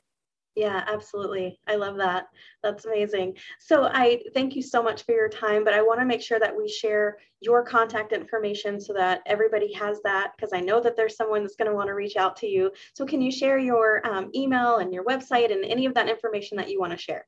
Yeah, 0.55 0.83
absolutely. 0.85 1.59
I 1.65 1.75
love 1.75 1.95
that. 1.97 2.27
That's 2.61 2.85
amazing. 2.85 3.37
So 3.59 3.85
I 3.85 4.21
thank 4.33 4.55
you 4.55 4.61
so 4.61 4.83
much 4.83 5.03
for 5.03 5.13
your 5.13 5.29
time, 5.29 5.63
but 5.63 5.73
I 5.73 5.81
want 5.81 6.01
to 6.01 6.05
make 6.05 6.21
sure 6.21 6.39
that 6.39 6.55
we 6.55 6.67
share 6.67 7.17
your 7.39 7.63
contact 7.63 8.11
information 8.11 8.79
so 8.79 8.93
that 8.93 9.21
everybody 9.25 9.71
has 9.73 10.01
that 10.03 10.33
because 10.35 10.51
I 10.53 10.59
know 10.59 10.81
that 10.81 10.97
there's 10.97 11.15
someone 11.15 11.41
that's 11.41 11.55
going 11.55 11.69
to 11.69 11.75
want 11.75 11.87
to 11.87 11.93
reach 11.93 12.17
out 12.17 12.35
to 12.37 12.47
you. 12.47 12.71
So 12.93 13.05
can 13.05 13.21
you 13.21 13.31
share 13.31 13.59
your 13.59 14.05
um, 14.05 14.29
email 14.35 14.77
and 14.77 14.93
your 14.93 15.05
website 15.05 15.53
and 15.53 15.63
any 15.63 15.85
of 15.85 15.93
that 15.93 16.09
information 16.09 16.57
that 16.57 16.69
you 16.69 16.81
want 16.81 16.91
to 16.91 16.97
share? 16.97 17.25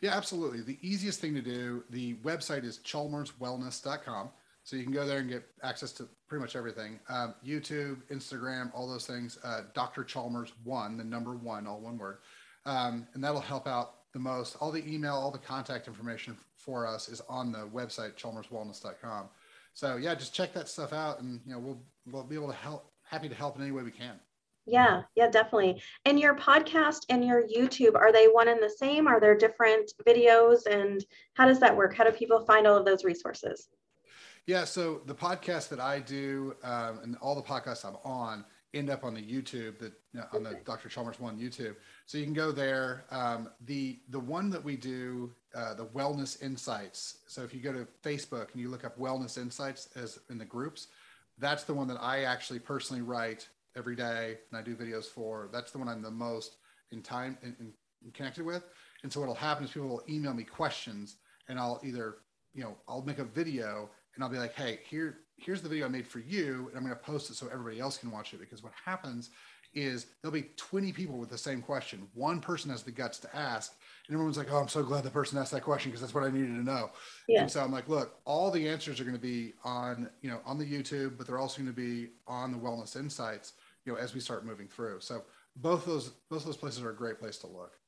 Yeah, 0.00 0.16
absolutely. 0.16 0.62
The 0.62 0.78
easiest 0.80 1.20
thing 1.20 1.34
to 1.34 1.42
do, 1.42 1.84
the 1.90 2.14
website 2.24 2.64
is 2.64 2.78
chalmerswellness.com. 2.78 4.30
So 4.64 4.76
you 4.76 4.84
can 4.84 4.92
go 4.92 5.06
there 5.06 5.18
and 5.18 5.28
get 5.28 5.44
access 5.62 5.92
to 5.92 6.08
pretty 6.28 6.40
much 6.40 6.54
everything. 6.54 7.00
Um, 7.08 7.34
YouTube, 7.44 8.02
Instagram, 8.12 8.70
all 8.74 8.88
those 8.88 9.06
things. 9.06 9.38
Uh, 9.42 9.62
Dr. 9.74 10.04
Chalmers 10.04 10.52
one, 10.62 10.96
the 10.96 11.04
number 11.04 11.34
one, 11.34 11.66
all 11.66 11.80
one 11.80 11.98
word, 11.98 12.18
um, 12.64 13.06
and 13.14 13.24
that'll 13.24 13.40
help 13.40 13.66
out 13.66 13.94
the 14.12 14.20
most. 14.20 14.56
All 14.60 14.70
the 14.70 14.86
email, 14.86 15.14
all 15.14 15.30
the 15.30 15.38
contact 15.38 15.88
information 15.88 16.36
for 16.56 16.86
us 16.86 17.08
is 17.08 17.20
on 17.28 17.50
the 17.50 17.68
website 17.68 18.14
chalmerswellness.com. 18.16 19.28
So 19.74 19.96
yeah, 19.96 20.14
just 20.14 20.34
check 20.34 20.52
that 20.54 20.68
stuff 20.68 20.92
out, 20.92 21.20
and 21.20 21.40
you 21.44 21.52
know 21.52 21.58
we'll 21.58 21.82
we'll 22.10 22.24
be 22.24 22.36
able 22.36 22.48
to 22.48 22.54
help. 22.54 22.92
Happy 23.04 23.28
to 23.28 23.34
help 23.34 23.56
in 23.56 23.62
any 23.62 23.72
way 23.72 23.82
we 23.82 23.90
can. 23.90 24.18
Yeah, 24.64 25.02
yeah, 25.16 25.28
definitely. 25.28 25.82
And 26.04 26.20
your 26.20 26.36
podcast 26.36 27.06
and 27.08 27.24
your 27.24 27.42
YouTube, 27.42 27.96
are 27.96 28.12
they 28.12 28.26
one 28.26 28.48
and 28.48 28.62
the 28.62 28.70
same? 28.70 29.08
Are 29.08 29.18
there 29.18 29.36
different 29.36 29.92
videos? 30.06 30.66
And 30.70 31.04
how 31.34 31.46
does 31.46 31.58
that 31.60 31.76
work? 31.76 31.94
How 31.94 32.04
do 32.04 32.12
people 32.12 32.44
find 32.46 32.66
all 32.66 32.76
of 32.76 32.84
those 32.84 33.04
resources? 33.04 33.68
Yeah, 34.46 34.64
so 34.64 35.02
the 35.06 35.14
podcast 35.14 35.68
that 35.68 35.78
I 35.78 36.00
do 36.00 36.56
um, 36.64 36.98
and 37.02 37.16
all 37.22 37.36
the 37.36 37.42
podcasts 37.42 37.84
I'm 37.84 37.96
on 38.04 38.44
end 38.74 38.90
up 38.90 39.04
on 39.04 39.14
the 39.14 39.22
YouTube 39.22 39.78
that 39.78 39.92
on 40.32 40.42
the 40.42 40.58
Dr. 40.64 40.88
Chalmers 40.88 41.20
one 41.20 41.38
YouTube. 41.38 41.76
So 42.06 42.18
you 42.18 42.24
can 42.24 42.32
go 42.32 42.50
there. 42.50 43.04
Um, 43.10 43.50
the 43.66 44.00
the 44.10 44.18
one 44.18 44.50
that 44.50 44.62
we 44.62 44.76
do, 44.76 45.32
uh, 45.54 45.74
the 45.74 45.86
Wellness 45.86 46.42
Insights. 46.42 47.18
So 47.28 47.42
if 47.42 47.54
you 47.54 47.60
go 47.60 47.72
to 47.72 47.86
Facebook 48.02 48.52
and 48.52 48.60
you 48.60 48.68
look 48.68 48.84
up 48.84 48.98
Wellness 48.98 49.38
Insights 49.38 49.88
as 49.94 50.18
in 50.28 50.38
the 50.38 50.44
groups, 50.44 50.88
that's 51.38 51.62
the 51.62 51.74
one 51.74 51.86
that 51.88 51.98
I 52.00 52.24
actually 52.24 52.58
personally 52.58 53.02
write 53.02 53.48
every 53.76 53.94
day 53.94 54.38
and 54.50 54.58
I 54.58 54.62
do 54.62 54.74
videos 54.74 55.04
for. 55.04 55.50
That's 55.52 55.70
the 55.70 55.78
one 55.78 55.88
I'm 55.88 56.02
the 56.02 56.10
most 56.10 56.56
in 56.90 57.00
time 57.00 57.38
in, 57.42 57.54
in 57.60 57.72
connected 58.12 58.44
with. 58.44 58.64
And 59.04 59.12
so 59.12 59.20
what'll 59.20 59.36
happen 59.36 59.64
is 59.64 59.70
people 59.70 59.88
will 59.88 60.02
email 60.08 60.34
me 60.34 60.42
questions 60.42 61.16
and 61.48 61.60
I'll 61.60 61.80
either 61.84 62.16
you 62.54 62.62
know 62.64 62.76
I'll 62.88 63.02
make 63.02 63.18
a 63.18 63.24
video 63.24 63.88
and 64.14 64.24
I'll 64.24 64.30
be 64.30 64.38
like, 64.38 64.54
hey, 64.54 64.80
here, 64.88 65.18
here's 65.36 65.62
the 65.62 65.68
video 65.68 65.86
I 65.86 65.88
made 65.88 66.06
for 66.06 66.20
you, 66.20 66.68
and 66.68 66.76
I'm 66.76 66.84
going 66.84 66.96
to 66.96 67.02
post 67.02 67.30
it 67.30 67.36
so 67.36 67.46
everybody 67.52 67.80
else 67.80 67.98
can 67.98 68.10
watch 68.10 68.34
it. 68.34 68.40
Because 68.40 68.62
what 68.62 68.72
happens 68.84 69.30
is 69.74 70.06
there'll 70.20 70.32
be 70.32 70.50
20 70.56 70.92
people 70.92 71.18
with 71.18 71.30
the 71.30 71.38
same 71.38 71.62
question. 71.62 72.06
One 72.14 72.40
person 72.40 72.70
has 72.70 72.82
the 72.82 72.90
guts 72.90 73.18
to 73.20 73.36
ask, 73.36 73.72
and 74.06 74.14
everyone's 74.14 74.36
like, 74.36 74.52
oh, 74.52 74.58
I'm 74.58 74.68
so 74.68 74.82
glad 74.82 75.04
the 75.04 75.10
person 75.10 75.38
asked 75.38 75.52
that 75.52 75.62
question 75.62 75.90
because 75.90 76.02
that's 76.02 76.14
what 76.14 76.24
I 76.24 76.30
needed 76.30 76.48
to 76.48 76.62
know. 76.62 76.90
Yeah. 77.28 77.42
And 77.42 77.50
so 77.50 77.62
I'm 77.62 77.72
like, 77.72 77.88
look, 77.88 78.20
all 78.24 78.50
the 78.50 78.68
answers 78.68 79.00
are 79.00 79.04
going 79.04 79.16
to 79.16 79.22
be 79.22 79.54
on, 79.64 80.10
you 80.20 80.30
know, 80.30 80.40
on 80.44 80.58
the 80.58 80.66
YouTube, 80.66 81.16
but 81.16 81.26
they're 81.26 81.38
also 81.38 81.62
going 81.62 81.74
to 81.74 81.80
be 81.80 82.10
on 82.26 82.52
the 82.52 82.58
Wellness 82.58 82.96
Insights, 82.96 83.54
you 83.84 83.92
know, 83.92 83.98
as 83.98 84.14
we 84.14 84.20
start 84.20 84.44
moving 84.44 84.68
through. 84.68 85.00
So 85.00 85.22
both 85.56 85.84
those 85.84 86.10
both 86.30 86.44
those 86.44 86.56
places 86.56 86.82
are 86.82 86.90
a 86.90 86.96
great 86.96 87.18
place 87.18 87.38
to 87.38 87.46
look. 87.46 87.78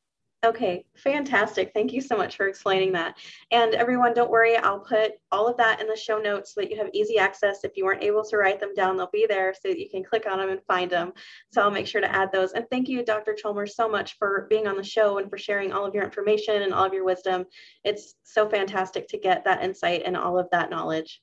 Okay, 0.45 0.85
fantastic. 0.95 1.73
Thank 1.73 1.95
you 1.95 2.03
so 2.03 2.19
much 2.19 2.37
for 2.37 2.49
explaining 2.49 2.93
that. 2.93 3.17
And 3.51 3.73
everyone, 3.73 4.13
don't 4.13 4.31
worry, 4.31 4.59
I'll 4.59 4.81
put 4.81 5.13
all 5.33 5.49
of 5.49 5.57
that 5.57 5.81
in 5.81 5.87
the 5.87 5.97
show 5.97 6.19
notes 6.19 6.55
so 6.55 6.61
that 6.61 6.71
you 6.71 6.77
have 6.77 6.91
easy 6.93 7.17
access. 7.17 7.65
If 7.65 7.79
you 7.79 7.87
weren't 7.87 8.03
able 8.03 8.23
to 8.25 8.37
write 8.37 8.61
them 8.61 8.75
down, 8.75 8.99
they'll 8.99 9.09
be 9.11 9.25
there 9.27 9.55
so 9.55 9.71
that 9.71 9.79
you 9.79 9.89
can 9.89 10.05
click 10.05 10.27
on 10.31 10.39
them 10.39 10.51
and 10.51 10.61
find 10.69 10.91
them. 10.91 11.15
So 11.51 11.63
I'll 11.63 11.71
make 11.71 11.87
sure 11.87 12.03
to 12.03 12.15
add 12.15 12.31
those. 12.31 12.53
And 12.53 12.67
thank 12.71 12.89
you, 12.89 13.03
Dr. 13.03 13.33
Chalmers, 13.33 13.75
so 13.75 13.89
much 13.89 14.19
for 14.19 14.47
being 14.51 14.67
on 14.67 14.77
the 14.77 14.85
show 14.85 15.17
and 15.17 15.31
for 15.31 15.39
sharing 15.39 15.73
all 15.73 15.87
of 15.87 15.95
your 15.95 16.05
information 16.05 16.61
and 16.61 16.75
all 16.75 16.85
of 16.85 16.93
your 16.93 17.07
wisdom. 17.07 17.47
It's 17.83 18.17
so 18.23 18.47
fantastic 18.47 19.09
to 19.09 19.19
get 19.19 19.45
that 19.45 19.65
insight 19.65 20.03
and 20.05 20.15
all 20.15 20.39
of 20.39 20.51
that 20.51 20.69
knowledge. 20.69 21.23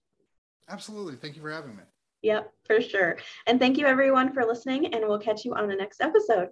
Absolutely. 0.67 1.15
Thank 1.15 1.36
you 1.36 1.43
for 1.43 1.51
having 1.51 1.75
me. 1.75 1.84
Yep, 2.23 2.51
for 2.65 2.81
sure. 2.81 3.17
And 3.45 3.60
thank 3.60 3.77
you, 3.77 3.86
everyone, 3.86 4.34
for 4.34 4.45
listening, 4.45 4.93
and 4.93 5.07
we'll 5.07 5.19
catch 5.19 5.45
you 5.45 5.53
on 5.53 5.67
the 5.67 5.75
next 5.75 6.01
episode. 6.01 6.49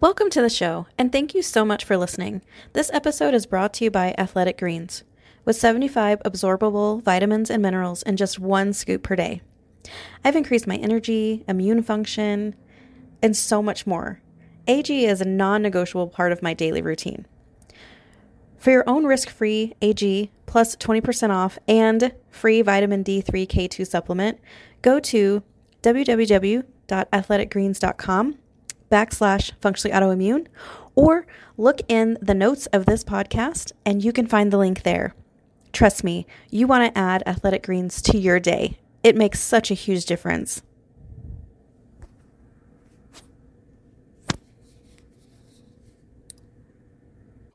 Welcome 0.00 0.30
to 0.30 0.40
the 0.40 0.48
show, 0.48 0.86
and 0.96 1.10
thank 1.10 1.34
you 1.34 1.42
so 1.42 1.64
much 1.64 1.84
for 1.84 1.96
listening. 1.96 2.42
This 2.72 2.88
episode 2.92 3.34
is 3.34 3.46
brought 3.46 3.74
to 3.74 3.84
you 3.84 3.90
by 3.90 4.14
Athletic 4.16 4.58
Greens, 4.58 5.02
with 5.44 5.56
75 5.56 6.20
absorbable 6.24 7.02
vitamins 7.02 7.50
and 7.50 7.60
minerals 7.60 8.04
in 8.04 8.16
just 8.16 8.38
one 8.38 8.72
scoop 8.72 9.02
per 9.02 9.16
day. 9.16 9.42
I've 10.24 10.36
increased 10.36 10.68
my 10.68 10.76
energy, 10.76 11.44
immune 11.48 11.82
function, 11.82 12.54
and 13.20 13.36
so 13.36 13.60
much 13.60 13.88
more. 13.88 14.22
AG 14.68 15.04
is 15.04 15.20
a 15.20 15.24
non 15.24 15.62
negotiable 15.62 16.06
part 16.06 16.30
of 16.30 16.42
my 16.42 16.54
daily 16.54 16.80
routine. 16.80 17.26
For 18.56 18.70
your 18.70 18.88
own 18.88 19.04
risk 19.04 19.28
free 19.28 19.74
AG 19.82 20.30
plus 20.46 20.76
20% 20.76 21.30
off 21.30 21.58
and 21.66 22.12
free 22.30 22.62
vitamin 22.62 23.02
D3 23.02 23.48
K2 23.48 23.84
supplement, 23.86 24.38
go 24.82 25.00
to 25.00 25.42
www.athleticgreens.com 25.82 28.38
backslash 28.90 29.52
functionally 29.60 29.96
autoimmune 29.96 30.46
or 30.94 31.26
look 31.56 31.80
in 31.88 32.18
the 32.20 32.34
notes 32.34 32.66
of 32.66 32.86
this 32.86 33.04
podcast 33.04 33.72
and 33.84 34.02
you 34.02 34.12
can 34.12 34.26
find 34.26 34.52
the 34.52 34.58
link 34.58 34.82
there. 34.82 35.14
Trust 35.72 36.02
me, 36.02 36.26
you 36.50 36.66
want 36.66 36.92
to 36.92 36.98
add 36.98 37.22
athletic 37.26 37.64
greens 37.64 38.00
to 38.02 38.18
your 38.18 38.40
day. 38.40 38.78
It 39.02 39.16
makes 39.16 39.40
such 39.40 39.70
a 39.70 39.74
huge 39.74 40.06
difference. 40.06 40.62